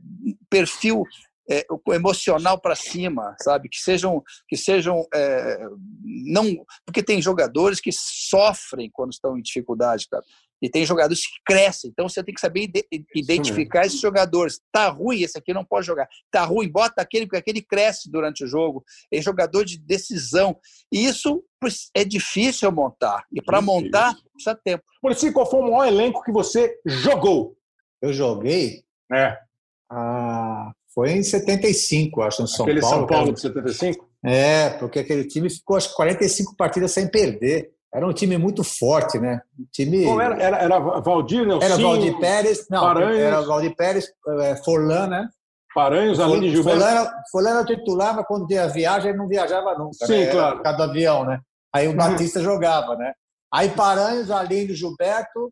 [0.52, 1.04] perfil
[1.50, 1.66] é,
[1.96, 3.70] emocional para cima, sabe?
[3.70, 5.68] Que sejam, que sejam é,
[6.28, 10.24] não, porque tem jogadores que sofrem quando estão em dificuldade, cara
[10.64, 11.92] e tem jogadores que crescem.
[11.92, 12.72] Então você tem que saber
[13.14, 14.62] identificar esses jogadores.
[14.72, 16.08] Tá ruim, esse aqui não pode jogar.
[16.32, 18.82] Tá ruim, bota aquele, porque aquele cresce durante o jogo.
[19.12, 20.58] É jogador de decisão.
[20.90, 21.44] E isso
[21.94, 23.26] é difícil montar.
[23.30, 24.86] E para montar, precisa tempo.
[25.02, 27.58] Por si, qual foi o maior elenco que você jogou?
[28.02, 28.86] Eu joguei?
[29.12, 29.38] É.
[29.92, 32.98] Ah, foi em 75, acho, no São aquele Paulo.
[33.00, 34.10] São Paulo de 75?
[34.26, 37.73] É, porque aquele time ficou acho 45 partidas sem perder.
[37.94, 39.40] Era um time muito forte, né?
[39.60, 40.06] Um time...
[40.06, 44.56] Bom, era, era, era Valdir, Nelson, Era Valdir Pérez, não, Paranhos, era Valdir Pérez, é,
[44.58, 45.30] Forlan, né?
[45.76, 46.80] Paranhos, além de Gilberto.
[46.80, 50.06] Forlan, Forlan era titular, mas quando tinha viagem, ele não viajava nunca.
[50.06, 50.32] Sim, né?
[50.32, 50.58] claro.
[50.58, 51.40] Por causa do avião, né?
[51.74, 51.94] Aí o.
[51.96, 53.14] Batista jogava, né?
[53.54, 55.52] Aí Paranhos, além do Gilberto,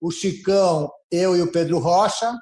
[0.00, 2.32] o Chicão, eu e o Pedro Rocha,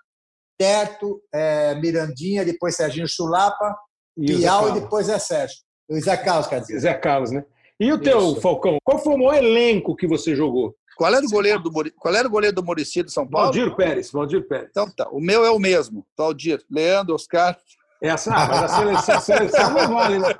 [0.58, 3.76] Terto, é, Mirandinha, depois Serginho Chulapa,
[4.16, 5.56] e Piau e depois é Sérgio.
[5.88, 6.78] O Zé Carlos, quer dizer.
[6.78, 7.44] Zé Carlos, né?
[7.78, 8.40] E o teu, Isso.
[8.40, 8.78] Falcão?
[8.84, 10.74] Qual foi o maior elenco que você jogou?
[10.96, 13.46] Qual era o goleiro do, qual era o goleiro do Murici de São Paulo?
[13.46, 14.12] Valdir Pérez.
[14.12, 14.68] Valdir Pérez.
[14.70, 15.08] Então tá.
[15.10, 16.06] O meu é o mesmo.
[16.16, 16.62] Valdir.
[16.70, 17.58] Leandro, Oscar.
[18.00, 20.34] Essa, ah, mas a seleção, a seleção não vale, né?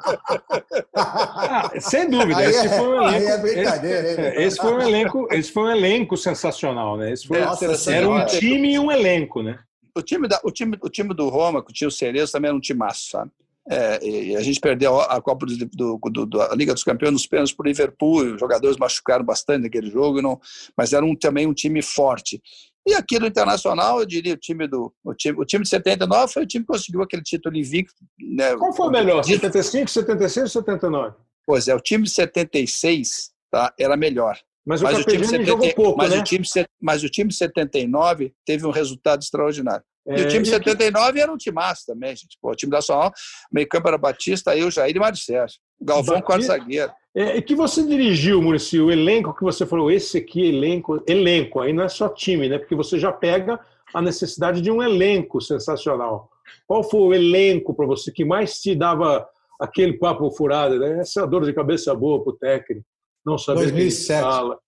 [0.94, 3.31] Ah, sem dúvida, aí esse é, foi um elenco.
[3.31, 7.12] É brincadeira, esse, é, esse, foi um elenco, esse foi um elenco sensacional, né?
[7.12, 9.59] Esse foi, Nossa, era um time e um elenco, né?
[9.97, 12.56] O time, da, o, time, o time do Roma, que tinha o Cerezo, também era
[12.56, 13.31] um timaço, sabe?
[13.69, 17.55] É, a gente perdeu a Copa do, do, do, da Liga dos Campeões nos pênaltis
[17.55, 18.35] para o Liverpool.
[18.35, 20.39] Os jogadores machucaram bastante naquele jogo, não,
[20.77, 22.43] mas era um, também um time forte.
[22.86, 26.32] E aqui no Internacional, eu diria o time do o time, o time de 79
[26.32, 27.95] foi o time que conseguiu aquele título invicto.
[28.20, 28.55] Né?
[28.57, 29.24] Qual foi o melhor?
[29.24, 31.16] 75, 76 ou 79?
[31.47, 34.39] Pois é, o time de 76 tá, era melhor.
[34.66, 36.19] Mas, mas o, time 70, jogou pouco, mas né?
[36.19, 36.45] O time,
[36.81, 39.85] mas o time 79 teve um resultado extraordinário.
[40.06, 42.36] É, e o time de 79 era um timaço também, gente.
[42.40, 43.12] Pô, o time da Nacional,
[43.51, 45.59] meio campo era Batista, eu, Jair e Mário Sérgio.
[45.81, 46.93] Galvão, quarto zagueiro.
[47.14, 51.72] É, que você dirigiu, Murici, o elenco que você falou, esse aqui, elenco, elenco, aí
[51.72, 52.59] não é só time, né?
[52.59, 53.59] Porque você já pega
[53.94, 56.28] a necessidade de um elenco sensacional.
[56.66, 59.26] Qual foi o elenco para você que mais te dava
[59.60, 61.01] aquele papo furado, né?
[61.01, 62.86] Essa dor de cabeça boa para o técnico,
[63.24, 64.22] não saber 2007.
[64.22, 64.59] Fala.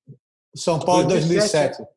[0.54, 1.78] São Paulo 2007.
[1.78, 1.95] 2007.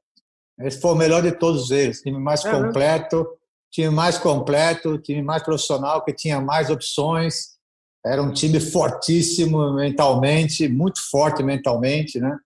[0.61, 2.02] Esse foi o melhor de todos eles.
[2.02, 3.26] Time mais completo,
[3.72, 7.57] time mais completo, time mais profissional, que tinha mais opções.
[8.06, 12.38] Era um time fortíssimo mentalmente, muito forte mentalmente, né?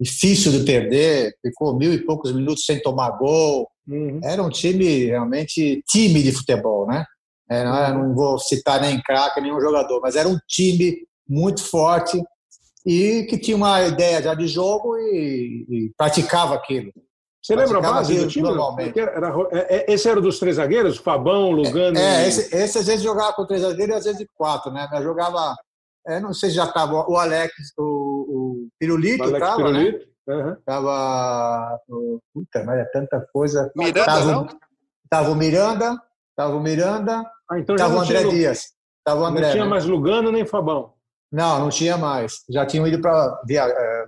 [0.00, 3.68] Difícil de perder, ficou mil e poucos minutos sem tomar gol.
[3.88, 4.20] Uhum.
[4.22, 7.04] Era um time realmente time de futebol, né?
[7.48, 10.98] É, não vou citar nem craque, nenhum jogador, mas era um time
[11.28, 12.20] muito forte
[12.84, 16.92] e que tinha uma ideia já de jogo e, e praticava aquilo.
[17.46, 18.48] Você lembra a base do time?
[18.96, 20.96] Era, é, é, esse era dos três zagueiros?
[20.98, 21.96] Fabão, Lugano?
[21.96, 24.88] É, é esse, esse, às vezes jogava com três zagueiros e às vezes quatro, né?
[24.90, 25.54] Mas jogava,
[26.08, 29.98] é, não sei se já estava o Alex, o, o Pirulito estava, Pirulito.
[30.26, 30.34] né?
[30.34, 30.56] Uhum.
[30.66, 31.80] Tava,
[32.34, 33.70] puta, mas é tanta coisa.
[33.76, 34.48] Miranda, tava, não?
[35.08, 36.02] Tava o Miranda,
[36.34, 38.72] tava o Miranda, ah, então tava o André tinha, Dias.
[39.04, 39.70] Tava o André, não tinha né?
[39.70, 40.94] mais Lugano nem Fabão.
[41.30, 42.42] Não, não tinha mais.
[42.50, 43.40] Já tinham ido para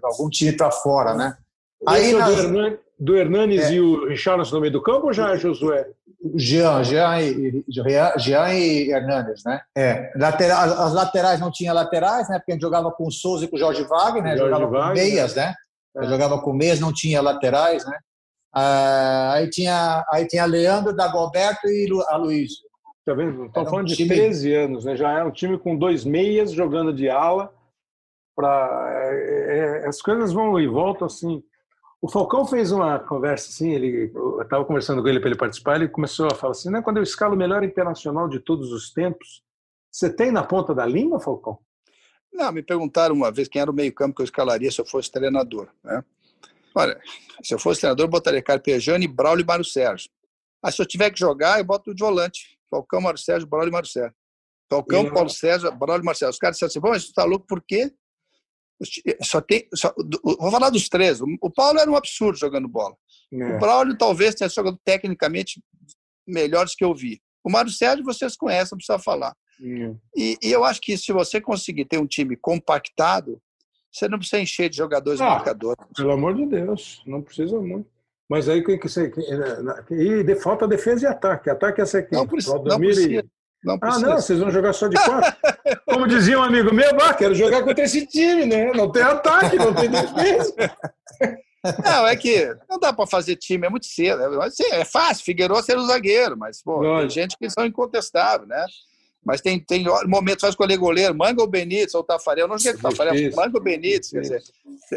[0.02, 1.36] algum time para fora, né?
[1.86, 2.35] Aí nas...
[2.99, 3.75] do, Hernanes é.
[3.75, 5.87] e o Richarlison no meio do campo ou já é Josué?
[6.35, 9.61] Jean, Jean e, Jean e Hernanes, né?
[9.77, 10.12] É.
[10.16, 12.39] Lateral, as laterais não tinha laterais, né?
[12.39, 14.37] Porque a gente jogava com o Souza e com o Jorge Wagner, né?
[14.37, 15.55] Jorge jogava Wagner, com meias, né?
[15.97, 16.05] É.
[16.07, 17.99] Jogava com meias, não tinha laterais, né?
[18.53, 22.53] Ah, aí tinha aí tinha Leandro, Dagoberto e a Luiz.
[23.05, 23.47] Tá vendo?
[23.47, 24.15] Estamos falando um de time...
[24.15, 24.97] 13 anos, né?
[24.97, 27.53] Já é um time com dois meias jogando de ala.
[28.35, 29.11] Pra...
[29.12, 31.43] É, é, as coisas vão e voltam assim.
[32.01, 35.77] O Falcão fez uma conversa assim, ele, eu estava conversando com ele para ele participar,
[35.77, 38.93] ele começou a falar assim, né, quando eu escalo o melhor internacional de todos os
[38.93, 39.43] tempos,
[39.91, 41.59] você tem na ponta da língua, Falcão?
[42.33, 44.87] Não, me perguntaram uma vez quem era o meio campo que eu escalaria se eu
[44.87, 45.69] fosse treinador.
[45.83, 46.05] Né?
[46.75, 47.01] Olha,
[47.43, 50.11] se eu fosse treinador, eu botaria Carpejani, Braulio e Mário Sérgio.
[50.62, 52.59] Mas se eu tiver que jogar, eu boto de volante.
[52.70, 54.15] Falcão, Mário Sérgio, Braulio e Mário Sérgio.
[54.70, 55.11] Falcão, e...
[55.12, 56.31] Paulo César, Braulio e Sérgio.
[56.31, 57.91] Os caras disseram assim, bom, mas está louco por quê?
[59.23, 59.93] Só tem, só,
[60.23, 61.21] vou falar dos três.
[61.41, 62.95] O Paulo era um absurdo jogando bola.
[63.33, 63.57] É.
[63.57, 65.61] O Braulio talvez tenha jogado tecnicamente
[66.27, 67.21] melhores que eu vi.
[67.45, 69.35] O Mário Sérgio vocês conhecem, não precisa falar.
[69.61, 69.95] É.
[70.17, 73.41] E, e, eu acho que se você conseguir ter um time compactado,
[73.93, 75.85] você não precisa encher de jogadores ah, marcadores.
[75.97, 77.89] Pelo amor de Deus, não precisa muito.
[78.29, 79.11] Mas aí que você.
[79.91, 81.49] E de, falta defesa e ataque.
[81.49, 82.09] Ataque é.
[82.13, 82.59] Não precisa.
[82.59, 83.25] Não precisa.
[83.65, 85.37] Não ah, não, vocês vão jogar só de quatro?
[85.85, 88.73] Como dizia um amigo meu, ah, quero jogar contra esse time, né?
[88.73, 90.55] Não tem ataque, não tem defesa.
[91.85, 94.23] Não, é que não dá para fazer time, é muito cedo.
[94.23, 98.65] É, é fácil, Figueiredo ser o zagueiro, mas pô, tem gente que são incontestáveis, né?
[99.25, 102.77] Mas tem, tem momentos, vai escolher goleiro, manga ou Benítez, ou Tafarel, não sei o
[102.77, 104.43] que Tafarel, manga ou Benítez, quer dizer,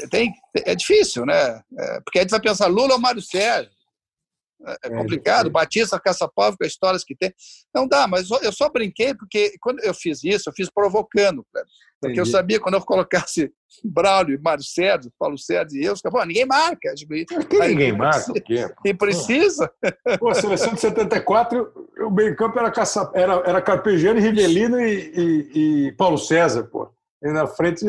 [0.10, 1.62] tem, é difícil, né?
[1.78, 3.72] É, porque a gente vai pensar Lula ou Mário Sérgio.
[4.66, 5.48] É, é complicado.
[5.48, 7.34] É, Batista, Caçapava, com as histórias que tem.
[7.74, 11.46] Não dá, mas eu só brinquei porque quando eu fiz isso, eu fiz provocando.
[12.02, 12.20] Porque Entendi.
[12.20, 13.52] eu sabia quando eu colocasse
[13.84, 16.94] Braulio, Mário Sérgio, Paulo Sérgio e eu, eu ninguém marca.
[16.96, 17.26] Digo, aí,
[17.70, 18.32] ninguém marca?
[18.32, 18.70] O quê?
[18.84, 19.72] Quem precisa.
[20.20, 25.88] Pô, a seleção de 74, o meio-campo era, Caça, era, era Carpegiani, Rivelino e, e,
[25.88, 26.90] e Paulo César, pô.
[27.24, 27.86] E na frente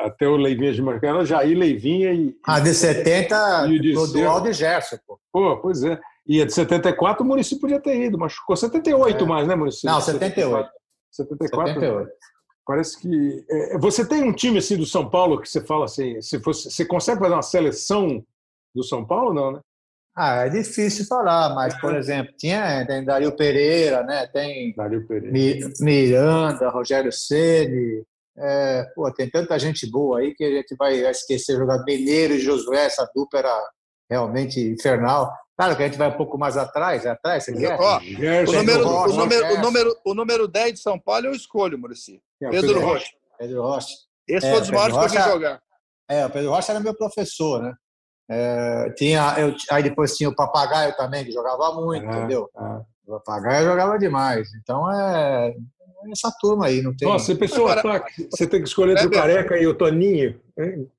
[0.00, 2.36] até o Leivinha de Marcano, Jair Leivinha e.
[2.44, 3.66] A de 70,
[4.12, 5.18] do Aldo Gerson, pô.
[5.32, 5.98] Pô, pois é.
[6.26, 9.26] E a de 74 o município podia ter ido, machucou 78 é.
[9.26, 9.90] mais, né, município?
[9.90, 10.68] Não, 78.
[11.10, 11.74] 74.
[11.74, 12.10] 78.
[12.66, 13.44] Parece que.
[13.50, 16.70] É, você tem um time assim do São Paulo que você fala assim, se fosse,
[16.70, 18.24] você consegue fazer uma seleção
[18.74, 19.60] do São Paulo, não, né?
[20.16, 24.28] Ah, é difícil falar, mas, por exemplo, tinha, tem Dario Pereira, né?
[24.28, 25.68] Tem Dario Pereira.
[25.80, 28.04] Miranda, Rogério Ceni,
[28.36, 32.40] é, pô, tem tanta gente boa aí que a gente vai esquecer jogar Mineiro e
[32.40, 33.70] Josué, essa dupla era
[34.10, 35.32] realmente infernal.
[35.56, 37.78] Claro que a gente vai um pouco mais atrás, atrás, você quer?
[37.80, 41.32] Ó, o, número, Rocha, o, número, o, número, o número 10 de São Paulo eu
[41.32, 42.20] escolho, Murici.
[42.42, 43.06] É, Pedro, Pedro Rocha.
[43.38, 43.94] Pedro Rocha.
[44.26, 45.62] Esse é, foi um dos maiores Rocha, que eu vi jogar.
[46.08, 47.74] É, o Pedro Rocha era meu professor, né?
[48.28, 52.50] É, tinha, eu, aí depois tinha o Papagaio também, que jogava muito, entendeu?
[53.06, 54.48] O Papagaio jogava demais.
[54.60, 55.54] Então, é,
[56.12, 57.08] essa turma aí, não tem.
[57.08, 60.40] Nossa, ataque, você tem que escolher entre o Careca e o Toninho.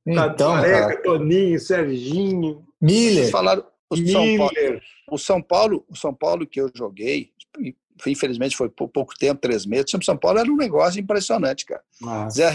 [0.06, 1.02] Então, Careca, cara.
[1.02, 2.66] Toninho, Serginho.
[2.82, 3.30] Miller.
[3.32, 7.32] Falaram, o São, Paulo, o São Paulo, o São Paulo que eu joguei,
[8.06, 9.94] infelizmente foi por pouco tempo, três meses.
[9.94, 11.82] O São Paulo era um negócio impressionante, cara.
[12.30, 12.54] Zé,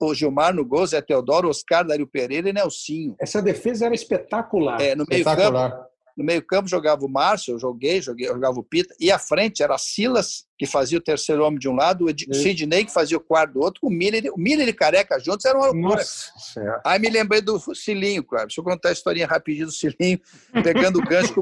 [0.00, 3.14] o Gilmar no gol, Zé Teodoro, Oscar, Dário Pereira e Nelsinho.
[3.20, 4.80] Essa defesa era espetacular.
[4.80, 5.84] É, no meio campo,
[6.16, 9.76] no meio-campo jogava o Márcio, eu joguei, joguei, jogava o Pita, e à frente era
[9.76, 13.54] Silas, que fazia o terceiro homem de um lado, o Sidney, que fazia o quarto
[13.54, 15.96] do outro, o Miller, o Miller e Careca juntos era uma loucura.
[15.96, 18.46] Nossa, Aí me lembrei do Cilinho, claro.
[18.46, 20.20] Deixa eu contar a historinha rapidinho do Cilinho,
[20.62, 21.34] pegando o gancho,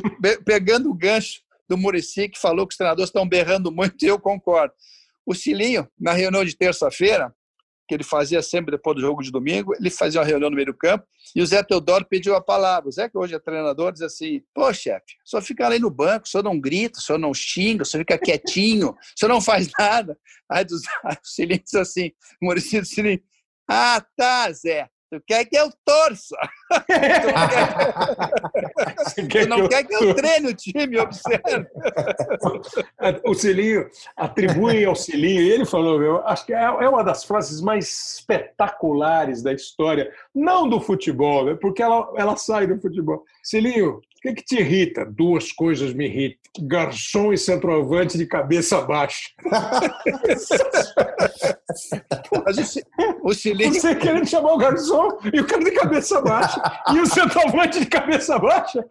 [0.44, 4.18] pegando o gancho do Murici, que falou que os treinadores estão berrando muito, e eu
[4.18, 4.74] concordo.
[5.24, 7.32] O Cilinho, na reunião de terça-feira,
[7.88, 10.66] que ele fazia sempre depois do jogo de domingo, ele fazia uma reunião no meio
[10.66, 11.04] do campo
[11.34, 12.88] e o Zé Teodoro pediu a palavra.
[12.88, 16.28] O Zé, que hoje é treinador, diz assim: pô, chefe, só fica ali no banco,
[16.28, 20.16] só não grita, só não xinga, só fica quietinho, só não faz nada.
[20.50, 23.20] Aí o Cilinho diz assim: Maurício Cilinho,
[23.68, 26.34] ah, tá, Zé, Tu quer que eu torça.
[29.14, 31.66] tu, quer tu não que quer que eu treine o time, observe.
[33.26, 37.24] o Cilinho, atribui ao Cilinho, e ele falou, eu acho que é, é uma das
[37.24, 43.22] frases mais espetaculares da história, não do futebol, né, porque ela, ela sai do futebol.
[43.42, 45.04] Cilinho, o que, que te irrita?
[45.04, 49.30] Duas coisas me irritam: garçom e centroavante de cabeça baixa.
[53.24, 53.80] o silêncio...
[53.80, 56.62] Você querendo chamar o garçom e o cara de cabeça baixa
[56.94, 58.86] e o centroavante de cabeça baixa?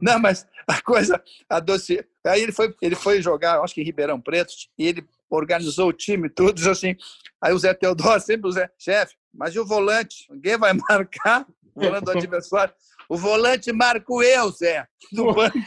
[0.00, 2.04] Não mas a coisa, a doce.
[2.26, 5.92] Aí ele foi, ele foi jogar, acho que em Ribeirão Preto, e ele organizou o
[5.92, 6.96] time, tudo, assim.
[7.40, 10.26] Aí o Zé Teodoro, sempre o Zé, chefe, mas e o volante?
[10.28, 12.74] Ninguém vai marcar o volante do adversário.
[13.10, 15.58] O volante Marco eu, Zé, do banco.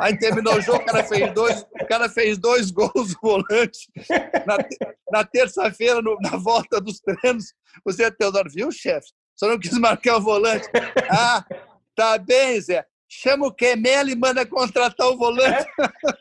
[0.00, 3.88] Aí terminou o jogo, o cara fez dois, o cara fez dois gols, o volante.
[4.44, 4.58] Na,
[5.12, 7.54] na terça-feira, na volta dos treinos,
[7.84, 9.06] o Zé Teodoro viu, chefe?
[9.36, 10.68] Só não quis marcar o volante.
[11.08, 11.44] Ah,
[11.94, 12.84] tá bem, Zé
[13.14, 15.66] chama o Quemelo e manda contratar o volante.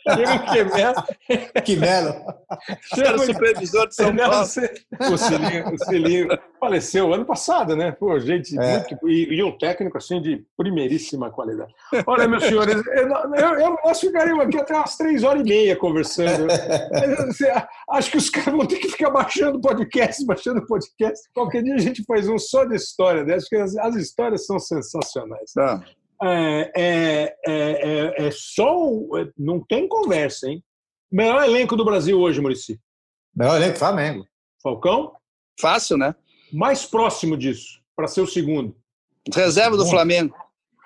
[0.04, 1.64] Chama o Quemelo.
[1.64, 2.26] Quemelo.
[2.98, 4.42] Era o supervisor de São Paulo.
[4.42, 6.28] O Cilinho, o Cilinho
[6.60, 7.92] faleceu ano passado, né?
[7.94, 8.80] Pô, gente, é.
[8.80, 11.74] muito, e, e, um técnico assim de primeiríssima qualidade.
[12.06, 15.76] Olha, meus senhores, eu, eu, eu, nós ficaríamos aqui até umas três horas e meia
[15.78, 16.48] conversando.
[17.90, 21.30] Acho que os caras vão ter que ficar baixando podcast, baixando podcast.
[21.34, 23.36] Qualquer dia a gente faz um só de história, né?
[23.36, 25.54] Acho que as, as histórias são sensacionais.
[25.54, 25.82] Tá.
[26.24, 28.76] É, é, é, é, só.
[29.38, 30.64] Não tem conversa, hein?
[31.12, 32.80] Melhor elenco do Brasil hoje, Murici.
[33.36, 34.26] Melhor elenco Flamengo.
[34.62, 35.14] Falcão?
[35.60, 36.16] Fácil, né?
[36.54, 38.76] Mais próximo disso, para ser o segundo.
[39.34, 40.36] Reserva do Flamengo.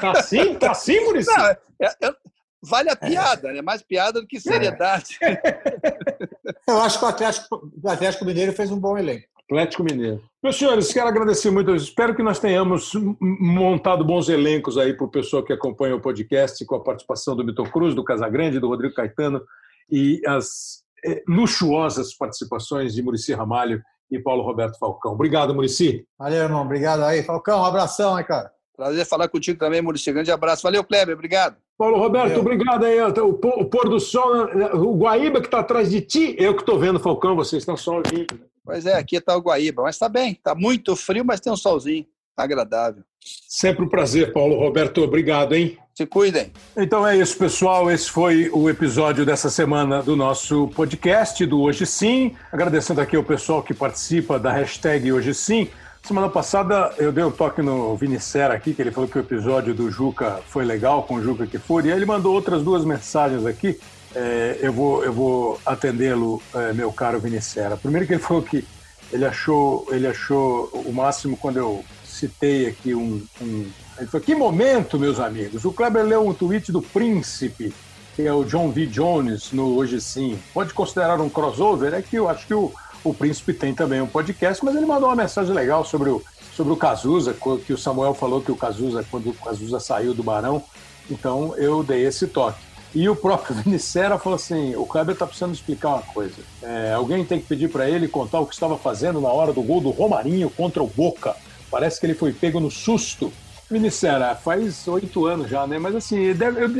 [0.00, 0.54] tá assim?
[0.54, 1.30] Tá assim, Murici?
[1.30, 2.14] Não, é, é,
[2.62, 3.60] vale a piada, né?
[3.60, 5.18] Mais piada do que seriedade.
[6.66, 9.31] Eu acho que o Atlético, o Atlético Mineiro fez um bom elenco.
[9.52, 10.22] Atlético Mineiro.
[10.42, 11.74] Meus senhores, quero agradecer muito.
[11.74, 16.64] Espero que nós tenhamos montado bons elencos aí para o pessoal que acompanha o podcast,
[16.64, 19.42] com a participação do Vitor Cruz, do Casagrande, do Rodrigo Caetano
[19.90, 25.12] e as eh, luxuosas participações de Murici Ramalho e Paulo Roberto Falcão.
[25.12, 26.04] Obrigado, Murici.
[26.18, 26.62] Valeu, irmão.
[26.62, 27.22] Obrigado aí.
[27.22, 28.50] Falcão, um abração aí, cara.
[28.74, 30.10] Prazer falar contigo também, Murici.
[30.10, 30.62] Grande abraço.
[30.62, 31.14] Valeu, Kleber.
[31.14, 31.56] Obrigado.
[31.78, 32.40] Paulo Roberto, Valeu.
[32.40, 33.00] obrigado aí.
[33.00, 33.34] O
[33.66, 37.36] pôr do sol, o Guaíba que está atrás de ti, eu que estou vendo, Falcão,
[37.36, 38.51] vocês estão só ouvindo.
[38.64, 41.56] Pois é, aqui está o Guaíba, mas está bem, está muito frio, mas tem um
[41.56, 42.06] solzinho
[42.36, 43.02] agradável.
[43.48, 45.02] Sempre um prazer, Paulo Roberto.
[45.02, 45.78] Obrigado, hein?
[45.94, 46.52] Se cuidem.
[46.76, 47.90] Então é isso, pessoal.
[47.90, 52.34] Esse foi o episódio dessa semana do nosso podcast do Hoje Sim.
[52.50, 55.68] Agradecendo aqui ao pessoal que participa da hashtag Hoje Sim.
[56.02, 59.72] Semana passada eu dei um toque no Vinicera aqui, que ele falou que o episódio
[59.72, 62.84] do Juca foi legal, com o Juca que foi, e aí ele mandou outras duas
[62.84, 63.78] mensagens aqui
[64.14, 67.76] é, eu vou, eu vou atendê-lo, é, meu caro Vinicera.
[67.76, 68.64] Primeiro que ele falou que
[69.12, 73.66] ele achou, ele achou o máximo quando eu citei aqui um, um...
[73.98, 75.64] Ele falou, que momento, meus amigos.
[75.64, 77.74] O Kleber leu um tweet do Príncipe,
[78.14, 78.86] que é o John V.
[78.86, 80.38] Jones, no Hoje Sim.
[80.52, 81.94] Pode considerar um crossover?
[81.94, 82.72] É que eu acho que o,
[83.04, 86.22] o Príncipe tem também um podcast, mas ele mandou uma mensagem legal sobre o,
[86.54, 87.34] sobre o Cazuza,
[87.66, 90.62] que o Samuel falou que o Cazuza, quando o Cazuza saiu do Barão,
[91.10, 92.71] então eu dei esse toque.
[92.94, 96.36] E o próprio Vinicera falou assim: o Kleber está precisando explicar uma coisa.
[96.62, 99.62] É, alguém tem que pedir para ele contar o que estava fazendo na hora do
[99.62, 101.34] gol do Romarinho contra o Boca.
[101.70, 103.32] Parece que ele foi pego no susto.
[103.70, 105.78] Vinicera, faz oito anos já, né?
[105.78, 106.18] Mas assim,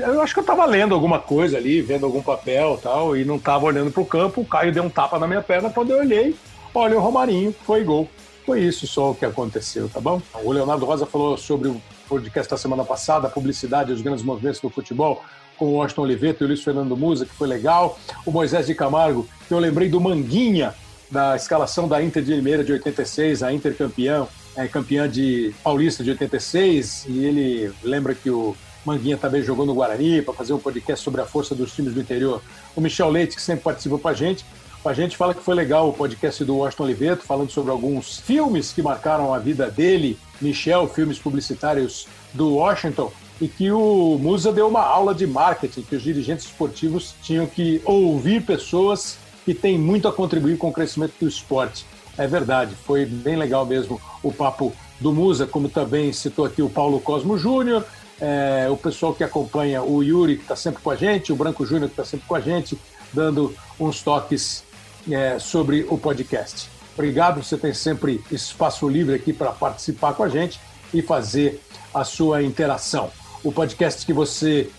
[0.07, 3.37] eu, acho que eu estava lendo alguma coisa ali, vendo algum papel tal, e não
[3.37, 4.43] estava olhando para o campo.
[4.43, 6.37] O Caio deu um tapa na minha perna quando eu olhei.
[6.75, 8.09] Olha, o Romarinho foi gol.
[8.45, 10.21] Foi isso só o que aconteceu, tá bom?
[10.45, 14.61] O Leonardo Rosa falou sobre o podcast da semana passada, publicidade e os grandes movimentos
[14.61, 15.23] do futebol,
[15.57, 17.99] com o Washington Oliveto e o Luiz Fernando Musa, que foi legal.
[18.27, 20.75] O Moisés de Camargo, que eu lembrei do Manguinha,
[21.11, 24.27] da escalação da Inter de Limeira de 86, a Inter campeã,
[24.57, 29.75] é, campeã de Paulista de 86, e ele lembra que o Manguinha também jogou no
[29.75, 32.43] Guarani para fazer um podcast sobre a força dos times do interior.
[32.75, 34.45] O Michel Leite, que sempre participou com a gente,
[34.85, 38.73] a gente fala que foi legal o podcast do Washington Oliveto, falando sobre alguns filmes
[38.73, 43.13] que marcaram a vida dele, Michel, filmes publicitários do Washington,
[43.43, 47.83] e que o Musa deu uma aula de marketing, que os dirigentes esportivos tinham que
[47.85, 51.85] ouvir pessoas que têm muito a contribuir com o crescimento do esporte.
[52.17, 56.71] É verdade, foi bem legal mesmo o papo do Musa, como também citou aqui o
[56.71, 57.85] Paulo Cosmo Júnior,
[58.21, 61.67] é, o pessoal que acompanha o Yuri, que está sempre com a gente, o Branco
[61.67, 62.79] Júnior, que está sempre com a gente,
[63.13, 64.63] dando uns toques
[65.11, 66.71] é, sobre o podcast.
[66.95, 70.61] Obrigado, você tem sempre espaço livre aqui para participar com a gente
[70.95, 71.61] e fazer
[71.93, 73.11] a sua interação.
[73.45, 74.71] O podcast que você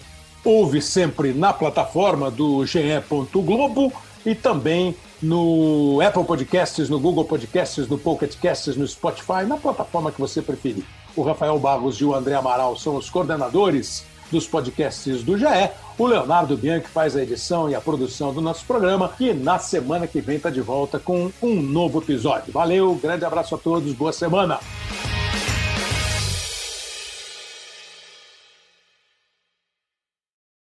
[0.44, 3.92] ouve sempre na plataforma do ge.globo
[4.26, 10.12] e também no Apple Podcasts, no Google Podcasts, no Pocket Casts, no Spotify, na plataforma
[10.12, 10.84] que você preferir.
[11.16, 15.46] O Rafael Barros e o André Amaral são os coordenadores dos podcasts do GE.
[15.98, 20.08] O Leonardo Bianchi faz a edição e a produção do nosso programa e na semana
[20.08, 22.52] que vem está de volta com um novo episódio.
[22.52, 24.60] Valeu, grande abraço a todos, boa semana!